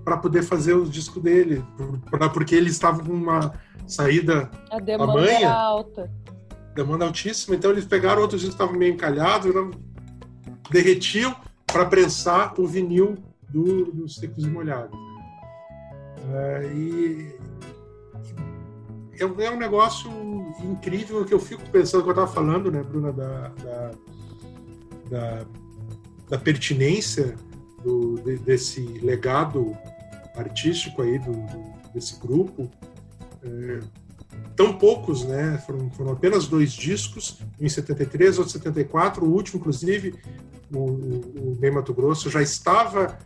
para 0.05 0.17
poder 0.17 0.43
fazer 0.43 0.75
os 0.75 0.91
discos 0.91 1.23
dele, 1.23 1.65
pra- 2.11 2.29
porque 2.29 2.55
eles 2.55 2.73
estavam 2.73 3.05
com 3.05 3.13
uma 3.13 3.55
saída 3.87 4.51
A 4.71 4.79
demanda 4.79 5.49
alta. 5.49 6.11
demanda 6.75 7.05
altíssima, 7.07 7.57
então 7.57 7.71
eles 7.71 7.85
pegaram 7.85 8.23
outros 8.23 8.41
discos 8.41 8.57
que 8.57 8.63
estavam 8.63 8.79
meio 8.79 8.93
encalhados, 8.95 9.53
derretiam 10.71 11.35
para 11.67 11.87
prensar 11.87 12.55
o 12.61 12.67
vinil 12.67 13.17
do- 13.49 13.93
dos 13.93 14.17
secos 14.17 14.45
e 14.45 14.49
molhados. 14.49 14.97
É, 16.33 16.71
e 16.75 17.39
é, 19.21 19.51
um- 19.51 19.57
negócio 19.59 20.11
incrível 20.63 21.25
que 21.25 21.35
eu 21.35 21.41
fico 21.41 21.63
pensando, 21.71 22.03
que 22.03 22.09
eu 22.09 22.13
estava 22.13 22.31
falando, 22.33 22.71
né, 22.71 22.83
Bruna, 22.83 23.13
da, 23.13 23.49
da, 23.49 23.91
da, 25.11 25.47
da 26.31 26.39
pertinência 26.39 27.37
do- 27.83 28.17
de- 28.17 28.39
desse 28.39 28.81
legado 29.03 29.77
artístico 30.37 31.03
aí 31.03 31.19
do, 31.19 31.33
do- 31.33 31.93
desse 31.95 32.19
grupo. 32.21 32.71
É, 33.43 33.81
tão 34.55 34.73
poucos, 34.73 35.25
né? 35.25 35.63
Foram, 35.67 35.91
foram, 35.91 36.13
apenas 36.13 36.47
dois 36.49 36.73
discos, 36.73 37.39
um 37.61 37.67
em 37.67 37.69
73, 37.69 38.39
outro 38.39 38.51
em 38.51 38.59
74. 38.59 39.25
O 39.25 39.33
último, 39.33 39.61
inclusive, 39.61 40.15
o, 40.73 40.79
o, 40.79 41.59
o 41.63 41.75
Mato 41.75 41.93
Grosso 41.95 42.29
já 42.31 42.43
estava 42.43 43.19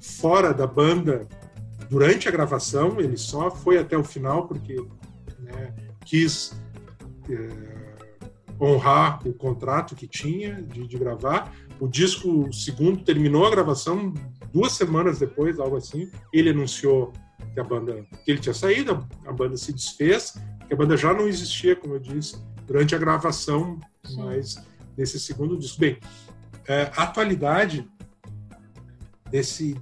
fora 0.00 0.52
da 0.52 0.66
banda 0.66 1.26
durante 1.88 2.28
a 2.28 2.32
gravação. 2.32 2.98
Ele 3.00 3.16
só 3.16 3.50
foi 3.50 3.78
até 3.78 3.96
o 3.96 4.02
final 4.04 4.46
porque 4.48 4.82
né, 5.52 5.74
quis 6.04 6.52
é, 7.28 7.80
honrar 8.60 9.26
o 9.26 9.32
contrato 9.32 9.94
que 9.94 10.06
tinha 10.06 10.62
de, 10.62 10.86
de 10.86 10.98
gravar. 10.98 11.54
O 11.78 11.88
disco 11.88 12.52
segundo 12.52 13.02
terminou 13.02 13.46
a 13.46 13.50
gravação 13.50 14.12
duas 14.52 14.72
semanas 14.72 15.18
depois, 15.18 15.58
algo 15.58 15.76
assim. 15.76 16.10
Ele 16.32 16.50
anunciou 16.50 17.12
que 17.54 17.60
a 17.60 17.64
banda 17.64 18.04
que 18.24 18.30
ele 18.30 18.40
tinha 18.40 18.54
saído, 18.54 19.06
a 19.26 19.32
banda 19.32 19.56
se 19.56 19.72
desfez, 19.72 20.34
que 20.66 20.74
a 20.74 20.76
banda 20.76 20.96
já 20.96 21.12
não 21.14 21.26
existia, 21.26 21.74
como 21.74 21.94
eu 21.94 21.98
disse, 21.98 22.36
durante 22.66 22.94
a 22.94 22.98
gravação, 22.98 23.80
Sim. 24.04 24.22
mas 24.22 24.62
nesse 24.96 25.18
segundo 25.18 25.58
disco. 25.58 25.80
Bem, 25.80 25.98
é, 26.68 26.90
a 26.94 27.04
atualidade 27.04 27.88
desse 29.30 29.80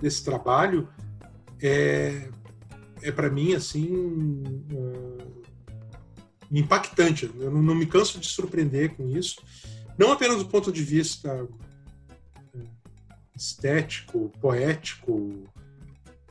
desse 0.00 0.24
trabalho 0.24 0.88
é 1.60 2.28
é 3.02 3.12
para 3.12 3.30
mim 3.30 3.54
assim 3.54 4.42
impactante. 6.50 7.30
Eu 7.38 7.50
não, 7.50 7.62
não, 7.62 7.74
me 7.74 7.86
canso 7.86 8.18
de 8.18 8.26
surpreender 8.26 8.94
com 8.96 9.08
isso, 9.08 9.42
não 9.98 10.12
apenas 10.12 10.38
do 10.38 10.46
ponto 10.46 10.72
de 10.72 10.82
vista 10.82 11.48
estético, 13.34 14.30
poético, 14.40 15.44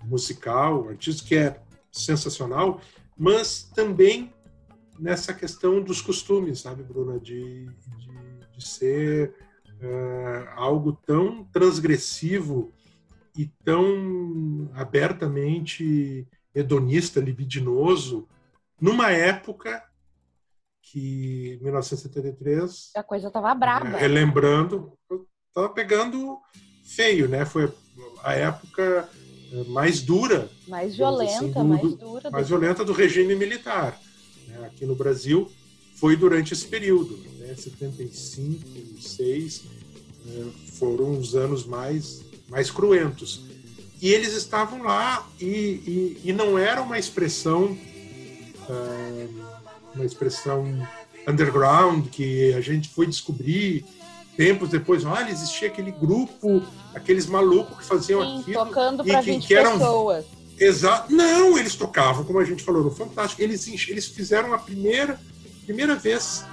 musical, 0.04 0.90
artista 0.90 1.24
que 1.28 1.36
é 1.36 1.60
sensacional, 1.92 2.82
mas 3.18 3.64
também 3.76 4.34
nessa 5.00 5.34
questão 5.34 5.82
dos 5.82 6.02
costumes, 6.02 6.62
sabe, 6.62 6.84
Bruna, 6.84 7.20
de, 7.20 7.66
de, 7.66 8.58
de 8.58 8.68
ser 8.68 9.36
uh, 9.82 10.50
algo 10.56 10.94
tão 11.06 11.44
transgressivo 11.46 12.74
e 13.38 13.46
tão 13.64 14.70
abertamente 14.74 16.28
hedonista, 16.56 17.20
libidinoso, 17.20 18.28
numa 18.80 19.12
época 19.12 19.84
que 20.82 21.60
1973 21.62 22.92
a 22.96 23.04
coisa 23.04 23.28
estava 23.28 23.54
brava. 23.54 23.98
Relembrando, 23.98 24.94
estava 25.48 25.70
pegando 25.70 26.40
feio, 26.84 27.28
né? 27.28 27.46
Foi 27.46 27.72
a 28.24 28.34
época 28.34 29.10
mais 29.68 30.02
dura. 30.02 30.50
Mais 30.68 30.96
violenta, 30.96 31.36
assim, 31.36 31.52
do, 31.52 31.66
mais 31.66 31.96
dura. 31.96 32.32
Mais 32.32 32.48
do... 32.48 32.50
violenta 32.50 32.86
do 32.86 32.94
regime 32.94 33.36
militar. 33.36 34.00
Né? 34.48 34.66
Aqui 34.66 34.86
no 34.86 34.96
Brasil 34.96 35.52
foi 35.96 36.16
durante 36.16 36.54
esse 36.54 36.68
período, 36.68 37.18
né? 37.40 37.56
75, 37.56 39.02
6, 39.02 39.64
né? 40.26 40.52
foram 40.74 41.18
os 41.18 41.36
anos 41.36 41.66
mais, 41.66 42.24
mais 42.50 42.70
cruentos. 42.70 43.46
E 44.06 44.14
eles 44.14 44.34
estavam 44.34 44.84
lá 44.84 45.28
e, 45.42 45.48
e, 45.48 46.22
e 46.26 46.32
não 46.32 46.60
era 46.60 46.80
uma 46.80 47.00
expressão, 47.00 47.76
uh, 48.70 49.46
uma 49.96 50.06
expressão 50.06 50.88
underground 51.28 52.10
que 52.10 52.54
a 52.54 52.62
gente 52.62 52.88
foi 52.90 53.08
descobrir 53.08 53.84
tempos 54.38 54.70
depois, 54.70 55.04
olha, 55.06 55.32
existia 55.32 55.70
aquele 55.70 55.90
grupo, 55.90 56.62
aqueles 56.94 57.26
malucos 57.26 57.80
que 57.80 57.84
faziam 57.84 58.22
Sim, 58.22 58.42
aquilo. 58.42 58.66
tocando 58.68 59.04
para 59.04 59.22
20 59.22 59.48
que 59.48 59.56
eram, 59.56 59.72
pessoas. 59.72 60.26
Exato. 60.60 61.12
Não, 61.12 61.58
eles 61.58 61.76
tocavam, 61.76 62.24
como 62.26 62.38
a 62.38 62.46
gente 62.46 62.62
falou, 62.62 62.84
no 62.84 62.92
Fantástico. 62.92 63.42
Eles, 63.42 63.68
eles 63.90 64.06
fizeram 64.06 64.54
a 64.54 64.60
primeira, 64.60 65.20
primeira 65.66 65.96
vez, 65.96 66.46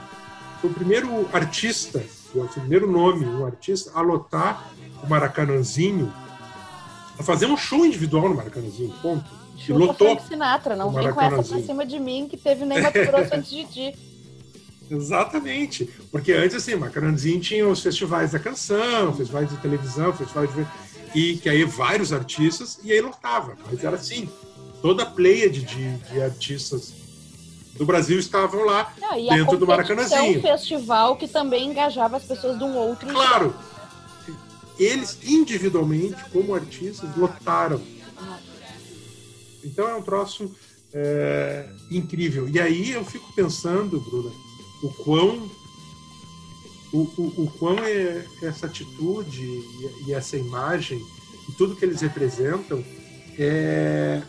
o 0.64 0.70
primeiro 0.70 1.28
artista, 1.30 2.02
o 2.34 2.48
primeiro 2.48 2.90
nome, 2.90 3.26
um 3.26 3.44
artista, 3.44 3.90
a 3.94 4.00
lotar 4.00 4.72
o 5.04 5.06
Maracanãzinho, 5.06 6.10
a 7.22 7.24
fazer 7.24 7.46
um 7.46 7.56
show 7.56 7.84
individual 7.86 8.28
no 8.28 8.34
Maracanãzinho, 8.34 8.92
ponto. 9.00 9.24
E 9.66 9.72
lotou. 9.72 10.18
Sinatra, 10.20 10.74
não 10.74 10.90
vem 10.90 11.12
com 11.12 11.20
essa 11.20 11.42
pra 11.42 11.62
cima 11.62 11.86
de 11.86 11.98
mim 12.00 12.26
que 12.28 12.36
teve 12.36 12.64
nem 12.64 12.82
Mato 12.82 12.98
Grosso 13.06 13.34
antes 13.34 13.50
de 13.50 13.64
ti. 13.64 13.94
Exatamente. 14.90 15.88
Porque 16.10 16.32
antes, 16.32 16.56
assim, 16.56 16.74
Macaranzinho 16.74 17.40
tinha 17.40 17.66
os 17.66 17.82
festivais 17.82 18.32
da 18.32 18.38
canção, 18.38 19.14
festivais 19.14 19.48
de 19.48 19.56
televisão, 19.58 20.12
festivais 20.12 20.52
de... 20.52 20.66
E 21.14 21.36
que 21.36 21.48
aí 21.48 21.64
vários 21.64 22.12
artistas, 22.12 22.80
e 22.82 22.92
aí 22.92 23.00
lotava. 23.00 23.56
Mas 23.70 23.84
era 23.84 23.96
assim, 23.96 24.28
toda 24.80 25.02
a 25.02 25.06
pleiade 25.06 25.62
de, 25.62 25.96
de 25.98 26.22
artistas 26.22 26.92
do 27.76 27.86
Brasil 27.86 28.18
estavam 28.18 28.64
lá 28.64 28.92
Não, 29.00 29.26
dentro 29.26 29.56
do 29.58 29.66
Maracanãzinho. 29.66 30.38
um 30.38 30.42
festival 30.42 31.16
que 31.16 31.28
também 31.28 31.68
engajava 31.68 32.16
as 32.16 32.24
pessoas 32.24 32.58
de 32.58 32.64
um 32.64 32.76
outro 32.76 33.08
Claro. 33.08 33.54
Eles, 34.78 35.18
individualmente, 35.22 36.22
como 36.30 36.54
artistas, 36.54 37.14
lotaram. 37.16 37.80
Então 39.64 39.88
é 39.88 39.94
um 39.94 40.02
troço 40.02 40.54
é, 40.92 41.68
incrível. 41.90 42.48
E 42.48 42.60
aí 42.60 42.90
eu 42.90 43.04
fico 43.04 43.32
pensando, 43.34 44.00
Bruna, 44.00 44.30
o 44.82 44.88
quão 45.04 45.50
o, 46.92 46.98
o, 47.16 47.44
o 47.44 47.50
quão 47.58 47.78
é 47.78 48.24
essa 48.42 48.66
atitude 48.66 49.42
e, 49.42 50.08
e, 50.08 50.12
essa 50.12 50.36
imagem 50.36 51.00
e 51.48 51.52
tudo 51.52 51.74
que 51.74 51.86
eles 51.86 52.02
representam 52.02 52.84
é, 53.38 54.20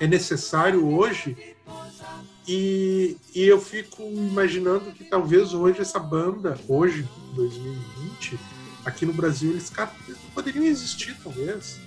é 0.00 0.06
necessário 0.06 0.88
hoje 0.88 1.36
e, 2.48 3.16
e 3.34 3.42
eu 3.42 3.60
fico 3.60 4.02
imaginando 4.02 4.92
que 4.92 5.04
talvez 5.04 5.52
hoje 5.52 5.80
essa 5.80 5.98
banda, 5.98 6.56
hoje, 6.68 7.06
2020, 7.34 8.38
aqui 8.86 9.04
no 9.04 9.12
Brasil, 9.12 9.50
eles, 9.50 9.70
eles 10.06 10.18
poderiam 10.32 10.64
existir, 10.64 11.16
talvez. 11.22 11.78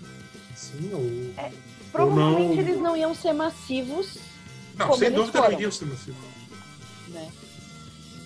Assim, 0.54 0.94
ou, 0.94 1.44
é, 1.44 1.52
provavelmente 1.92 2.42
ou 2.42 2.56
não... 2.56 2.62
eles 2.62 2.82
não 2.82 2.98
iam 2.98 3.16
ser 3.16 3.34
massivos. 3.34 4.18
Não, 4.78 4.94
sem 4.94 5.12
dúvida 5.12 5.40
foram. 5.40 5.52
não 5.52 5.58
iriam 5.58 5.72
ser 5.72 5.86
massivos. 5.86 6.20
Né? 7.08 7.28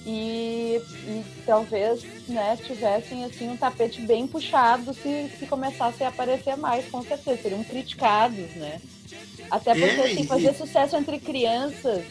e, 0.05 0.81
e 1.07 1.23
talvez 1.45 2.03
né, 2.27 2.57
tivessem 2.57 3.23
assim 3.23 3.49
um 3.49 3.57
tapete 3.57 4.01
bem 4.01 4.27
puxado 4.27 4.93
se, 4.93 5.31
se 5.39 5.45
começasse 5.47 6.03
a 6.03 6.09
aparecer 6.09 6.57
mais, 6.57 6.85
com 6.89 7.01
certeza, 7.01 7.41
seriam 7.41 7.63
criticados, 7.63 8.53
né? 8.55 8.81
Até 9.49 9.73
porque 9.73 10.01
é, 10.01 10.11
assim, 10.11 10.25
fazer 10.25 10.53
sucesso 10.55 10.95
entre 10.95 11.19
crianças, 11.19 12.03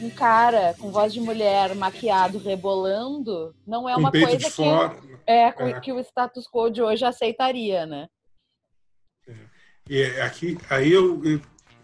um 0.00 0.10
cara 0.10 0.74
com 0.78 0.90
voz 0.90 1.12
de 1.12 1.20
mulher 1.20 1.74
maquiado 1.74 2.38
rebolando, 2.38 3.54
não 3.66 3.88
é 3.88 3.96
uma 3.96 4.10
coisa 4.10 4.36
que, 4.36 4.50
fora. 4.50 4.96
É, 5.26 5.46
é, 5.46 5.80
que 5.80 5.92
o 5.92 6.00
status 6.00 6.46
quo 6.46 6.70
de 6.70 6.82
hoje 6.82 7.04
aceitaria, 7.04 7.86
né? 7.86 8.08
É. 9.26 9.34
E 9.88 10.04
aqui, 10.20 10.58
aí 10.70 10.92
eu, 10.92 11.20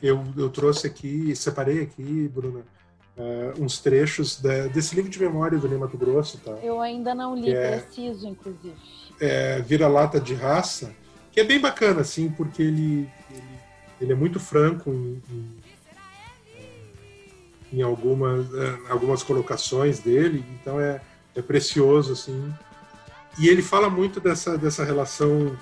eu, 0.03 0.25
eu 0.37 0.51
trouxe 0.51 0.87
aqui, 0.87 1.35
separei 1.35 1.83
aqui, 1.83 2.29
Bruna, 2.29 2.65
uh, 3.17 3.63
uns 3.63 3.81
trechos 3.81 4.41
da, 4.41 4.69
desse 4.69 4.95
livro 4.95 5.11
de 5.11 5.21
memória 5.21 5.59
do 5.59 5.69
Ney 5.69 5.79
Mato 5.79 5.99
Grosso. 5.99 6.39
Tá? 6.39 6.53
Eu 6.63 6.81
ainda 6.81 7.15
não 7.15 7.35
li, 7.35 7.53
é, 7.53 7.79
preciso, 7.79 8.27
inclusive. 8.27 8.77
É, 9.21 9.61
Vira-lata 9.61 10.21
de 10.21 10.35
raça, 10.35 10.95
que 11.31 11.41
é 11.41 11.45
bem 11.45 11.61
bacana, 11.61 12.01
assim, 12.01 12.31
porque 12.31 12.63
ele, 12.63 13.09
ele, 13.31 13.61
ele 14.01 14.13
é 14.13 14.17
muito 14.17 14.41
franco 14.41 14.91
em, 14.91 15.23
em, 15.31 15.61
em 17.79 17.83
algumas, 17.83 18.47
algumas 18.89 19.23
colocações 19.23 20.01
dele, 20.01 20.45
então 20.61 20.81
é, 20.81 21.01
é 21.35 21.43
precioso, 21.43 22.13
assim. 22.13 22.53
E 23.39 23.49
ele 23.49 23.63
fala 23.63 23.89
muito 23.89 24.21
dessa, 24.21 24.59
dessa 24.59 24.85
relação 24.85 25.57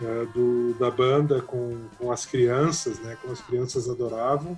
uh, 0.00 0.26
do, 0.32 0.74
da 0.74 0.90
banda 0.90 1.42
com, 1.42 1.88
com 1.98 2.10
as 2.10 2.24
crianças, 2.24 2.98
né, 3.00 3.16
como 3.20 3.32
as 3.32 3.40
crianças 3.40 3.88
adoravam. 3.88 4.56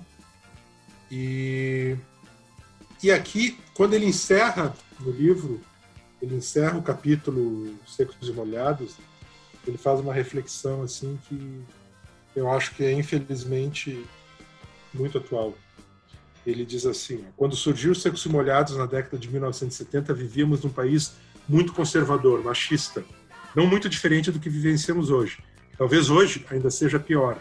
E 1.11 1.97
e 3.05 3.11
aqui, 3.11 3.59
quando 3.75 3.93
ele 3.93 4.05
encerra 4.05 4.75
no 4.99 5.11
livro, 5.11 5.61
ele 6.19 6.35
encerra 6.37 6.77
o 6.77 6.81
capítulo 6.81 7.75
Secos 7.85 8.27
e 8.27 8.31
Molhados, 8.31 8.95
ele 9.67 9.77
faz 9.77 9.99
uma 9.99 10.11
reflexão 10.13 10.81
assim 10.81 11.19
que 11.27 11.61
eu 12.35 12.49
acho 12.49 12.73
que 12.73 12.83
é 12.83 12.91
infelizmente 12.91 14.03
muito 14.93 15.17
atual. 15.17 15.53
Ele 16.45 16.65
diz 16.65 16.85
assim: 16.85 17.25
quando 17.35 17.55
surgiu 17.55 17.91
os 17.91 18.01
Secos 18.01 18.25
e 18.25 18.29
Molhados 18.29 18.75
na 18.75 18.85
década 18.85 19.17
de 19.17 19.29
1970, 19.29 20.11
vivíamos 20.11 20.63
num 20.63 20.71
país 20.71 21.13
muito 21.47 21.73
conservador, 21.73 22.43
machista, 22.43 23.03
não 23.55 23.65
muito 23.65 23.87
diferente 23.87 24.31
do 24.31 24.39
que 24.39 24.49
vivenciamos 24.49 25.09
hoje. 25.09 25.37
Talvez 25.77 26.09
hoje 26.09 26.45
ainda 26.49 26.69
seja 26.69 26.99
pior. 26.99 27.37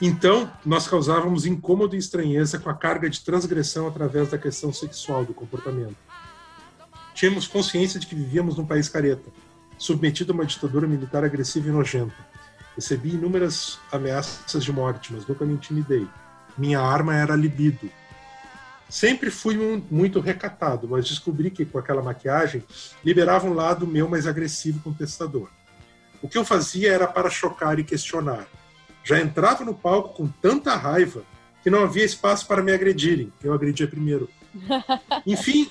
Então, 0.00 0.50
nós 0.64 0.86
causávamos 0.86 1.46
incômodo 1.46 1.96
e 1.96 1.98
estranheza 1.98 2.58
com 2.58 2.68
a 2.68 2.74
carga 2.74 3.08
de 3.08 3.20
transgressão 3.20 3.86
através 3.86 4.30
da 4.30 4.36
questão 4.36 4.72
sexual 4.72 5.24
do 5.24 5.32
comportamento. 5.32 5.96
Tínhamos 7.14 7.46
consciência 7.46 7.98
de 7.98 8.06
que 8.06 8.14
vivíamos 8.14 8.56
num 8.56 8.66
país 8.66 8.90
careta, 8.90 9.30
submetido 9.78 10.32
a 10.32 10.34
uma 10.34 10.44
ditadura 10.44 10.86
militar 10.86 11.24
agressiva 11.24 11.68
e 11.68 11.72
nojenta. 11.72 12.14
Recebi 12.74 13.14
inúmeras 13.14 13.78
ameaças 13.90 14.62
de 14.62 14.70
morte, 14.70 15.14
mas 15.14 15.26
nunca 15.26 15.46
me 15.46 15.54
intimidei. 15.54 16.06
minha 16.58 16.80
arma 16.80 17.14
era 17.14 17.34
libido. 17.34 17.90
Sempre 18.88 19.30
fui 19.30 19.58
um, 19.58 19.82
muito 19.90 20.20
recatado, 20.20 20.86
mas 20.88 21.08
descobri 21.08 21.50
que 21.50 21.64
com 21.64 21.78
aquela 21.78 22.02
maquiagem 22.02 22.62
liberava 23.04 23.46
um 23.46 23.52
lado 23.52 23.86
meu 23.86 24.08
mais 24.08 24.26
agressivo 24.26 24.80
contestador. 24.80 25.48
O 26.22 26.28
que 26.28 26.38
eu 26.38 26.44
fazia 26.44 26.92
era 26.92 27.06
para 27.06 27.28
chocar 27.28 27.78
e 27.78 27.84
questionar. 27.84 28.46
Já 29.04 29.20
entrava 29.20 29.64
no 29.64 29.74
palco 29.74 30.14
com 30.14 30.28
tanta 30.28 30.74
raiva 30.74 31.22
que 31.62 31.70
não 31.70 31.82
havia 31.82 32.04
espaço 32.04 32.46
para 32.46 32.62
me 32.62 32.72
agredirem. 32.72 33.32
Eu 33.42 33.52
agredia 33.52 33.88
primeiro. 33.88 34.28
Enfim, 35.26 35.68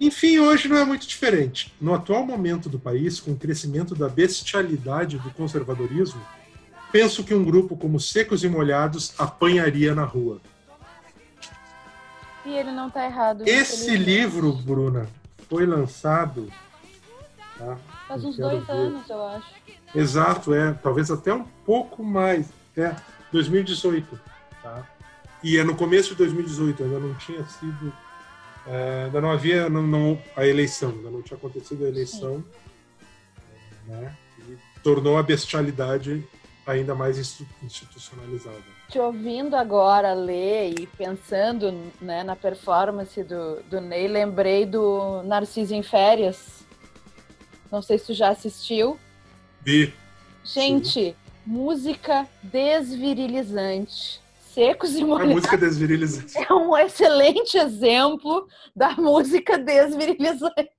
enfim, 0.00 0.38
hoje 0.38 0.68
não 0.68 0.76
é 0.76 0.84
muito 0.84 1.06
diferente. 1.06 1.72
No 1.80 1.94
atual 1.94 2.26
momento 2.26 2.68
do 2.68 2.78
país, 2.78 3.20
com 3.20 3.32
o 3.32 3.36
crescimento 3.36 3.94
da 3.94 4.08
bestialidade 4.08 5.18
do 5.18 5.30
conservadorismo, 5.30 6.20
penso 6.90 7.22
que 7.22 7.32
um 7.32 7.44
grupo 7.44 7.76
como 7.76 8.00
Secos 8.00 8.42
e 8.44 8.48
Molhados 8.48 9.14
apanharia 9.18 9.94
na 9.94 10.04
rua. 10.04 10.40
E 12.44 12.56
ele 12.56 12.72
não 12.72 12.88
está 12.88 13.04
errado. 13.04 13.44
Esse 13.46 13.96
livro, 13.96 14.52
Bruna, 14.52 15.08
foi 15.48 15.64
lançado. 15.66 16.50
Tá? 17.58 17.78
Faz 18.06 18.24
uns 18.24 18.36
dois 18.36 18.66
ver. 18.66 18.72
anos, 18.72 19.08
eu 19.08 19.26
acho. 19.26 19.54
Exato, 19.94 20.54
é. 20.54 20.72
Talvez 20.74 21.10
até 21.10 21.32
um 21.32 21.44
pouco 21.64 22.04
mais. 22.04 22.48
É, 22.76 22.94
2018. 23.32 24.20
Tá? 24.62 24.86
E 25.42 25.58
é 25.58 25.64
no 25.64 25.74
começo 25.76 26.10
de 26.10 26.16
2018, 26.16 26.82
ainda 26.82 26.98
não 26.98 27.14
tinha 27.14 27.44
sido. 27.44 27.92
É, 28.66 29.04
ainda 29.06 29.20
não 29.20 29.30
havia 29.30 29.68
não, 29.68 29.82
não, 29.82 30.18
a 30.34 30.46
eleição, 30.46 30.90
ainda 30.90 31.10
não 31.10 31.22
tinha 31.22 31.36
acontecido 31.36 31.84
a 31.84 31.88
eleição. 31.88 32.42
Né? 33.86 34.14
E 34.48 34.56
tornou 34.82 35.18
a 35.18 35.22
bestialidade 35.22 36.26
ainda 36.66 36.94
mais 36.94 37.18
institucionalizada 37.62 38.74
te 38.94 38.98
ouvindo 38.98 39.56
agora 39.56 40.12
ler 40.12 40.78
e 40.78 40.86
pensando 40.86 41.72
né, 42.00 42.22
na 42.22 42.36
performance 42.36 43.22
do, 43.24 43.62
do 43.64 43.80
Ney, 43.80 44.06
lembrei 44.06 44.66
do 44.66 45.22
Narciso 45.24 45.74
em 45.74 45.82
Férias. 45.82 46.64
Não 47.72 47.82
sei 47.82 47.98
se 47.98 48.06
tu 48.06 48.14
já 48.14 48.28
assistiu. 48.28 48.98
Vi. 49.62 49.92
Gente, 50.44 50.92
Sim. 50.92 51.16
música 51.44 52.28
desvirilizante. 52.40 54.20
Secos 54.52 54.94
e 54.94 55.02
molhados. 55.02 55.32
A 55.32 55.34
música 55.34 55.58
desvirilizante. 55.58 56.38
É 56.38 56.52
um 56.52 56.76
excelente 56.76 57.58
exemplo 57.58 58.46
da 58.76 58.90
música 58.92 59.58
desvirilizante. 59.58 60.70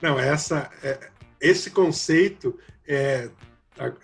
Não, 0.00 0.18
essa, 0.18 0.70
é, 0.82 1.10
esse 1.38 1.70
conceito 1.70 2.58
é 2.86 3.28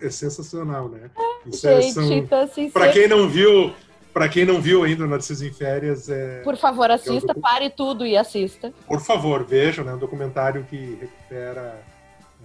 é 0.00 0.10
sensacional, 0.10 0.88
né? 0.88 1.10
Isso 1.46 1.66
é, 1.66 1.82
Gente, 1.82 2.00
é, 2.00 2.16
então, 2.16 2.40
assim, 2.40 2.70
para 2.70 2.92
quem 2.92 3.08
não 3.08 3.28
viu, 3.28 3.72
para 4.12 4.28
quem 4.28 4.44
não 4.44 4.60
viu 4.60 4.84
ainda 4.84 5.04
o 5.04 5.06
Narciso 5.06 5.44
em 5.44 5.52
Férias, 5.52 6.08
é, 6.08 6.40
por 6.42 6.56
favor 6.56 6.90
assista, 6.90 7.32
é 7.32 7.38
um 7.38 7.40
pare 7.40 7.70
tudo 7.70 8.06
e 8.06 8.16
assista. 8.16 8.72
Por 8.86 9.00
favor, 9.00 9.44
vejam, 9.44 9.84
né? 9.84 9.94
Um 9.94 9.98
documentário 9.98 10.64
que 10.64 10.98
recupera 11.00 11.84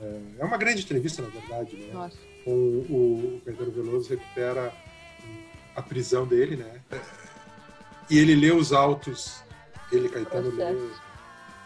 é, 0.02 0.20
é 0.40 0.46
uma 0.46 0.58
grande 0.58 0.82
entrevista, 0.82 1.22
na 1.22 1.30
verdade, 1.30 1.76
né? 1.76 1.94
Nossa. 1.94 2.18
Com 2.44 2.52
o, 2.52 3.36
o 3.38 3.42
Caetano 3.46 3.72
Veloso 3.72 4.10
recupera 4.10 4.74
a 5.76 5.82
prisão 5.82 6.26
dele, 6.26 6.56
né? 6.56 6.82
E 8.10 8.18
ele 8.18 8.36
lê 8.36 8.52
os 8.52 8.74
autos, 8.74 9.44
ele 9.92 10.10
Caetano 10.10 10.50
lê 10.50 10.74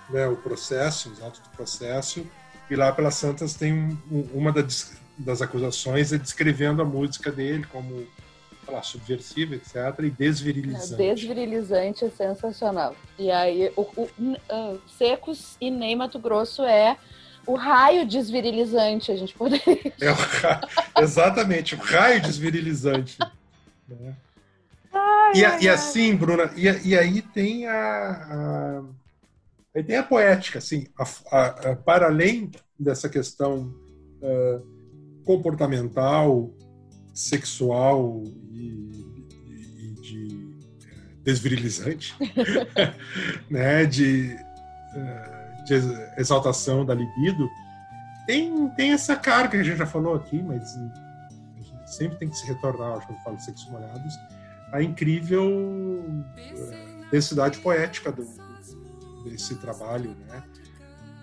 né, 0.09 0.27
o 0.27 0.35
processo, 0.35 1.09
os 1.09 1.21
autos 1.21 1.39
do 1.39 1.49
processo, 1.49 2.25
e 2.69 2.75
lá 2.75 2.91
pelas 2.91 3.15
Santas 3.15 3.53
tem 3.53 3.73
um, 3.73 4.27
uma 4.33 4.51
das 4.51 4.93
das 5.17 5.41
acusações 5.41 6.11
é 6.11 6.17
descrevendo 6.17 6.81
a 6.81 6.85
música 6.85 7.31
dele 7.31 7.65
como 7.71 8.05
lá, 8.71 8.81
subversiva, 8.81 9.55
etc., 9.55 9.75
e 10.03 10.09
desvirilizante. 10.09 10.95
Desvirilizante 10.95 12.05
é 12.05 12.09
sensacional. 12.09 12.95
E 13.17 13.29
aí, 13.29 13.71
o, 13.75 13.81
o 13.81 14.03
uh, 14.03 14.81
Secos 14.97 15.57
e 15.59 15.69
Ney 15.69 15.95
Mato 15.95 16.17
Grosso 16.19 16.63
é 16.63 16.97
o 17.45 17.55
raio 17.55 18.07
desvirilizante, 18.07 19.11
a 19.11 19.15
gente 19.15 19.33
poderia. 19.33 19.63
É 19.99 20.11
o 20.11 21.03
exatamente, 21.03 21.75
o 21.75 21.77
raio 21.77 22.21
desvirilizante. 22.21 23.17
né? 23.87 24.15
ai, 24.93 25.31
e, 25.35 25.45
ai, 25.45 25.61
e, 25.63 25.69
assim, 25.69 26.15
Bruna, 26.15 26.51
e, 26.55 26.89
e 26.89 26.97
aí 26.97 27.21
tem 27.21 27.67
a, 27.67 28.81
a, 29.75 29.99
a 29.99 30.03
poética, 30.03 30.59
assim, 30.59 30.87
a, 30.97 31.75
para 31.75 32.05
além 32.07 32.49
dessa 32.79 33.09
questão 33.09 33.75
uh, 34.21 34.72
comportamental, 35.23 36.53
sexual 37.13 38.23
e, 38.51 38.89
e 39.47 39.93
de 40.01 40.55
é, 40.85 41.15
desvirilizante, 41.23 42.15
né, 43.49 43.85
de, 43.85 44.35
é, 44.95 45.63
de, 45.65 45.73
exaltação 46.17 46.85
da 46.85 46.93
libido, 46.93 47.49
tem, 48.25 48.69
tem 48.69 48.91
essa 48.91 49.15
carga 49.15 49.49
que 49.49 49.57
a 49.57 49.63
gente 49.63 49.77
já 49.77 49.85
falou 49.85 50.15
aqui, 50.15 50.41
mas 50.41 50.63
sempre 51.85 52.17
tem 52.17 52.29
que 52.29 52.37
se 52.37 52.47
retornar, 52.47 52.97
acho 52.97 53.07
que 53.07 53.13
eu 53.13 53.17
falo 53.17 53.37
de 53.37 53.45
sexos 53.45 53.69
molhados, 53.69 54.13
a 54.71 54.81
incrível 54.81 55.45
uh, 55.45 57.09
densidade 57.11 57.59
poética 57.59 58.11
do, 58.11 58.25
desse 59.23 59.55
trabalho, 59.55 60.15
né? 60.27 60.43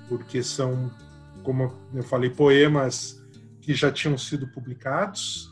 Porque 0.08 0.42
são, 0.42 0.90
como 1.42 1.72
eu 1.92 2.02
falei, 2.04 2.30
poemas 2.30 3.19
que 3.60 3.74
já 3.74 3.90
tinham 3.90 4.16
sido 4.16 4.46
publicados. 4.48 5.50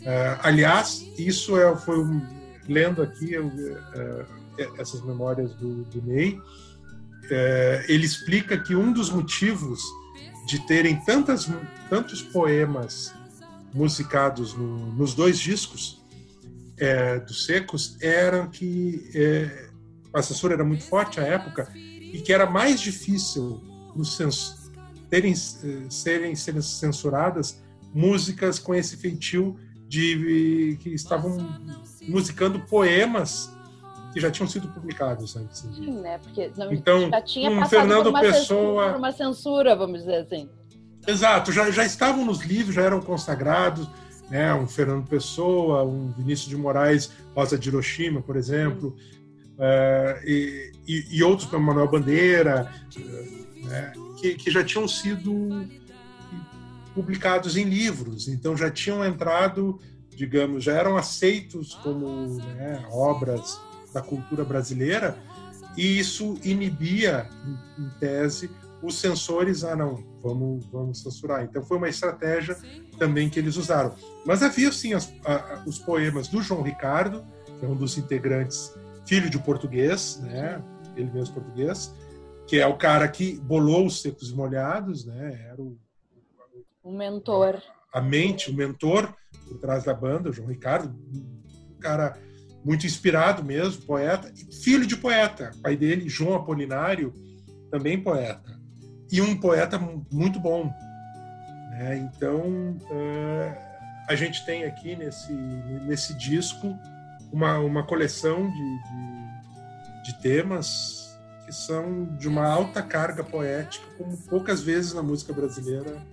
Uh, 0.00 0.38
aliás, 0.42 1.06
isso 1.18 1.58
é, 1.58 1.74
foi 1.76 1.98
um, 1.98 2.24
lendo 2.68 3.02
aqui 3.02 3.32
eu, 3.32 3.46
uh, 3.46 4.26
essas 4.78 5.02
memórias 5.02 5.54
do, 5.54 5.84
do 5.84 6.02
Ney, 6.02 6.34
uh, 6.34 6.42
ele 7.88 8.04
explica 8.04 8.58
que 8.58 8.74
um 8.74 8.92
dos 8.92 9.10
motivos 9.10 9.82
de 10.46 10.64
terem 10.66 10.96
tantas, 11.04 11.50
tantos 11.90 12.22
poemas 12.22 13.12
musicados 13.74 14.54
no, 14.54 14.92
nos 14.92 15.14
dois 15.14 15.38
discos 15.38 16.04
dos 17.26 17.46
Secos 17.46 17.96
era 18.02 18.46
que 18.48 19.10
é, 19.14 19.70
a 20.12 20.22
censura 20.22 20.52
era 20.52 20.62
muito 20.62 20.84
forte 20.84 21.18
à 21.18 21.22
época 21.22 21.72
e 21.74 22.20
que 22.20 22.32
era 22.32 22.44
mais 22.44 22.80
difícil 22.80 23.62
nos 23.94 24.14
terem, 25.16 25.32
eh, 25.32 25.86
serem, 25.88 26.36
serem 26.36 26.60
censuradas 26.60 27.62
músicas 27.94 28.58
com 28.58 28.74
esse 28.74 28.96
feitio 28.96 29.56
de 29.88 30.76
que 30.80 30.90
estavam 30.90 31.38
musicando 32.08 32.60
poemas 32.60 33.56
que 34.12 34.20
já 34.20 34.30
tinham 34.30 34.48
sido 34.48 34.68
publicados 34.68 35.36
antes. 35.36 35.60
Sim, 35.60 36.00
né? 36.00 36.18
Porque 36.18 36.50
não, 36.56 36.72
então, 36.72 37.08
já 37.08 37.22
tinha 37.22 37.50
um 37.50 37.64
Fernando 37.66 38.08
uma 38.08 38.20
Pessoa, 38.20 38.40
censura, 38.40 38.98
uma 38.98 39.12
censura, 39.12 39.76
vamos 39.76 40.00
dizer 40.00 40.16
assim. 40.16 40.50
Exato, 41.06 41.52
já, 41.52 41.70
já 41.70 41.84
estavam 41.84 42.24
nos 42.24 42.40
livros, 42.40 42.74
já 42.74 42.82
eram 42.82 43.00
consagrados, 43.00 43.88
né? 44.28 44.52
Um 44.54 44.66
Fernando 44.66 45.06
Pessoa, 45.06 45.84
um 45.84 46.12
Vinícius 46.12 46.48
de 46.48 46.56
Moraes, 46.56 47.10
Rosa 47.34 47.56
de 47.56 47.68
Hiroshima, 47.68 48.20
por 48.20 48.36
exemplo, 48.36 48.96
uh, 49.54 50.26
e, 50.26 50.72
e, 50.86 51.18
e, 51.18 51.22
outros 51.22 51.48
como 51.48 51.64
Manuel 51.64 51.88
Bandeira, 51.88 52.72
uh, 52.98 53.45
né? 53.66 53.92
que, 54.18 54.34
que 54.34 54.50
já 54.50 54.64
tinham 54.64 54.88
sido 54.88 55.68
publicados 56.94 57.56
em 57.56 57.64
livros, 57.64 58.26
então 58.26 58.56
já 58.56 58.70
tinham 58.70 59.04
entrado, 59.04 59.78
digamos, 60.08 60.64
já 60.64 60.72
eram 60.72 60.96
aceitos 60.96 61.74
como 61.74 62.38
né, 62.38 62.86
obras 62.90 63.60
da 63.92 64.00
cultura 64.00 64.44
brasileira, 64.44 65.16
e 65.76 65.98
isso 65.98 66.38
inibia, 66.42 67.28
em, 67.78 67.84
em 67.84 67.88
tese, 68.00 68.50
os 68.82 68.98
censores, 68.98 69.62
ah 69.62 69.76
não, 69.76 70.02
vamos, 70.22 70.66
vamos 70.66 71.02
censurar. 71.02 71.44
Então 71.44 71.62
foi 71.62 71.76
uma 71.76 71.88
estratégia 71.88 72.56
também 72.98 73.28
que 73.28 73.38
eles 73.38 73.56
usaram. 73.56 73.94
Mas 74.24 74.42
havia 74.42 74.72
sim 74.72 74.94
as, 74.94 75.12
a, 75.24 75.62
os 75.66 75.78
poemas 75.78 76.28
do 76.28 76.40
João 76.40 76.62
Ricardo, 76.62 77.24
que 77.58 77.66
é 77.66 77.68
um 77.68 77.76
dos 77.76 77.98
integrantes, 77.98 78.72
filho 79.06 79.28
de 79.28 79.38
português, 79.38 80.18
né, 80.22 80.62
ele 80.96 81.10
mesmo 81.10 81.34
português, 81.34 81.94
que 82.46 82.60
é 82.60 82.66
o 82.66 82.76
cara 82.76 83.08
que 83.08 83.38
bolou 83.40 83.86
os 83.86 84.00
secos 84.00 84.30
e 84.30 84.34
molhados, 84.34 85.04
né? 85.04 85.48
Era 85.50 85.60
o, 85.60 85.76
o 86.82 86.92
mentor. 86.92 87.60
A, 87.92 87.98
a 87.98 88.02
mente, 88.02 88.50
o 88.50 88.54
mentor 88.54 89.12
por 89.48 89.58
trás 89.58 89.84
da 89.84 89.94
banda, 89.94 90.30
o 90.30 90.32
João 90.32 90.48
Ricardo, 90.48 90.94
um 91.12 91.78
cara 91.78 92.16
muito 92.64 92.86
inspirado 92.86 93.44
mesmo, 93.44 93.82
poeta, 93.82 94.32
filho 94.62 94.86
de 94.86 94.96
poeta. 94.96 95.52
Pai 95.62 95.76
dele, 95.76 96.08
João 96.08 96.34
Apolinário, 96.34 97.12
também 97.70 98.02
poeta. 98.02 98.58
E 99.10 99.20
um 99.20 99.38
poeta 99.38 99.78
muito 100.10 100.40
bom. 100.40 100.64
Né? 101.70 101.98
Então, 101.98 102.76
uh, 102.90 103.56
a 104.08 104.14
gente 104.16 104.44
tem 104.44 104.64
aqui 104.64 104.96
nesse, 104.96 105.32
nesse 105.32 106.14
disco 106.14 106.76
uma, 107.32 107.58
uma 107.58 107.86
coleção 107.86 108.50
de, 108.50 108.82
de, 108.82 110.12
de 110.12 110.22
temas 110.22 110.95
que 111.46 111.52
são 111.52 112.04
de 112.16 112.26
uma 112.26 112.44
alta 112.44 112.82
carga 112.82 113.22
poética, 113.22 113.86
como 113.96 114.16
poucas 114.16 114.60
vezes 114.60 114.92
na 114.92 115.02
música 115.02 115.32
brasileira 115.32 116.04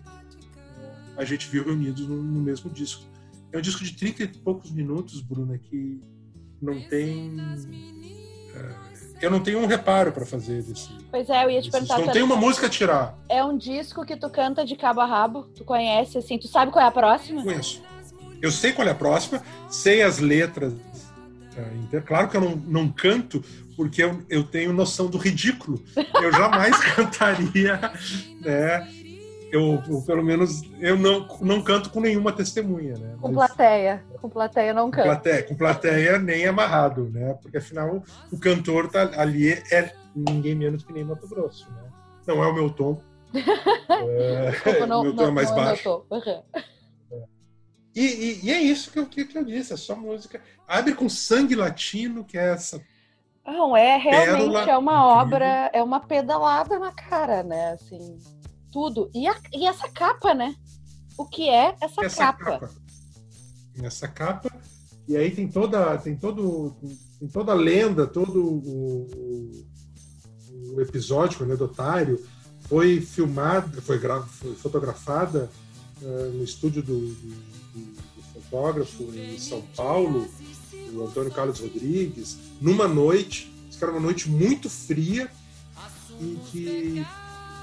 eh, 0.78 0.92
a 1.18 1.26
gente 1.26 1.48
viu 1.50 1.66
reunidos 1.66 2.08
no, 2.08 2.16
no 2.22 2.40
mesmo 2.40 2.70
disco. 2.70 3.04
é 3.52 3.58
um 3.58 3.62
disco 3.62 3.84
de 3.84 3.94
30 3.94 4.24
e 4.24 4.28
poucos 4.28 4.72
minutos, 4.72 5.22
Bruna, 5.22 5.58
que 5.58 6.00
não 6.62 6.80
tem. 6.88 7.36
Uh, 7.36 8.94
eu 9.22 9.32
não 9.32 9.40
tenho 9.40 9.60
um 9.60 9.66
reparo 9.66 10.12
para 10.12 10.26
fazer 10.26 10.62
desse. 10.62 10.90
Pois 11.10 11.28
é, 11.30 11.46
eu 11.46 11.50
ia 11.50 11.62
te 11.62 11.72
perguntar. 11.72 11.98
Não 11.98 12.12
tem 12.12 12.22
uma 12.22 12.36
música 12.36 12.68
a 12.68 12.70
tirar. 12.70 13.18
É 13.28 13.44
um 13.44 13.58
disco 13.58 14.06
que 14.06 14.16
tu 14.16 14.30
canta 14.30 14.64
de 14.64 14.76
cabo 14.76 15.02
a 15.02 15.06
rabo, 15.06 15.44
tu 15.56 15.64
conhece, 15.64 16.18
assim, 16.18 16.38
tu 16.38 16.48
sabe 16.48 16.72
qual 16.72 16.86
é 16.86 16.88
a 16.88 16.92
próxima? 16.92 17.42
Conheço. 17.42 17.82
Eu 18.40 18.52
sei 18.52 18.72
qual 18.72 18.88
é 18.88 18.92
a 18.92 18.96
próxima, 18.96 19.42
sei 19.70 20.04
as 20.04 20.20
letras. 20.20 20.74
Uh, 20.74 22.02
claro 22.06 22.30
que 22.30 22.38
eu 22.38 22.42
não, 22.42 22.56
não 22.56 22.90
canto, 22.90 23.44
porque 23.76 24.04
eu, 24.04 24.22
eu 24.30 24.44
tenho 24.44 24.74
noção 24.74 25.08
do 25.08 25.18
ridículo. 25.18 25.82
Eu 26.22 26.32
jamais 26.32 26.78
cantaria, 26.96 27.80
né? 28.42 28.88
Eu, 29.52 29.84
eu, 29.88 30.02
pelo 30.02 30.24
menos, 30.24 30.64
eu 30.80 30.98
não, 30.98 31.28
não 31.40 31.62
canto 31.62 31.92
com 31.92 32.00
nenhuma 32.00 32.32
testemunha, 32.32 32.96
né? 32.98 33.16
Com 33.22 33.32
Mas, 33.32 33.48
plateia. 33.48 34.04
Com 34.20 34.28
plateia 34.28 34.74
não 34.74 34.90
canto. 34.90 35.04
Com 35.04 35.10
plateia, 35.10 35.44
com 35.44 35.56
plateia 35.56 36.18
nem 36.18 36.48
amarrado, 36.48 37.10
né? 37.10 37.38
Porque 37.40 37.58
afinal 37.58 38.04
o 38.32 38.40
cantor 38.40 38.90
tá 38.90 39.12
ali 39.16 39.52
é 39.52 39.94
ninguém 40.16 40.56
menos 40.56 40.84
que 40.84 40.92
nem 40.92 41.04
Mato 41.04 41.28
Grosso, 41.28 41.70
né? 41.72 41.84
Não 42.26 42.44
é 42.44 42.48
o 42.48 42.54
meu 42.54 42.70
tom. 42.72 43.00
é, 43.34 44.86
não, 44.88 45.04
meu 45.04 45.16
tom 45.16 45.22
é 45.22 45.26
não, 45.26 45.32
é 45.32 45.36
mais 45.36 45.52
baixo. 45.52 46.04
É 46.10 46.16
uhum. 46.16 46.44
E, 47.96 48.02
e, 48.02 48.46
e, 48.46 48.52
é 48.52 48.60
isso 48.60 48.92
que 48.92 48.98
eu, 48.98 49.06
que, 49.06 49.24
que 49.24 49.38
eu 49.38 49.46
disse, 49.46 49.72
é 49.72 49.78
só 49.78 49.96
música. 49.96 50.42
Abre 50.68 50.96
com 50.96 51.08
sangue 51.08 51.56
latino, 51.56 52.26
que 52.26 52.40
é 52.40 52.54
essa 52.54 52.82
não, 53.46 53.76
é 53.76 53.98
realmente 53.98 54.70
é 54.70 54.78
uma 54.78 55.06
obra, 55.06 55.70
é 55.74 55.84
uma 55.84 56.00
pedalada 56.00 56.80
na 56.80 56.92
cara, 56.92 57.44
né? 57.44 57.74
Assim, 57.74 58.18
tudo. 58.72 59.10
E, 59.14 59.28
a, 59.28 59.36
e 59.54 59.66
essa 59.66 59.90
capa, 59.90 60.34
né? 60.34 60.56
O 61.18 61.26
que 61.26 61.50
é 61.50 61.76
essa, 61.82 62.06
essa 62.06 62.24
capa? 62.26 62.44
capa? 62.46 62.70
Essa 63.82 64.08
capa. 64.08 64.52
E 65.08 65.18
aí 65.18 65.32
tem 65.32 65.48
toda, 65.48 65.98
tem 65.98 66.16
todo, 66.16 66.76
tem 67.20 67.28
toda 67.28 67.52
a 67.52 67.56
lenda, 67.56 68.08
todo 68.08 68.42
o, 68.42 69.66
o 70.76 70.82
episódio, 70.82 71.42
o 71.42 71.44
anedotário, 71.44 72.26
foi 72.62 73.02
filmada, 73.02 73.82
foi, 73.82 74.00
foi 74.00 74.56
fotografada 74.56 75.50
uh, 76.02 76.32
no 76.34 76.44
estúdio 76.44 76.82
do, 76.82 77.00
do, 77.00 77.14
do, 77.74 78.24
fotógrafo 78.34 79.04
em 79.14 79.38
São 79.38 79.62
Paulo, 79.76 80.28
o 80.96 81.06
Antônio 81.06 81.32
Carlos 81.32 81.60
Rodrigues, 81.60 82.38
numa 82.62 82.88
noite, 82.88 83.52
que 83.72 83.84
era 83.84 83.92
uma 83.92 84.02
noite 84.02 84.30
muito 84.30 84.70
fria, 84.70 85.30
e 86.20 86.38
que 86.52 87.06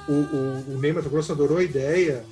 o, 0.08 0.12
o, 0.12 0.74
o 0.74 0.78
Ney 0.78 0.92
Mato 0.92 1.08
Grosso 1.08 1.32
adorou 1.32 1.58
a 1.58 1.62
ideia 1.62 2.24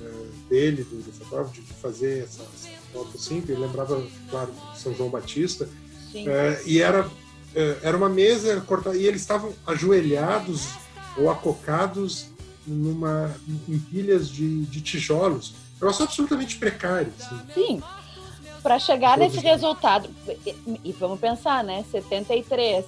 uh, 0.00 0.48
dele, 0.48 0.84
do, 0.84 1.02
do 1.02 1.12
fotógrafo, 1.12 1.52
de, 1.52 1.62
fazer 1.74 2.24
essa, 2.24 2.42
essa, 2.42 2.68
foto 2.92 3.18
simples. 3.18 3.56
Ele 3.56 3.66
lembrava, 3.66 4.04
claro, 4.30 4.52
São 4.76 4.94
João 4.94 5.08
Batista. 5.08 5.68
Uh, 6.14 6.66
e 6.66 6.80
era, 6.80 7.06
uh, 7.06 7.10
era 7.82 7.96
uma 7.96 8.08
mesa 8.08 8.60
cortada, 8.62 8.96
e 8.96 9.06
eles 9.06 9.20
estavam 9.20 9.52
ajoelhados 9.66 10.68
ou 11.16 11.30
acocados 11.30 12.26
numa, 12.66 13.34
em 13.68 13.78
pilhas 13.78 14.28
de, 14.28 14.64
de 14.64 14.80
tijolos. 14.80 15.54
Era 15.80 15.90
absolutamente 15.90 16.56
precário. 16.58 17.12
Assim. 17.18 17.40
Sim. 17.54 17.82
Para 18.62 18.78
chegar 18.78 19.18
Todos 19.18 19.34
nesse 19.34 19.44
resultado, 19.44 20.08
e, 20.84 20.92
vamos 20.92 21.18
pensar, 21.18 21.64
né? 21.64 21.84
73 21.90 22.84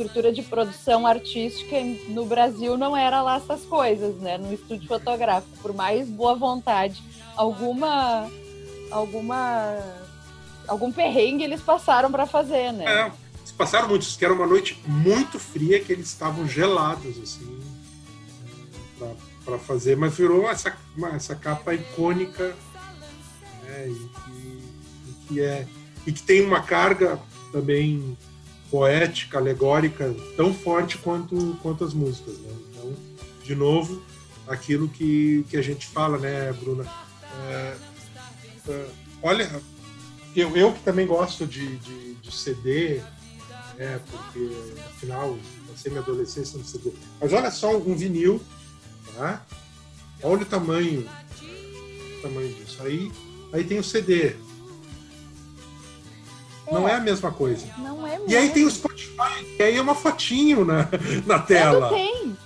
estrutura 0.00 0.32
de 0.32 0.42
produção 0.42 1.06
artística 1.06 1.76
no 2.08 2.24
Brasil 2.24 2.76
não 2.76 2.96
era 2.96 3.22
lá 3.22 3.36
essas 3.36 3.62
coisas, 3.62 4.16
né? 4.16 4.38
No 4.38 4.52
estúdio 4.52 4.88
fotográfico, 4.88 5.56
por 5.58 5.74
mais 5.74 6.08
boa 6.08 6.34
vontade, 6.34 7.02
alguma 7.36 8.30
alguma 8.90 9.78
algum 10.66 10.90
perrengue 10.92 11.44
eles 11.44 11.60
passaram 11.60 12.10
para 12.10 12.26
fazer, 12.26 12.72
né? 12.72 12.84
É, 12.84 13.12
eles 13.38 13.52
passaram 13.52 13.88
muito, 13.88 14.06
que 14.06 14.24
era 14.24 14.34
uma 14.34 14.46
noite 14.46 14.80
muito 14.86 15.38
fria 15.38 15.80
que 15.80 15.92
eles 15.92 16.06
estavam 16.06 16.46
gelados 16.46 17.18
assim 17.18 17.60
para 19.44 19.58
fazer, 19.58 19.96
mas 19.96 20.16
virou 20.16 20.48
essa 20.48 20.76
essa 21.14 21.34
capa 21.34 21.74
icônica, 21.74 22.54
né? 23.64 23.88
E 23.88 24.39
é 25.38 25.66
e 26.06 26.12
que 26.12 26.22
tem 26.22 26.42
uma 26.42 26.62
carga 26.62 27.20
também 27.52 28.16
poética, 28.70 29.38
alegórica, 29.38 30.14
tão 30.36 30.54
forte 30.54 30.96
quanto, 30.98 31.58
quanto 31.62 31.84
as 31.84 31.92
músicas. 31.92 32.38
Né? 32.38 32.52
Então, 32.70 32.96
de 33.44 33.54
novo, 33.54 34.02
aquilo 34.46 34.88
que, 34.88 35.44
que 35.50 35.56
a 35.56 35.62
gente 35.62 35.86
fala, 35.86 36.18
né, 36.18 36.52
Bruna? 36.52 36.84
É, 37.48 37.76
é, 38.68 38.86
olha, 39.22 39.60
eu, 40.34 40.56
eu 40.56 40.72
que 40.72 40.82
também 40.82 41.06
gosto 41.06 41.46
de, 41.46 41.76
de, 41.78 42.14
de 42.14 42.32
CD, 42.32 43.00
né, 43.76 44.00
porque 44.10 44.50
afinal 44.86 45.36
passei 45.68 45.90
minha 45.90 46.02
adolescência 46.02 46.58
no 46.58 46.64
CD. 46.64 46.92
Mas 47.20 47.32
olha 47.32 47.50
só 47.50 47.76
um 47.76 47.94
vinil, 47.94 48.40
tá? 49.14 49.44
Olha 50.22 50.42
o 50.42 50.46
tamanho, 50.46 51.08
o 52.18 52.22
tamanho 52.22 52.54
disso. 52.54 52.82
Aí, 52.82 53.10
aí 53.52 53.64
tem 53.64 53.78
o 53.78 53.84
CD, 53.84 54.36
não 56.72 56.88
é 56.88 56.94
a 56.94 57.00
mesma 57.00 57.32
coisa. 57.32 57.66
Não 57.78 58.06
é 58.06 58.18
mesmo. 58.18 58.30
E 58.30 58.36
aí 58.36 58.50
tem 58.50 58.64
o 58.64 58.70
Spotify, 58.70 59.56
e 59.58 59.62
aí 59.62 59.76
é 59.76 59.82
uma 59.82 59.94
fotinho 59.94 60.64
na, 60.64 60.88
na 61.26 61.38
tela. 61.38 61.88
Quando 61.88 61.96
tem. 61.96 62.36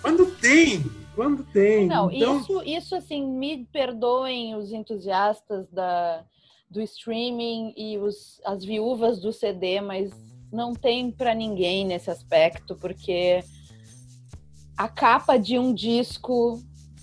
Quando 0.00 0.26
tem. 0.26 0.84
Quando 1.14 1.44
tem. 1.44 1.86
Não, 1.86 2.10
então... 2.10 2.40
isso, 2.40 2.62
isso 2.64 2.94
assim, 2.96 3.24
me 3.24 3.64
perdoem 3.72 4.56
os 4.56 4.72
entusiastas 4.72 5.68
da, 5.70 6.24
do 6.68 6.80
streaming 6.82 7.72
e 7.76 7.98
os, 7.98 8.40
as 8.44 8.64
viúvas 8.64 9.20
do 9.20 9.32
CD, 9.32 9.80
mas 9.80 10.10
não 10.52 10.72
tem 10.72 11.10
para 11.10 11.34
ninguém 11.34 11.84
nesse 11.84 12.10
aspecto, 12.10 12.74
porque 12.76 13.44
a 14.76 14.88
capa 14.88 15.36
de 15.36 15.58
um 15.58 15.72
disco, 15.72 16.60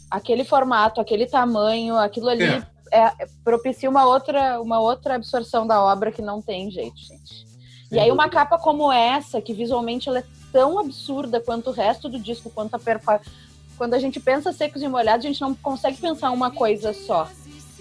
aquele 0.10 0.44
formato, 0.44 1.00
aquele 1.00 1.26
tamanho, 1.26 1.96
aquilo 1.96 2.30
ali 2.30 2.44
é 2.44 2.68
é, 2.92 3.26
propicia 3.44 3.90
uma 3.90 4.06
outra, 4.06 4.62
uma 4.62 4.80
outra 4.80 5.16
absorção 5.16 5.66
da 5.66 5.82
obra 5.82 6.12
que 6.12 6.22
não 6.22 6.42
tem 6.42 6.70
jeito, 6.70 6.98
gente. 6.98 7.46
E 7.92 8.00
aí 8.00 8.12
uma 8.12 8.30
capa 8.30 8.58
como 8.58 8.92
essa, 8.92 9.42
que 9.42 9.54
visualmente 9.54 10.08
ela 10.08 10.20
é 10.20 10.26
tão 10.52 10.80
absurda 10.80 11.42
quanto 11.42 11.70
o 11.70 11.74
resto 11.74 12.08
do 12.08 12.20
disco, 12.20 12.50
quanto 12.50 12.76
a 12.76 12.80
perfa... 12.80 13.20
quando 13.78 13.94
a 13.94 14.00
gente 14.00 14.20
pensa 14.20 14.54
secos 14.54 14.82
e 14.82 14.88
molhados, 14.88 15.26
a 15.26 15.30
gente 15.30 15.42
não 15.42 15.54
consegue 15.54 15.98
pensar 15.98 16.32
uma 16.32 16.52
coisa 16.52 16.94
só. 16.94 17.28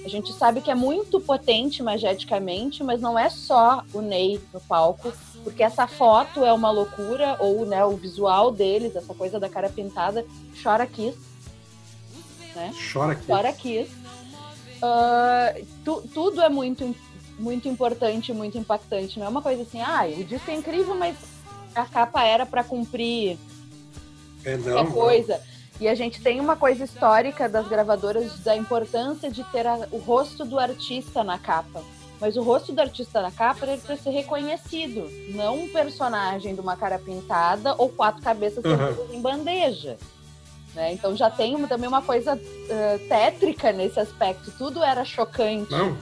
A 0.05 0.09
gente 0.09 0.33
sabe 0.33 0.63
que 0.63 0.71
é 0.71 0.75
muito 0.75 1.21
potente 1.21 1.83
mageticamente, 1.83 2.83
mas 2.83 3.01
não 3.01 3.19
é 3.19 3.29
só 3.29 3.85
o 3.93 4.01
Ney 4.01 4.41
no 4.53 4.61
palco, 4.61 5.13
porque 5.45 5.63
essa 5.63 5.87
foto 5.87 6.45
é 6.45 6.53
uma 6.53 6.71
loucura, 6.71 7.37
ou 7.39 7.67
né, 7.67 7.85
o 7.85 7.97
visual 7.97 8.51
deles, 8.51 8.97
essa 8.97 9.15
coisa 9.15 9.39
da 9.39 9.49
cara 9.49 9.69
pintada, 9.69 10.25
chora 10.63 10.87
kiss. 10.87 11.19
Né? 12.55 12.73
Chora 12.93 13.15
kiss. 13.15 13.27
Chora 13.27 13.53
kiss. 13.53 14.00
Uh, 14.83 15.67
tu, 15.85 16.03
tudo 16.15 16.41
é 16.41 16.49
muito, 16.49 16.95
muito 17.39 17.69
importante, 17.69 18.33
muito 18.33 18.57
impactante. 18.57 19.19
Não 19.19 19.27
é 19.27 19.29
uma 19.29 19.43
coisa 19.43 19.63
assim, 19.63 19.81
ah, 19.81 20.05
o 20.07 20.25
disco 20.25 20.51
é 20.51 20.55
incrível, 20.55 20.95
mas 20.95 21.17
a 21.75 21.85
capa 21.85 22.25
era 22.25 22.47
para 22.47 22.65
cumprir 22.65 23.39
é, 24.45 24.57
não, 24.57 24.91
coisa. 24.91 25.37
Não. 25.37 25.51
E 25.81 25.89
a 25.89 25.95
gente 25.95 26.21
tem 26.21 26.41
uma 26.41 26.57
coisa 26.57 26.85
histórica 26.85 27.49
das 27.49 27.67
gravadoras 27.67 28.39
da 28.41 28.55
importância 28.55 29.31
de 29.31 29.43
ter 29.45 29.67
a, 29.67 29.89
o 29.91 29.99
rosto 29.99 30.45
do 30.45 30.59
artista 30.59 31.25
na 31.25 31.39
capa. 31.39 31.83
Mas 32.21 32.37
o 32.37 32.43
rosto 32.43 32.71
do 32.71 32.81
artista 32.81 33.23
na 33.23 33.31
capa 33.31 33.65
era 33.65 33.79
para 33.79 33.97
ser 33.97 34.11
reconhecido, 34.11 35.11
não 35.35 35.61
um 35.61 35.69
personagem 35.71 36.55
de 36.55 36.61
uma 36.61 36.77
cara 36.77 36.99
pintada 36.99 37.75
ou 37.79 37.89
quatro 37.89 38.23
cabeças 38.23 38.63
uhum. 38.63 39.15
em 39.15 39.23
bandeja. 39.23 39.97
Né? 40.75 40.93
Então 40.93 41.17
já 41.17 41.31
tem 41.31 41.57
uma, 41.57 41.67
também 41.67 41.89
uma 41.89 42.03
coisa 42.03 42.35
uh, 42.35 43.09
tétrica 43.09 43.73
nesse 43.73 43.99
aspecto. 43.99 44.53
Tudo 44.57 44.83
era 44.83 45.05
chocante. 45.05 45.71
Não, 45.71 45.97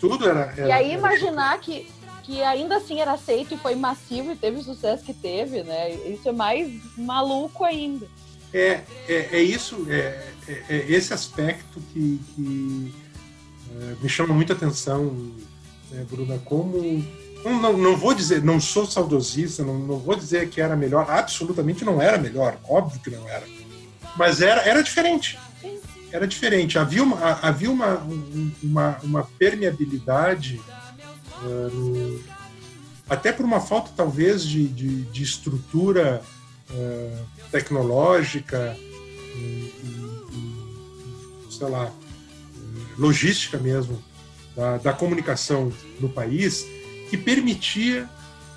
tudo 0.00 0.28
era. 0.28 0.52
era 0.56 0.68
e 0.68 0.72
aí 0.72 0.92
imaginar 0.92 1.58
que, 1.60 1.88
que 2.22 2.42
ainda 2.42 2.76
assim 2.76 3.00
era 3.00 3.12
aceito 3.12 3.54
e 3.54 3.58
foi 3.58 3.74
massivo 3.74 4.32
e 4.32 4.36
teve 4.36 4.58
o 4.58 4.62
sucesso 4.62 5.04
que 5.04 5.14
teve, 5.14 5.62
né? 5.62 5.90
Isso 5.90 6.28
é 6.28 6.32
mais 6.32 6.70
maluco 6.96 7.64
ainda. 7.64 8.06
É, 8.52 8.80
é, 9.08 9.28
é 9.32 9.42
isso, 9.42 9.86
é, 9.88 10.26
é, 10.48 10.64
é 10.68 10.90
esse 10.90 11.14
aspecto 11.14 11.80
que, 11.92 12.20
que 12.34 12.94
me 14.02 14.08
chama 14.08 14.34
muita 14.34 14.54
atenção, 14.54 15.14
né, 15.88 16.04
Bruna, 16.10 16.36
como 16.44 17.04
não, 17.44 17.78
não, 17.78 17.96
vou 17.96 18.12
dizer, 18.12 18.42
não 18.42 18.60
sou 18.60 18.86
saudosista, 18.86 19.62
não, 19.62 19.78
não 19.78 19.98
vou 19.98 20.16
dizer 20.16 20.48
que 20.48 20.60
era 20.60 20.74
melhor, 20.74 21.08
absolutamente 21.08 21.84
não 21.84 22.02
era 22.02 22.18
melhor, 22.18 22.58
óbvio 22.68 23.00
que 23.00 23.10
não 23.10 23.28
era 23.28 23.46
mas 24.16 24.40
era, 24.40 24.62
era 24.62 24.82
diferente. 24.82 25.38
Era 26.12 26.26
diferente. 26.26 26.78
Havia 26.78 27.02
uma, 27.02 27.38
havia 27.40 27.70
uma, 27.70 27.96
uma, 28.62 28.98
uma 29.02 29.22
permeabilidade, 29.38 30.60
uh, 31.42 31.70
no, 31.74 32.20
até 33.08 33.32
por 33.32 33.44
uma 33.44 33.60
falta, 33.60 33.90
talvez, 33.96 34.44
de, 34.44 34.66
de, 34.68 35.02
de 35.02 35.22
estrutura 35.22 36.22
uh, 36.70 37.26
tecnológica, 37.50 38.76
e, 39.36 39.72
e, 39.84 41.52
sei 41.52 41.68
lá, 41.68 41.90
logística 42.98 43.58
mesmo, 43.58 44.02
da, 44.54 44.78
da 44.78 44.92
comunicação 44.92 45.72
no 46.00 46.08
país 46.08 46.66
que 47.08 47.16
permitia 47.16 48.08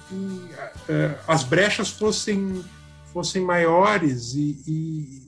que 0.10 0.16
uh, 0.16 1.18
as 1.28 1.44
brechas 1.44 1.90
fossem, 1.90 2.64
fossem 3.12 3.42
maiores 3.44 4.34
e, 4.34 4.60
e, 4.68 5.23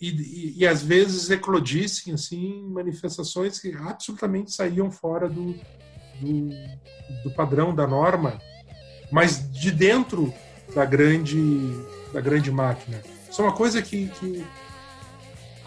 e, 0.00 0.54
e, 0.58 0.66
às 0.66 0.82
vezes 0.82 1.30
eclodissem 1.30 2.12
assim, 2.12 2.62
manifestações 2.68 3.58
que 3.58 3.74
absolutamente 3.74 4.52
saíam 4.52 4.90
fora 4.90 5.28
do, 5.28 5.54
do, 6.20 6.50
do 7.24 7.30
padrão, 7.34 7.74
da 7.74 7.86
norma, 7.86 8.38
mas 9.10 9.50
de 9.50 9.70
dentro 9.70 10.32
da 10.74 10.84
grande, 10.84 11.38
da 12.12 12.20
grande 12.20 12.50
máquina. 12.50 13.02
Isso 13.30 13.40
é 13.40 13.44
uma 13.44 13.54
coisa 13.54 13.80
que, 13.80 14.08
que, 14.08 14.44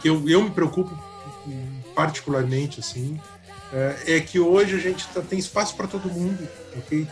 que 0.02 0.08
eu, 0.08 0.30
eu 0.30 0.44
me 0.44 0.52
preocupo 0.52 0.98
particularmente, 1.96 2.80
assim, 2.80 3.20
é, 3.74 4.16
é 4.18 4.20
que 4.20 4.40
hoje 4.40 4.76
a 4.76 4.80
gente 4.80 5.08
tá, 5.08 5.22
tem 5.22 5.40
espaço 5.40 5.76
para 5.76 5.88
todo 5.88 6.10
mundo, 6.10 6.48
ok? 6.78 7.08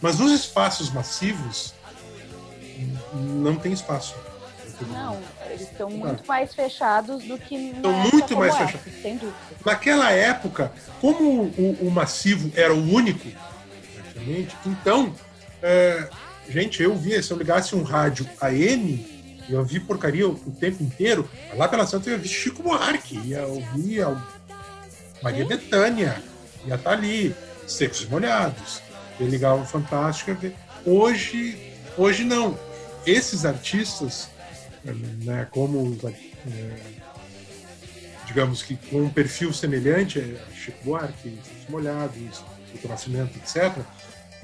Mas 0.00 0.18
nos 0.18 0.32
espaços 0.32 0.90
massivos 0.90 1.74
não 3.14 3.56
tem 3.56 3.72
espaço. 3.72 4.14
Não, 4.84 5.18
eles 5.46 5.62
estão 5.62 5.90
muito 5.90 6.26
mais 6.26 6.54
fechados 6.54 7.24
do 7.24 7.38
que 7.38 7.54
estão 7.54 7.92
muito 7.92 8.36
mais 8.36 8.54
essa, 8.54 8.66
fechados. 8.66 9.02
Sem 9.02 9.16
dúvida. 9.16 9.36
Naquela 9.64 10.10
época, 10.10 10.72
como 11.00 11.44
o, 11.56 11.78
o 11.82 11.90
massivo 11.90 12.50
era 12.54 12.74
o 12.74 12.92
único, 12.92 13.26
então, 14.66 15.14
é, 15.62 16.08
gente, 16.48 16.82
eu 16.82 16.96
via 16.96 17.22
se 17.22 17.30
eu 17.30 17.36
ligasse 17.36 17.76
um 17.76 17.82
rádio 17.82 18.28
AM 18.40 19.16
eu 19.48 19.64
vi 19.64 19.78
porcaria 19.78 20.28
o, 20.28 20.34
tempo 20.34 20.82
inteiro. 20.82 21.28
Lá 21.54 21.68
pela 21.68 21.86
Santa 21.86 22.08
eu 22.08 22.12
ia 22.12 22.16
ouvir 22.16 22.28
Chico 22.28 22.62
Buarque, 22.62 23.18
ia 23.24 23.46
ouvir 23.46 24.04
Maria 25.22 25.42
Sim. 25.42 25.48
Bethânia, 25.48 26.22
ia 26.66 26.74
estar 26.74 26.90
tá 26.90 26.96
ali, 26.96 27.34
Secos 27.66 28.02
e 28.02 28.06
Molhados. 28.06 28.82
Eu 29.18 29.28
ligava 29.28 29.62
o 29.62 29.66
Fantástico. 29.66 30.36
Hoje, 30.84 31.74
hoje 31.96 32.24
não. 32.24 32.58
Esses 33.06 33.44
artistas, 33.44 34.28
né, 34.92 35.46
como 35.50 35.98
é, 36.04 36.76
digamos 38.26 38.62
que 38.62 38.76
com 38.76 39.02
um 39.02 39.08
perfil 39.08 39.52
semelhante 39.52 40.18
a 40.18 40.54
Chico 40.54 40.78
Buarque, 40.84 41.38
Secos 41.42 41.68
Molhados, 41.68 42.44
o 42.84 42.88
Nascimento, 42.88 43.36
etc., 43.38 43.72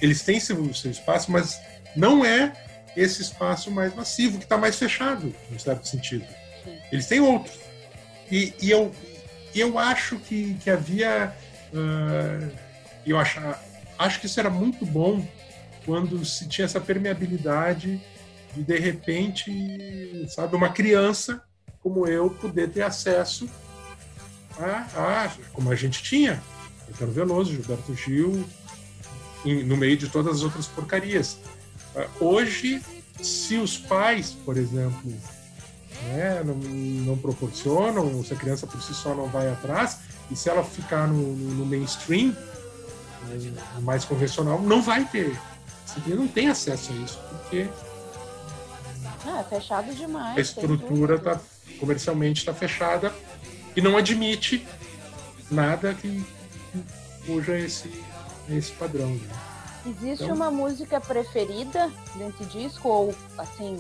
eles 0.01 0.23
têm 0.23 0.41
seu, 0.41 0.73
seu 0.75 0.91
espaço, 0.91 1.31
mas 1.31 1.61
não 1.95 2.25
é 2.25 2.53
esse 2.97 3.23
espaço 3.23 3.71
mais 3.71 3.95
massivo, 3.95 4.39
que 4.39 4.45
está 4.45 4.59
mais 4.59 4.77
fechado, 4.77 5.35
em 5.51 5.59
certo 5.59 5.87
sentido. 5.87 6.27
Eles 6.91 7.07
têm 7.07 7.21
outro. 7.21 7.53
E, 8.31 8.53
e 8.61 8.71
eu, 8.71 8.93
eu 9.55 9.79
acho 9.79 10.19
que, 10.19 10.55
que 10.55 10.71
havia. 10.71 11.35
Uh, 11.73 12.51
eu 13.07 13.19
acho, 13.19 13.41
acho 13.99 14.21
que 14.21 14.27
isso 14.27 14.39
era 14.41 14.51
muito 14.51 14.85
bom 14.85 15.27
quando 15.85 16.25
se 16.25 16.47
tinha 16.49 16.65
essa 16.65 16.81
permeabilidade 16.81 18.01
de, 18.55 18.63
de 18.63 18.79
repente, 18.79 20.27
sabe, 20.29 20.57
uma 20.57 20.69
criança 20.71 21.43
como 21.83 22.07
eu 22.07 22.31
poder 22.31 22.71
ter 22.71 22.83
acesso 22.83 23.49
a, 24.59 25.25
a 25.25 25.33
como 25.53 25.71
a 25.71 25.75
gente 25.75 26.03
tinha, 26.03 26.43
Caetano 26.87 27.13
Veloso, 27.13 27.53
Gilberto 27.53 27.95
Gil, 27.95 28.45
em, 29.45 29.65
no 29.65 29.77
meio 29.77 29.97
de 29.97 30.09
todas 30.09 30.37
as 30.37 30.43
outras 30.43 30.67
porcarias. 30.67 31.39
Hoje, 32.21 32.81
se 33.21 33.57
os 33.57 33.77
pais, 33.77 34.37
por 34.45 34.57
exemplo, 34.57 35.13
né, 36.09 36.43
não, 36.45 36.55
não, 36.55 37.19
proporcionam, 37.19 38.23
se 38.25 38.33
a 38.33 38.37
criança 38.37 38.67
por 38.67 38.83
si 38.83 38.95
só 38.95 39.15
não 39.15 39.27
vai 39.27 39.49
atrás, 39.49 39.99
e 40.31 40.37
se 40.37 40.49
ela 40.49 40.65
ficar 40.65 41.07
no, 41.07 41.35
no 41.35 41.67
mainstream, 41.67 42.35
no 43.75 43.83
mais 43.83 44.05
convencional, 44.05 44.61
não 44.61 44.83
vai 44.83 45.05
ter. 45.05 45.39
Você 45.87 46.15
não 46.15 46.27
tem 46.27 46.49
acesso 46.49 46.93
a 46.93 46.97
isso, 46.97 47.19
porque. 47.31 47.69
Ah, 49.27 49.41
é 49.41 49.45
fechado 49.45 49.95
demais. 49.95 50.37
A 50.37 50.41
estrutura 50.41 51.19
tá, 51.19 51.41
comercialmente 51.79 52.41
está 52.41 52.53
fechada 52.53 53.13
e 53.77 53.81
não 53.81 53.97
admite 53.97 54.67
nada 55.51 55.95
que, 55.95 56.25
fuja 57.25 57.59
esse, 57.59 57.91
esse 58.49 58.73
padrão. 58.73 59.11
Né? 59.11 59.29
Existe 59.87 60.25
então... 60.25 60.37
uma 60.37 60.51
música 60.51 61.01
preferida 61.01 61.91
desse 62.15 62.45
disco? 62.47 62.89
Ou, 62.89 63.15
assim, 63.39 63.79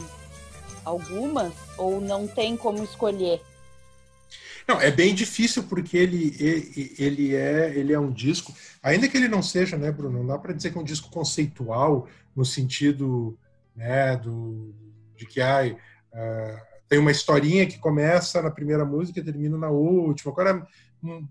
algumas? 0.85 1.53
Ou 1.77 2.01
não 2.01 2.27
tem 2.27 2.57
como 2.57 2.83
escolher? 2.83 3.41
Não, 4.67 4.81
é 4.81 4.91
bem 4.91 5.15
difícil 5.15 5.65
porque 5.65 5.97
ele, 5.97 6.37
ele, 6.39 6.95
ele, 6.99 7.35
é, 7.35 7.73
ele 7.77 7.93
é 7.93 7.99
um 7.99 8.11
disco, 8.11 8.55
ainda 8.81 9.09
que 9.09 9.17
ele 9.17 9.29
não 9.29 9.43
seja, 9.43 9.77
né, 9.77 9.91
Bruno? 9.91 10.21
Não 10.21 10.27
dá 10.27 10.39
para 10.39 10.53
dizer 10.53 10.71
que 10.71 10.79
é 10.79 10.81
um 10.81 10.85
disco 10.85 11.11
conceitual 11.11 12.09
no 12.35 12.45
sentido 12.45 13.37
né, 13.75 14.17
do, 14.17 14.73
de 15.23 15.27
que 15.27 15.41
ai, 15.41 15.73
uh, 15.73 16.73
tem 16.89 16.99
uma 16.99 17.11
historinha 17.11 17.67
que 17.67 17.79
começa 17.79 18.43
na 18.43 18.51
primeira 18.51 18.85
música 18.85 19.21
e 19.21 19.25
termina 19.25 19.57
na 19.57 19.71
última. 19.71 20.33
Agora 20.33 20.51
é 20.51 20.63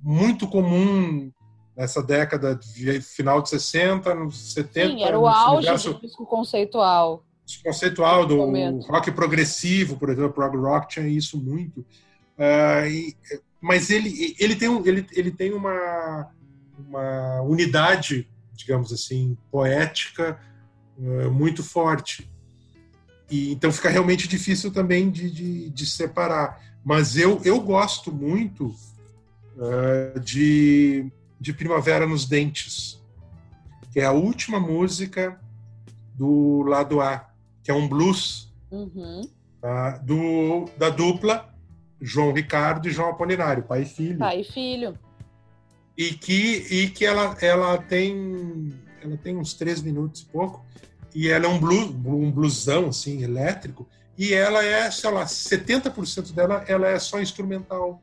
muito 0.01 0.47
comum 0.47 1.31
nessa 1.75 2.01
década 2.01 2.55
de 2.55 3.01
final 3.01 3.41
de 3.41 3.49
60, 3.49 4.15
nos 4.15 4.53
70. 4.53 4.89
Sim, 4.89 5.03
era 5.03 5.19
o 5.19 5.27
auge 5.27 5.57
universo, 5.67 5.93
do 5.93 6.01
disco 6.01 6.25
conceitual. 6.25 7.23
Conceitual 7.63 8.25
do 8.25 8.37
rock 8.87 9.11
progressivo, 9.11 9.97
por 9.97 10.09
exemplo, 10.09 10.29
o 10.29 10.33
prog 10.33 10.55
rock 10.57 10.87
tinha 10.87 11.07
isso 11.07 11.37
muito. 11.37 11.81
Uh, 12.37 12.87
e, 12.87 13.15
mas 13.59 13.89
ele, 13.89 14.35
ele 14.39 14.55
tem, 14.55 14.69
um, 14.69 14.85
ele, 14.85 15.05
ele 15.11 15.31
tem 15.31 15.53
uma, 15.53 16.31
uma 16.79 17.41
unidade, 17.41 18.27
digamos 18.53 18.93
assim, 18.93 19.37
poética 19.51 20.39
uh, 20.97 21.29
muito 21.29 21.63
forte. 21.63 22.30
E, 23.31 23.51
então 23.51 23.71
fica 23.71 23.89
realmente 23.89 24.27
difícil 24.27 24.71
também 24.71 25.09
de, 25.09 25.31
de, 25.31 25.69
de 25.69 25.85
separar. 25.85 26.61
Mas 26.83 27.15
eu, 27.15 27.41
eu 27.43 27.59
gosto 27.61 28.11
muito 28.11 28.75
uh, 29.55 30.19
de 30.19 31.11
de 31.41 31.51
Primavera 31.51 32.05
nos 32.05 32.25
Dentes, 32.25 33.01
que 33.91 33.99
é 33.99 34.05
a 34.05 34.11
última 34.11 34.59
música 34.59 35.41
do 36.13 36.61
lado 36.61 37.01
A, 37.01 37.31
que 37.63 37.71
é 37.71 37.73
um 37.73 37.87
blues 37.87 38.53
uhum. 38.69 39.27
tá? 39.59 39.97
do, 39.97 40.69
da 40.77 40.91
dupla 40.91 41.51
João 41.99 42.31
Ricardo 42.31 42.87
e 42.87 42.91
João 42.91 43.09
Apolinário, 43.09 43.63
pai 43.63 43.81
e 43.81 43.85
filho. 43.85 44.19
Pai 44.19 44.41
e 44.41 44.43
filho. 44.43 44.99
E 45.97 46.13
que, 46.13 46.57
e 46.69 46.89
que 46.89 47.03
ela, 47.03 47.35
ela, 47.41 47.75
tem, 47.79 48.71
ela 49.03 49.17
tem 49.17 49.35
uns 49.35 49.55
três 49.55 49.81
minutos 49.81 50.21
e 50.21 50.25
pouco, 50.25 50.63
e 51.13 51.29
ela 51.29 51.45
é 51.45 51.49
um 51.49 51.59
um 51.59 52.31
bluesão, 52.31 52.89
assim, 52.89 53.23
elétrico, 53.23 53.87
e 54.17 54.33
ela 54.33 54.63
é, 54.63 54.89
sei 54.91 55.11
lá, 55.11 55.25
70% 55.25 56.33
dela 56.33 56.63
ela 56.67 56.87
é 56.87 56.99
só 56.99 57.19
instrumental. 57.19 58.01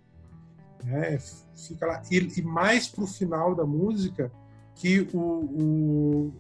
Né? 0.85 1.19
fica 1.67 1.87
lá. 1.87 2.03
E, 2.11 2.17
e 2.37 2.43
mais 2.43 2.89
para 2.89 3.05
o 3.05 3.07
final 3.07 3.55
da 3.55 3.65
música, 3.65 4.31
que 4.75 5.09
o, 5.13 5.19
o, 5.19 6.35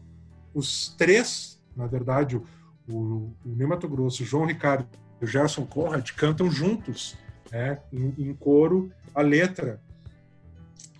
os 0.55 0.95
três, 0.97 1.61
na 1.77 1.87
verdade, 1.87 2.37
o, 2.37 2.45
o, 2.89 3.35
o 3.45 3.89
Grosso, 3.89 4.23
o 4.23 4.27
João 4.27 4.47
Ricardo 4.47 4.87
e 5.21 5.25
o 5.25 5.29
Gerson 5.29 5.67
Conrad 5.67 6.09
cantam 6.13 6.51
juntos, 6.51 7.17
né, 7.51 7.81
em, 7.93 8.15
em 8.19 8.35
coro, 8.35 8.93
a 9.15 9.23
letra, 9.23 9.81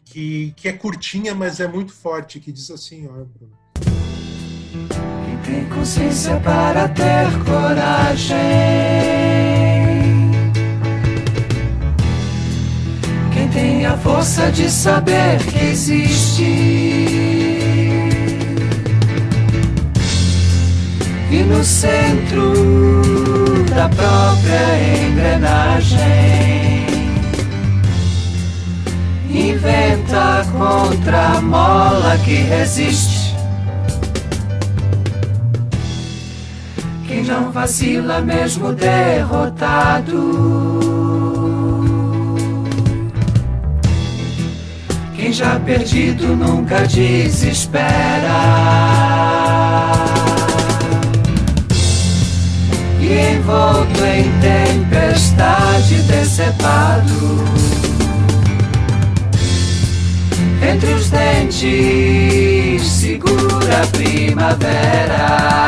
que, 0.05 0.53
que 0.57 0.69
é 0.69 0.73
curtinha, 0.73 1.35
mas 1.35 1.61
é 1.61 1.69
muito 1.69 1.93
forte, 1.93 2.41
que 2.41 2.51
diz 2.51 2.71
assim, 2.71 3.07
ó, 3.07 3.25
Bruno. 3.25 3.57
Quem 5.49 5.61
tem 5.61 5.65
consciência 5.71 6.37
para 6.37 6.89
ter 6.89 7.27
coragem 7.47 8.37
tem 13.51 13.87
a 13.87 13.97
força 13.97 14.53
de 14.53 14.71
saber 14.71 15.39
que 15.39 15.65
existe. 15.65 16.45
E 21.31 21.43
no 21.45 21.65
centro 21.65 22.53
da 23.75 23.89
própria 23.89 25.09
engrenagem 25.09 25.99
inventa 29.31 30.47
contra 30.53 31.39
a 31.39 31.41
mola 31.41 32.19
que 32.19 32.35
resiste. 32.35 33.18
Quem 37.19 37.27
não 37.27 37.51
vacila 37.51 38.21
mesmo 38.21 38.73
derrotado. 38.73 40.15
Quem 45.17 45.33
já 45.33 45.59
perdido 45.59 46.37
nunca 46.37 46.87
desespera. 46.87 47.83
E 53.01 53.35
envolto 53.35 54.05
em 54.05 54.31
tempestade 54.41 56.03
decepado, 56.03 57.45
Entre 60.63 60.93
os 60.93 61.11
dentes, 61.11 62.87
segura 62.87 63.83
a 63.83 63.87
primavera. 63.89 65.59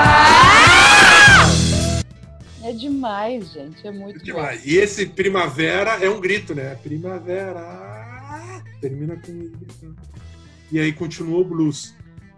É 2.71 2.73
demais, 2.73 3.51
gente. 3.51 3.85
É 3.85 3.91
muito 3.91 4.23
demais. 4.23 4.65
E 4.65 4.77
esse 4.77 5.05
primavera 5.05 6.05
é 6.05 6.09
um 6.09 6.21
grito, 6.21 6.55
né? 6.55 6.77
Primavera. 6.77 8.63
Termina 8.81 9.17
com. 9.17 9.51
E 10.71 10.79
aí 10.79 10.93
continua 10.93 11.41
o 11.41 11.45
blues. 11.45 11.97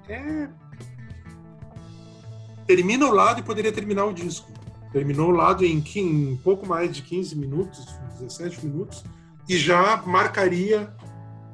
É. 0.09 0.49
Termina 2.67 3.07
o 3.07 3.13
lado 3.13 3.41
e 3.41 3.43
poderia 3.43 3.71
terminar 3.71 4.07
o 4.07 4.15
disco. 4.15 4.51
Terminou 4.91 5.29
o 5.29 5.33
lado 5.33 5.67
em, 5.67 5.85
em 5.97 6.37
pouco 6.37 6.67
mais 6.67 6.97
de 6.97 7.03
15 7.03 7.37
minutos, 7.37 7.85
17 8.19 8.65
minutos, 8.65 9.05
e 9.47 9.59
já 9.59 10.03
marcaria, 10.07 10.95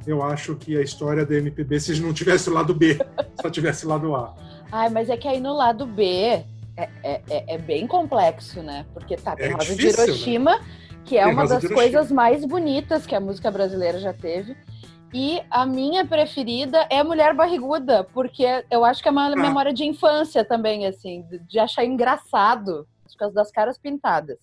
eu 0.06 0.22
acho, 0.22 0.54
que 0.54 0.76
a 0.78 0.82
história 0.82 1.26
da 1.26 1.34
MPB 1.34 1.80
se 1.80 2.00
não 2.00 2.12
tivesse 2.12 2.48
o 2.48 2.52
lado 2.52 2.72
B, 2.72 2.96
só 3.42 3.50
tivesse 3.50 3.86
o 3.86 3.88
lado 3.88 4.14
A. 4.14 4.36
Ai, 4.70 4.88
mas 4.88 5.08
é 5.08 5.16
que 5.16 5.26
aí 5.26 5.40
no 5.40 5.56
lado 5.56 5.84
B 5.84 6.44
é, 6.78 6.90
é, 7.02 7.22
é, 7.28 7.54
é 7.54 7.58
bem 7.58 7.86
complexo, 7.86 8.62
né? 8.62 8.86
Porque 8.92 9.16
tá, 9.16 9.34
tem 9.34 9.46
é 9.46 9.52
Rosa 9.52 9.74
de 9.74 9.84
né? 9.84 9.90
Hiroshima, 9.90 10.58
né? 10.58 10.66
que 11.04 11.18
é 11.18 11.24
tem 11.24 11.32
uma 11.32 11.46
das 11.46 11.66
coisas 11.66 12.12
mais 12.12 12.44
bonitas 12.44 13.06
que 13.06 13.14
a 13.14 13.20
música 13.20 13.50
brasileira 13.50 13.98
já 13.98 14.12
teve. 14.12 14.56
E 15.12 15.40
a 15.50 15.64
minha 15.64 16.06
preferida 16.06 16.86
é 16.90 17.02
Mulher 17.02 17.34
Barriguda, 17.34 18.04
porque 18.04 18.44
eu 18.70 18.84
acho 18.84 19.02
que 19.02 19.08
é 19.08 19.12
uma 19.12 19.32
ah. 19.32 19.36
memória 19.36 19.72
de 19.72 19.84
infância 19.84 20.44
também, 20.44 20.86
assim, 20.86 21.24
de 21.48 21.58
achar 21.58 21.84
engraçado, 21.84 22.86
por 23.04 23.16
causa 23.16 23.34
das 23.34 23.50
caras 23.50 23.78
pintadas. 23.78 24.38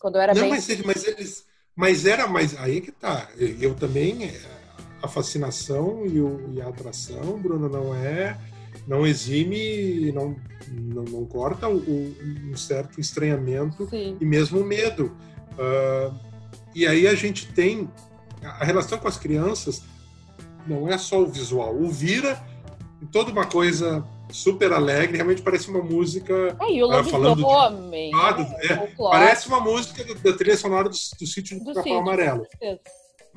Quando 0.00 0.16
eu 0.16 0.20
era 0.20 0.34
Não, 0.34 0.42
bem... 0.42 0.50
mas, 0.50 0.82
mas 0.84 1.04
eles. 1.06 1.46
Mas 1.74 2.04
era 2.04 2.26
mais. 2.26 2.58
Aí 2.60 2.80
que 2.80 2.92
tá. 2.92 3.28
Eu 3.38 3.74
também. 3.74 4.24
É, 4.24 4.58
a 5.02 5.08
fascinação 5.08 6.04
e, 6.06 6.20
o, 6.20 6.52
e 6.52 6.60
a 6.60 6.68
atração, 6.68 7.38
Bruno, 7.38 7.68
não 7.68 7.94
é 7.94 8.36
não 8.88 9.06
exime, 9.06 10.10
não, 10.12 10.34
não, 10.72 11.04
não 11.04 11.24
corta 11.26 11.68
um, 11.68 12.14
um, 12.50 12.56
certo 12.56 12.98
estranhamento 12.98 13.86
Sim. 13.90 14.16
e 14.18 14.24
mesmo 14.24 14.64
medo. 14.64 15.14
Uh, 15.52 16.14
e 16.74 16.86
aí 16.86 17.06
a 17.06 17.14
gente 17.14 17.52
tem 17.52 17.88
a 18.42 18.64
relação 18.64 18.98
com 18.98 19.06
as 19.06 19.18
crianças 19.18 19.82
não 20.66 20.88
é 20.88 20.96
só 20.96 21.20
o 21.20 21.26
visual. 21.26 21.74
O 21.74 21.88
Vira 21.88 22.42
toda 23.12 23.30
uma 23.30 23.46
coisa 23.46 24.04
super 24.30 24.72
alegre, 24.72 25.16
realmente 25.16 25.42
parece 25.42 25.68
uma 25.68 25.82
música. 25.82 26.56
É, 26.60 26.72
e 26.72 26.82
o 26.82 26.88
uh, 26.88 27.04
falando 27.04 27.46
homem, 27.46 28.10
de, 28.10 28.72
é, 28.72 28.94
Parece 28.96 29.48
uma 29.48 29.60
música 29.60 30.02
da, 30.14 30.32
trilha 30.32 30.56
sonora 30.56 30.88
do, 30.88 30.96
do 31.18 31.26
sítio 31.26 31.58
do, 31.58 31.64
do 31.64 31.74
Capão 31.74 31.98
Amarelo. 31.98 32.46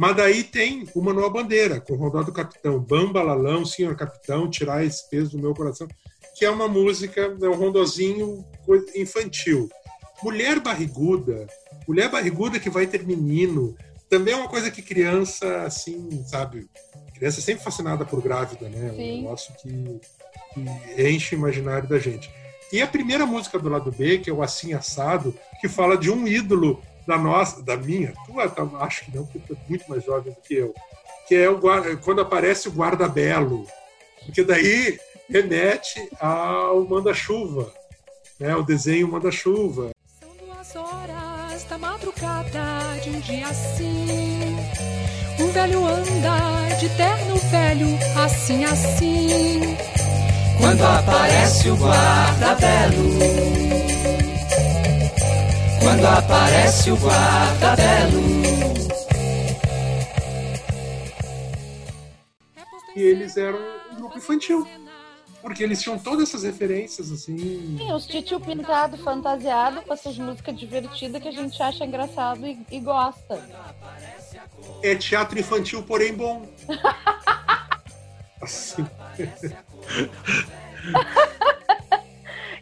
Mas 0.02 0.16
daí 0.16 0.44
tem 0.44 0.88
o 0.96 1.02
Manuel 1.04 1.30
Bandeira, 1.30 1.80
com 1.80 1.94
o 1.94 1.96
Rondó 1.96 2.24
do 2.24 2.32
Capitão, 2.32 2.80
Bamba 2.80 3.22
Lalão, 3.22 3.64
Senhor 3.64 3.96
Capitão, 3.96 4.50
Tirar 4.50 4.84
esse 4.84 5.08
peso 5.08 5.38
do 5.38 5.38
meu 5.38 5.54
coração, 5.54 5.88
que 6.36 6.44
é 6.44 6.50
uma 6.50 6.68
música, 6.68 7.22
é 7.40 7.48
um 7.48 7.54
rondozinho 7.54 8.44
infantil. 8.96 9.70
Mulher 10.24 10.60
Barriguda, 10.60 11.46
Mulher 11.88 12.10
Barriguda 12.10 12.60
que 12.60 12.68
vai 12.68 12.88
ter 12.88 13.06
menino, 13.06 13.78
também 14.10 14.34
é 14.34 14.38
uma 14.38 14.50
coisa 14.50 14.72
que 14.72 14.82
criança, 14.82 15.62
assim, 15.62 16.24
sabe? 16.26 16.68
Criança 17.14 17.40
é 17.40 17.44
sempre 17.44 17.64
fascinada 17.64 18.04
por 18.04 18.24
grávida, 18.24 18.70
né? 18.70 18.90
Sim. 18.96 19.20
Um 19.20 19.22
negócio 19.22 19.54
que, 19.62 20.02
que 20.96 21.10
enche 21.12 21.36
o 21.36 21.38
imaginário 21.38 21.88
da 21.88 22.00
gente. 22.00 22.28
E 22.74 22.82
a 22.82 22.88
primeira 22.88 23.28
música 23.28 23.60
do 23.60 23.70
lado 23.70 23.92
B, 23.92 24.18
que 24.18 24.32
é 24.32 24.34
o 24.34 24.42
Assim 24.42 24.74
Assado, 24.74 25.38
que 25.60 25.70
fala 25.70 25.96
de 25.96 26.10
um 26.10 26.28
ídolo 26.28 26.82
da 27.06 27.18
nossa, 27.18 27.62
da 27.62 27.76
minha, 27.78 28.14
tu 28.26 28.40
acho 28.80 29.06
que 29.06 29.16
não, 29.16 29.26
porque 29.26 29.40
tu 29.40 29.54
é 29.54 29.70
muito 29.70 29.86
mais 29.90 30.04
jovem 30.04 30.34
do 30.34 30.42
que 30.42 30.56
eu, 30.56 30.74
que 31.28 31.36
é 31.36 31.50
o, 31.50 31.60
quando 32.04 32.22
aparece 32.22 32.68
o 32.68 32.72
guarda-belo, 32.72 33.66
porque 34.26 34.44
daí 34.44 35.00
remete 35.30 36.10
ao 36.20 36.86
manda-chuva, 36.86 37.72
né, 38.40 38.56
o 38.56 38.64
desenho 38.64 39.08
manda-chuva. 39.08 39.92
São 40.20 40.30
duas 40.36 40.76
horas 40.76 41.64
da 41.66 41.78
madrugada 41.78 43.00
de 43.02 43.10
um 43.10 43.20
dia 43.20 43.48
assim, 43.48 44.58
um 45.40 45.48
velho 45.52 45.86
anda 45.86 46.76
de 46.80 46.90
terno 46.90 47.36
velho, 47.36 47.88
assim, 48.24 48.64
assim. 48.66 49.78
Quando 50.60 50.84
aparece 50.84 51.70
o 51.70 51.76
guarda-belo 51.76 53.71
quando 55.82 56.06
aparece 56.06 56.92
o 56.92 56.96
guarda-belo. 56.96 58.22
E 62.96 63.02
eles 63.02 63.36
eram 63.36 63.60
um 63.92 63.96
grupo 63.96 64.18
infantil. 64.18 64.68
Porque 65.42 65.64
eles 65.64 65.82
tinham 65.82 65.98
todas 65.98 66.30
essas 66.30 66.44
referências, 66.44 67.12
assim. 67.12 67.36
Sim, 67.36 67.92
os 67.92 68.06
titio 68.06 68.40
pintado, 68.40 68.96
fantasiado, 68.98 69.82
com 69.82 69.92
essas 69.92 70.16
músicas 70.16 70.56
divertidas 70.56 71.20
que 71.20 71.28
a 71.28 71.32
gente 71.32 71.62
acha 71.64 71.84
engraçado 71.84 72.46
e, 72.46 72.64
e 72.70 72.80
gosta. 72.80 73.44
É 74.84 74.94
teatro 74.94 75.40
infantil, 75.40 75.82
porém 75.82 76.14
bom. 76.14 76.48
assim. 78.40 78.86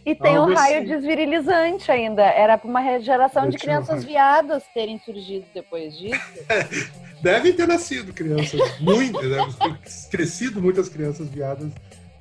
E 0.06 0.16
tem 0.16 0.36
Algo 0.36 0.52
um 0.52 0.56
raio 0.56 0.80
assim. 0.80 0.88
desvirilizante 0.88 1.92
ainda. 1.92 2.24
Era 2.24 2.58
para 2.58 2.70
uma 2.70 3.00
geração 3.00 3.46
Eu 3.46 3.52
de 3.52 3.58
crianças 3.58 4.04
um 4.04 4.08
viadas 4.08 4.64
terem 4.74 5.00
surgido 5.00 5.46
depois 5.54 5.98
disso. 5.98 6.20
Devem 7.22 7.52
ter 7.52 7.68
nascido 7.68 8.14
crianças, 8.14 8.60
muitas, 8.80 9.22
devem 9.30 9.52
ter 9.52 10.10
crescido 10.10 10.62
muitas 10.62 10.88
crianças 10.88 11.28
viadas 11.28 11.70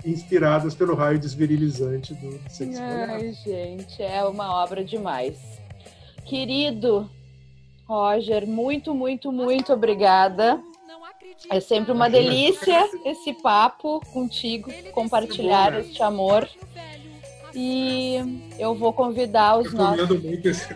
inspiradas 0.05 0.75
pelo 0.75 0.97
raio 0.97 1.21
desvirilizante 1.21 2.15
do 2.15 2.41
sexo 2.49 2.81
Ai, 2.83 3.33
gente, 3.33 4.03
é 4.03 4.25
uma 4.25 4.61
obra 4.61 4.85
demais. 4.85 5.37
Querido 6.25 7.09
Roger, 7.87 8.47
muito, 8.47 8.95
muito, 8.95 9.33
muito 9.33 9.73
obrigada. 9.73 10.61
É 11.51 11.61
sempre 11.61 11.93
uma 11.93 12.11
delícia 12.11 12.89
esse 13.05 13.33
papo 13.35 14.01
contigo, 14.13 14.71
compartilhar 14.93 15.73
né? 15.73 15.81
este 15.81 16.03
amor. 16.03 16.49
E 17.55 18.53
eu 18.59 18.75
vou 18.75 18.93
convidar 18.93 19.59
os 19.59 19.73
nossos. 19.73 20.09
Muito 20.09 20.49
esse... 20.49 20.67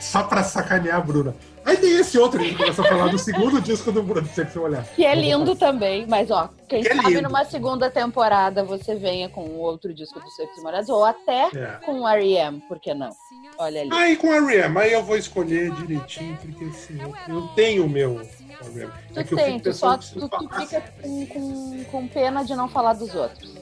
Só 0.00 0.22
para 0.24 0.42
sacanear 0.42 0.98
a 0.98 1.00
Bruna. 1.00 1.34
Aí 1.64 1.76
tem 1.76 1.92
esse 1.92 2.18
outro, 2.18 2.42
gente 2.42 2.56
começa 2.56 2.82
a 2.82 2.84
falar 2.84 3.08
do 3.08 3.18
segundo 3.18 3.60
disco 3.60 3.92
do 3.92 4.02
Bruno, 4.02 4.26
se 4.26 4.44
você 4.44 4.58
olhar. 4.58 4.84
Que 4.84 5.04
é 5.04 5.14
lindo 5.14 5.54
também, 5.54 6.06
mas 6.08 6.28
ó, 6.30 6.50
quem 6.68 6.82
que 6.82 6.88
é 6.88 6.96
sabe 6.96 7.16
é 7.16 7.20
numa 7.20 7.44
segunda 7.44 7.88
temporada 7.88 8.64
você 8.64 8.96
venha 8.96 9.28
com 9.28 9.48
outro 9.50 9.94
disco 9.94 10.18
do 10.18 10.28
Secos 10.30 10.60
Morados, 10.60 10.88
ou 10.88 11.04
até 11.04 11.48
é. 11.54 11.78
com 11.84 12.00
o 12.00 12.08
R.E.M., 12.08 12.60
por 12.66 12.80
que 12.80 12.92
não? 12.92 13.10
Olha 13.58 13.82
ali. 13.82 13.90
Aí 13.92 14.16
com 14.16 14.28
o 14.28 14.34
R.E.M., 14.34 14.78
aí 14.78 14.92
eu 14.92 15.04
vou 15.04 15.16
escolher 15.16 15.70
direitinho, 15.74 16.36
porque 16.38 16.64
assim, 16.64 16.98
eu 17.28 17.42
tenho 17.54 17.84
o 17.84 17.88
meu 17.88 18.20
R.E.M. 18.20 18.90
Tu 19.14 19.20
é 19.20 19.24
tem, 19.24 19.60
tu 19.60 19.72
só 19.72 19.96
tu, 19.96 20.28
tu 20.28 20.48
fica 20.56 20.80
com, 21.00 21.26
com, 21.26 21.84
com 21.84 22.08
pena 22.08 22.44
de 22.44 22.56
não 22.56 22.68
falar 22.68 22.94
dos 22.94 23.14
outros. 23.14 23.54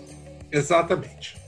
Exatamente. 0.50 1.39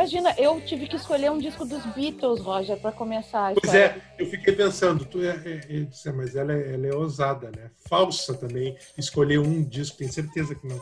Imagina, 0.00 0.34
eu 0.38 0.58
tive 0.62 0.86
que 0.86 0.96
escolher 0.96 1.30
um 1.30 1.36
disco 1.36 1.62
dos 1.62 1.84
Beatles, 1.94 2.40
Roger, 2.40 2.80
para 2.80 2.90
começar. 2.90 3.52
Pois 3.52 3.74
é, 3.74 4.00
eu 4.18 4.24
fiquei 4.24 4.54
pensando, 4.54 5.04
tu 5.04 5.20
é, 5.20 5.28
é, 5.28 5.82
é, 5.82 6.12
mas 6.12 6.34
ela 6.34 6.54
é, 6.54 6.72
ela 6.72 6.86
é 6.86 6.94
ousada, 6.94 7.50
né? 7.54 7.70
Falsa 7.86 8.32
também, 8.32 8.78
escolher 8.96 9.38
um 9.38 9.62
disco, 9.62 9.98
tenho 9.98 10.10
certeza 10.10 10.54
que 10.54 10.66
não. 10.66 10.80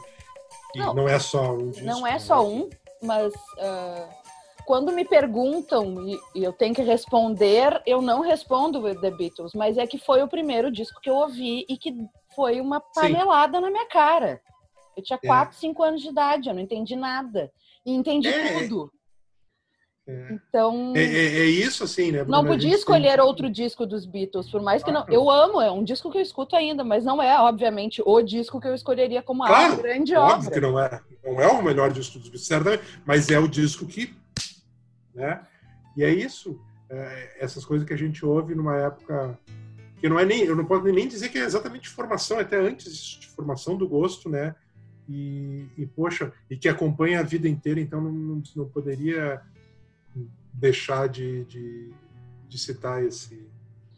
não, 0.77 0.95
não 0.95 1.09
é 1.09 1.19
só 1.19 1.53
um 1.53 1.71
disco. 1.73 1.85
Não 1.85 2.07
é 2.07 2.17
só 2.21 2.47
um, 2.47 2.71
mas 3.03 3.35
uh, 3.35 4.09
quando 4.65 4.93
me 4.93 5.05
perguntam 5.05 6.09
e, 6.09 6.17
e, 6.37 6.45
eu 6.45 6.53
tenho 6.53 6.73
que 6.73 6.83
responder, 6.83 7.83
eu 7.85 8.01
não 8.01 8.21
respondo 8.21 8.81
The 9.01 9.11
Beatles, 9.11 9.53
mas 9.53 9.79
é 9.79 9.85
que 9.85 9.99
foi 9.99 10.23
o 10.23 10.29
primeiro 10.29 10.71
disco 10.71 11.01
que 11.01 11.11
eu 11.11 11.17
ouvi 11.17 11.67
e 11.69 11.77
que 11.77 11.93
foi 12.37 12.61
uma 12.61 12.79
panelada 12.79 13.59
Sim. 13.59 13.65
na 13.65 13.69
minha 13.69 13.87
cara. 13.89 14.41
Eu 14.97 15.03
tinha 15.03 15.19
4, 15.19 15.57
5 15.57 15.85
é. 15.85 15.89
anos 15.89 16.03
de 16.03 16.09
idade, 16.09 16.49
eu 16.49 16.55
não 16.55 16.63
entendi 16.63 16.95
nada. 16.95 17.51
E 17.85 17.93
entendi 17.93 18.29
é. 18.29 18.61
tudo. 18.61 18.93
É. 20.09 20.33
Então. 20.33 20.95
É, 20.97 21.03
é, 21.03 21.39
é, 21.41 21.45
isso, 21.45 21.85
assim, 21.85 22.11
né? 22.11 22.25
Não 22.27 22.43
podia 22.43 22.75
escolher 22.75 23.17
tem... 23.17 23.21
outro 23.21 23.51
disco 23.51 23.85
dos 23.85 24.07
Beatles, 24.07 24.51
por 24.51 24.63
mais 24.63 24.83
que 24.83 24.91
não. 24.91 25.05
Eu 25.07 25.31
amo, 25.31 25.61
é 25.61 25.71
um 25.71 25.85
disco 25.85 26.11
que 26.11 26.17
eu 26.17 26.23
escuto 26.23 26.57
ainda, 26.57 26.83
mas 26.83 27.05
não 27.05 27.23
é, 27.23 27.39
obviamente, 27.39 28.03
o 28.05 28.23
disco 28.23 28.59
que 28.59 28.67
eu 28.67 28.75
escolheria 28.75 29.23
como 29.23 29.45
claro, 29.45 29.75
uma 29.75 29.83
grande 29.83 30.15
óbvio 30.17 30.49
obra. 30.49 30.51
que 30.51 30.61
não 30.61 30.81
é. 30.81 31.01
Não 31.23 31.41
é 31.43 31.47
o 31.49 31.63
melhor 31.63 31.93
disco 31.93 32.19
dos 32.19 32.29
Beatles, 32.29 32.47
certamente, 32.47 32.83
mas 33.05 33.29
é 33.29 33.39
o 33.39 33.47
disco 33.47 33.85
que. 33.85 34.17
Né? 35.15 35.43
E 35.95 36.03
é 36.03 36.11
isso. 36.11 36.59
É, 36.89 37.37
essas 37.41 37.67
coisas 37.67 37.87
que 37.87 37.93
a 37.93 37.99
gente 37.99 38.25
ouve 38.25 38.55
numa 38.55 38.79
época 38.79 39.39
que 40.01 40.09
não 40.09 40.19
é 40.19 40.25
nem. 40.25 40.45
Eu 40.45 40.57
não 40.57 40.65
posso 40.65 40.85
nem 40.85 41.07
dizer 41.07 41.29
que 41.29 41.39
é 41.39 41.45
exatamente 41.45 41.87
formação, 41.87 42.39
é 42.39 42.43
até 42.43 42.57
antes 42.57 43.19
de 43.21 43.29
formação 43.29 43.77
do 43.77 43.87
gosto, 43.87 44.31
né? 44.31 44.55
E, 45.07 45.67
e 45.77 45.85
poxa, 45.85 46.33
e 46.49 46.57
que 46.57 46.69
acompanha 46.69 47.21
a 47.21 47.23
vida 47.23 47.47
inteira, 47.47 47.79
então 47.79 48.01
não, 48.01 48.43
não 48.57 48.69
poderia 48.69 49.43
deixar 50.53 51.09
de, 51.09 51.45
de, 51.45 51.93
de 52.49 52.59
citar 52.59 53.03
esse, 53.05 53.49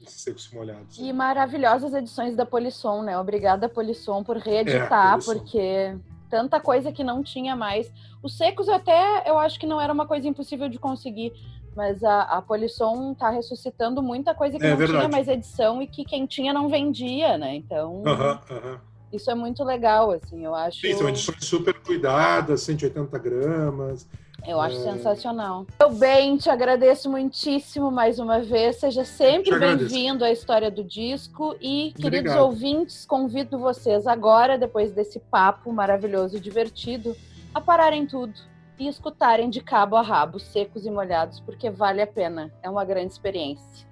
Secos 0.07 0.51
e 0.51 0.55
Molhados. 0.55 0.99
E 0.99 1.13
maravilhosas 1.13 1.93
edições 1.95 2.35
da 2.35 2.47
Polisson, 2.47 3.03
né? 3.03 3.19
Obrigada, 3.19 3.69
Polisson, 3.69 4.23
por 4.25 4.37
reeditar, 4.37 5.19
É, 5.19 5.21
porque 5.23 5.97
tanta 6.31 6.61
coisa 6.61 6.93
que 6.93 7.05
não 7.05 7.23
tinha 7.23 7.55
mais. 7.57 7.91
Os 8.23 8.37
secos 8.37 8.69
até 8.69 9.29
eu 9.29 9.39
acho 9.39 9.59
que 9.59 9.67
não 9.67 9.81
era 9.81 9.93
uma 9.93 10.07
coisa 10.07 10.27
impossível 10.29 10.69
de 10.69 10.79
conseguir, 10.79 11.33
mas 11.77 12.03
a, 12.03 12.23
a 12.23 12.43
Polisson 12.43 13.15
tá 13.15 13.31
ressuscitando 13.31 14.03
muita 14.03 14.35
coisa 14.35 14.59
que 14.59 14.65
É 14.65 14.71
não 14.71 14.77
tinha 14.77 14.89
verdade. 14.89 15.13
mais 15.13 15.29
edição 15.29 15.83
e 15.83 15.87
que 15.87 16.05
quem 16.05 16.27
tinha 16.27 16.53
não 16.53 16.69
vendia, 16.69 17.37
né? 17.37 17.55
Então, 17.57 18.03
Aham, 18.07 18.41
aham. 18.51 18.81
isso 19.13 19.31
é 19.31 19.35
muito 19.35 19.63
legal, 19.65 20.11
assim, 20.13 20.45
eu 20.45 20.55
acho. 20.55 20.81
Sim, 20.81 20.95
são 20.97 21.09
edições 21.09 21.45
super 21.45 21.75
cuidadas, 21.83 22.63
180 22.63 23.19
gramas. 23.19 24.07
Eu 24.47 24.61
acho 24.61 24.77
É. 24.77 24.81
sensacional. 24.93 25.67
Meu 25.79 25.91
bem, 25.93 26.37
te 26.37 26.49
agradeço 26.49 27.11
muitíssimo 27.11 27.91
mais 27.91 28.19
uma 28.19 28.41
vez. 28.41 28.77
Seja 28.77 29.05
sempre 29.05 29.59
bem-vindo 29.59 30.25
à 30.25 30.31
história 30.33 30.71
do 30.71 30.83
disco. 30.83 31.55
E, 31.61 31.93
queridos 31.93 32.07
Obrigado. 32.33 32.43
ouvintes, 32.45 33.05
convido 33.05 33.59
vocês 33.59 34.07
agora, 34.07 34.59
depois 34.59 34.93
desse 34.93 35.19
papo 35.21 35.73
maravilhoso 35.73 36.37
e 36.37 36.41
divertido, 36.41 37.15
a 37.55 37.61
pararem 37.61 38.07
tudo 38.07 38.35
e 38.79 38.89
escutarem 38.89 39.51
de 39.51 39.61
cabo 39.61 39.97
a 39.97 40.03
rabo, 40.03 40.41
secos 40.41 40.87
e 40.87 40.91
molhados, 40.91 41.39
porque 41.41 41.69
vale 41.71 42.01
a 42.01 42.07
pena. 42.07 42.51
É 42.63 42.71
uma 42.71 42.85
grande 42.85 43.13
experiência. 43.13 43.87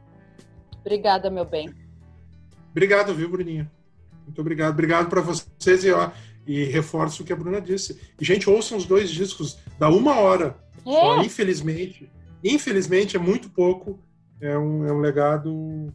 Obrigada, 0.81 1.31
meu 1.31 1.45
bem. 1.45 1.69
Obrigado, 2.71 3.15
viu, 3.15 3.29
Bruninha? 3.29 3.71
Muito 4.25 4.41
obrigado. 4.41 4.73
Obrigado 4.73 5.09
para 5.09 5.21
vocês 5.21 5.85
e, 5.85 5.91
ó, 5.93 6.11
e 6.49 6.65
reforço 6.65 7.23
o 7.23 7.27
que 7.27 7.33
a 7.33 7.37
Bruna 7.37 7.61
disse. 7.61 8.01
E, 8.19 8.25
gente, 8.25 8.49
ouçam 8.49 8.79
os 8.79 8.87
dois 8.87 9.11
discos, 9.11 9.59
dá 9.79 9.91
uma 9.91 10.19
hora. 10.19 10.57
Só, 10.83 11.21
É, 11.21 11.27
infelizmente, 11.27 12.11
infelizmente 12.43 13.17
é 13.17 13.21
muito 13.21 13.51
pouco. 13.51 14.03
É 14.41 14.57
um, 14.57 14.87
é 14.87 14.93
um 14.93 14.99
legado 14.99 15.93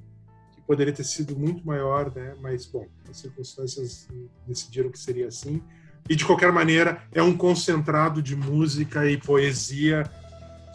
que 0.54 0.62
poderia 0.62 0.94
ter 0.94 1.06
sido 1.06 1.36
muito 1.36 1.66
maior, 1.66 2.14
né? 2.14 2.36
Mas, 2.40 2.68
bom, 2.68 2.86
as 3.10 3.18
circunstâncias 3.18 4.08
decidiram 4.46 4.92
que 4.92 5.00
seria 5.00 5.28
assim. 5.28 5.60
E, 6.08 6.16
de 6.16 6.24
qualquer 6.24 6.52
maneira, 6.52 7.02
é 7.12 7.24
um 7.24 7.36
concentrado 7.36 8.22
de 8.22 8.36
música 8.36 9.10
e 9.10 9.18
poesia 9.18 10.04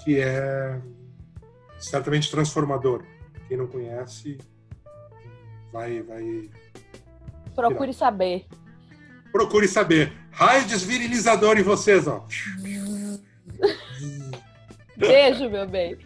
que 0.02 0.18
é 0.18 0.80
certamente 1.78 2.28
transformador. 2.32 3.04
Quem 3.46 3.56
não 3.56 3.68
conhece, 3.68 4.38
vai, 5.72 6.02
vai 6.02 6.50
procure 7.54 7.92
saber. 7.92 8.46
Procure 9.38 9.68
saber. 9.68 10.12
Raio 10.32 10.66
desvirilizador 10.66 11.56
em 11.56 11.62
vocês, 11.62 12.08
ó. 12.08 12.26
Beijo, 14.96 15.48
meu 15.48 15.64
bem. 15.64 15.96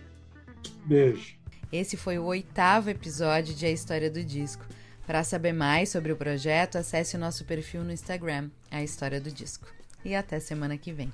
Beijo. 0.84 1.34
Esse 1.72 1.96
foi 1.96 2.18
o 2.18 2.24
oitavo 2.24 2.90
episódio 2.90 3.54
de 3.54 3.64
A 3.64 3.70
História 3.70 4.10
do 4.10 4.22
Disco. 4.22 4.66
Para 5.06 5.24
saber 5.24 5.54
mais 5.54 5.88
sobre 5.88 6.12
o 6.12 6.16
projeto, 6.16 6.76
acesse 6.76 7.16
o 7.16 7.18
nosso 7.18 7.46
perfil 7.46 7.82
no 7.82 7.90
Instagram, 7.90 8.50
A 8.70 8.82
História 8.82 9.18
do 9.18 9.32
Disco. 9.32 9.66
E 10.04 10.14
até 10.14 10.38
semana 10.38 10.76
que 10.76 10.92
vem. 10.92 11.10